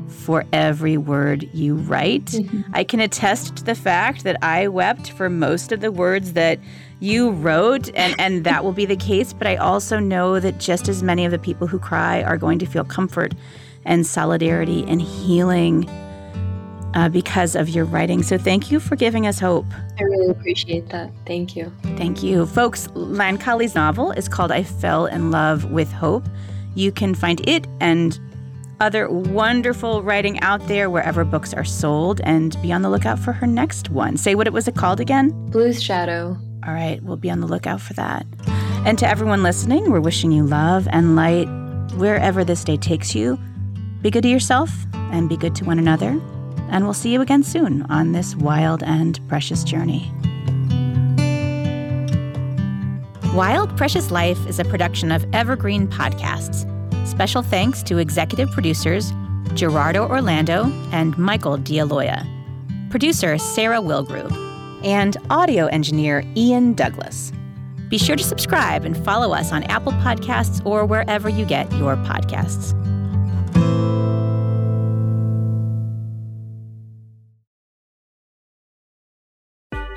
For 0.10 0.46
every 0.54 0.96
word 0.96 1.50
you 1.54 1.74
write. 1.74 2.26
Mm-hmm. 2.26 2.62
I 2.74 2.84
can 2.84 3.00
attest 3.00 3.56
to 3.56 3.64
the 3.64 3.74
fact 3.74 4.24
that 4.26 4.38
I 4.44 4.68
wept 4.68 5.12
for 5.14 5.28
most 5.28 5.72
of 5.72 5.80
the 5.82 5.92
words 5.92 6.34
that 6.34 6.60
you 7.00 7.32
wrote, 7.32 7.90
and, 7.96 8.14
and 8.20 8.44
that 8.44 8.64
will 8.64 8.74
be 8.74 8.86
the 8.86 8.96
case. 8.96 9.34
But 9.34 9.48
I 9.48 9.56
also 9.56 9.98
know 9.98 10.40
that 10.40 10.60
just 10.60 10.88
as 10.88 11.02
many 11.02 11.26
of 11.26 11.32
the 11.32 11.40
people 11.40 11.66
who 11.66 11.80
cry 11.80 12.22
are 12.22 12.38
going 12.38 12.60
to 12.60 12.68
feel 12.68 12.84
comfort 12.84 13.34
and 13.86 14.06
solidarity 14.06 14.86
and 14.88 15.02
healing 15.02 15.90
uh, 16.94 17.10
because 17.10 17.56
of 17.56 17.70
your 17.70 17.86
writing. 17.86 18.24
So 18.24 18.38
thank 18.38 18.72
you 18.72 18.80
for 18.80 18.96
giving 18.96 19.28
us 19.28 19.40
hope. 19.40 19.66
I 20.00 20.04
really 20.04 20.30
appreciate 20.30 20.90
that. 20.90 21.12
Thank 21.26 21.56
you. 21.56 21.72
Thank 21.98 22.24
you. 22.24 22.46
Folks, 22.46 22.88
Lancali's 22.90 23.76
novel 23.76 24.12
is 24.12 24.28
called 24.28 24.52
I 24.52 24.64
Fell 24.64 25.06
in 25.06 25.32
Love 25.32 25.72
with 25.72 25.92
Hope. 25.92 26.24
You 26.76 26.92
can 26.92 27.16
find 27.16 27.48
it 27.48 27.68
and 27.80 28.20
other 28.80 29.10
wonderful 29.10 30.02
writing 30.04 30.40
out 30.40 30.66
there 30.68 30.90
wherever 30.90 31.26
books 31.26 31.54
are 31.54 31.66
sold 31.66 32.22
and 32.24 32.60
be 32.62 32.72
on 32.72 32.82
the 32.82 32.90
lookout 32.90 33.20
for 33.20 33.34
her 33.34 33.46
next 33.46 33.90
one. 33.90 34.16
Say 34.16 34.36
what 34.36 34.48
it 34.48 34.54
was 34.54 34.68
it 34.68 34.76
called 34.76 35.00
again? 35.00 35.32
Blue's 35.50 35.84
Shadow. 35.84 36.38
All 36.66 36.74
right, 36.74 37.02
we'll 37.04 37.18
be 37.18 37.30
on 37.30 37.42
the 37.42 37.48
lookout 37.48 37.82
for 37.82 37.94
that. 37.94 38.26
And 38.86 38.98
to 39.00 39.08
everyone 39.08 39.44
listening, 39.44 39.92
we're 39.92 40.00
wishing 40.00 40.32
you 40.32 40.44
love 40.44 40.88
and 40.92 41.16
light 41.16 41.48
wherever 41.98 42.46
this 42.46 42.64
day 42.64 42.78
takes 42.78 43.14
you. 43.14 43.38
Be 44.02 44.12
good 44.12 44.24
to 44.24 44.30
yourself 44.30 44.72
and 44.94 45.28
be 45.28 45.36
good 45.36 45.56
to 45.56 45.66
one 45.66 45.80
another 45.80 46.22
and 46.70 46.86
we'll 46.86 46.94
see 46.94 47.12
you 47.12 47.22
again 47.22 47.44
soon 47.44 47.84
on 47.84 48.12
this 48.12 48.36
wild 48.36 48.84
and 48.84 49.20
precious 49.28 49.64
journey. 49.64 50.12
Wild 53.34 53.76
Precious 53.78 54.12
Life 54.12 54.46
is 54.48 54.60
a 54.60 54.66
production 54.66 55.12
of 55.12 55.26
Evergreen 55.34 55.88
Podcasts. 55.88 56.68
Special 57.08 57.42
thanks 57.42 57.84
to 57.84 57.98
executive 57.98 58.50
producers 58.52 59.14
Gerardo 59.54 60.08
Orlando 60.08 60.66
and 60.92 61.18
Michael 61.18 61.58
D'Aloia, 61.58 62.26
producer 62.90 63.38
Sarah 63.38 63.82
Wilgrove, 63.82 64.32
and 64.84 65.18
audio 65.30 65.68
engineer 65.68 66.24
Ian 66.36 66.74
Douglas. 66.74 67.32
Be 67.90 67.98
sure 67.98 68.16
to 68.16 68.24
subscribe 68.24 68.86
and 68.86 68.96
follow 69.04 69.34
us 69.34 69.52
on 69.52 69.64
Apple 69.64 69.94
Podcasts 69.94 70.64
or 70.66 70.86
wherever 70.86 71.28
you 71.30 71.46
get 71.46 71.72
your 71.74 71.96
podcasts. 71.98 72.76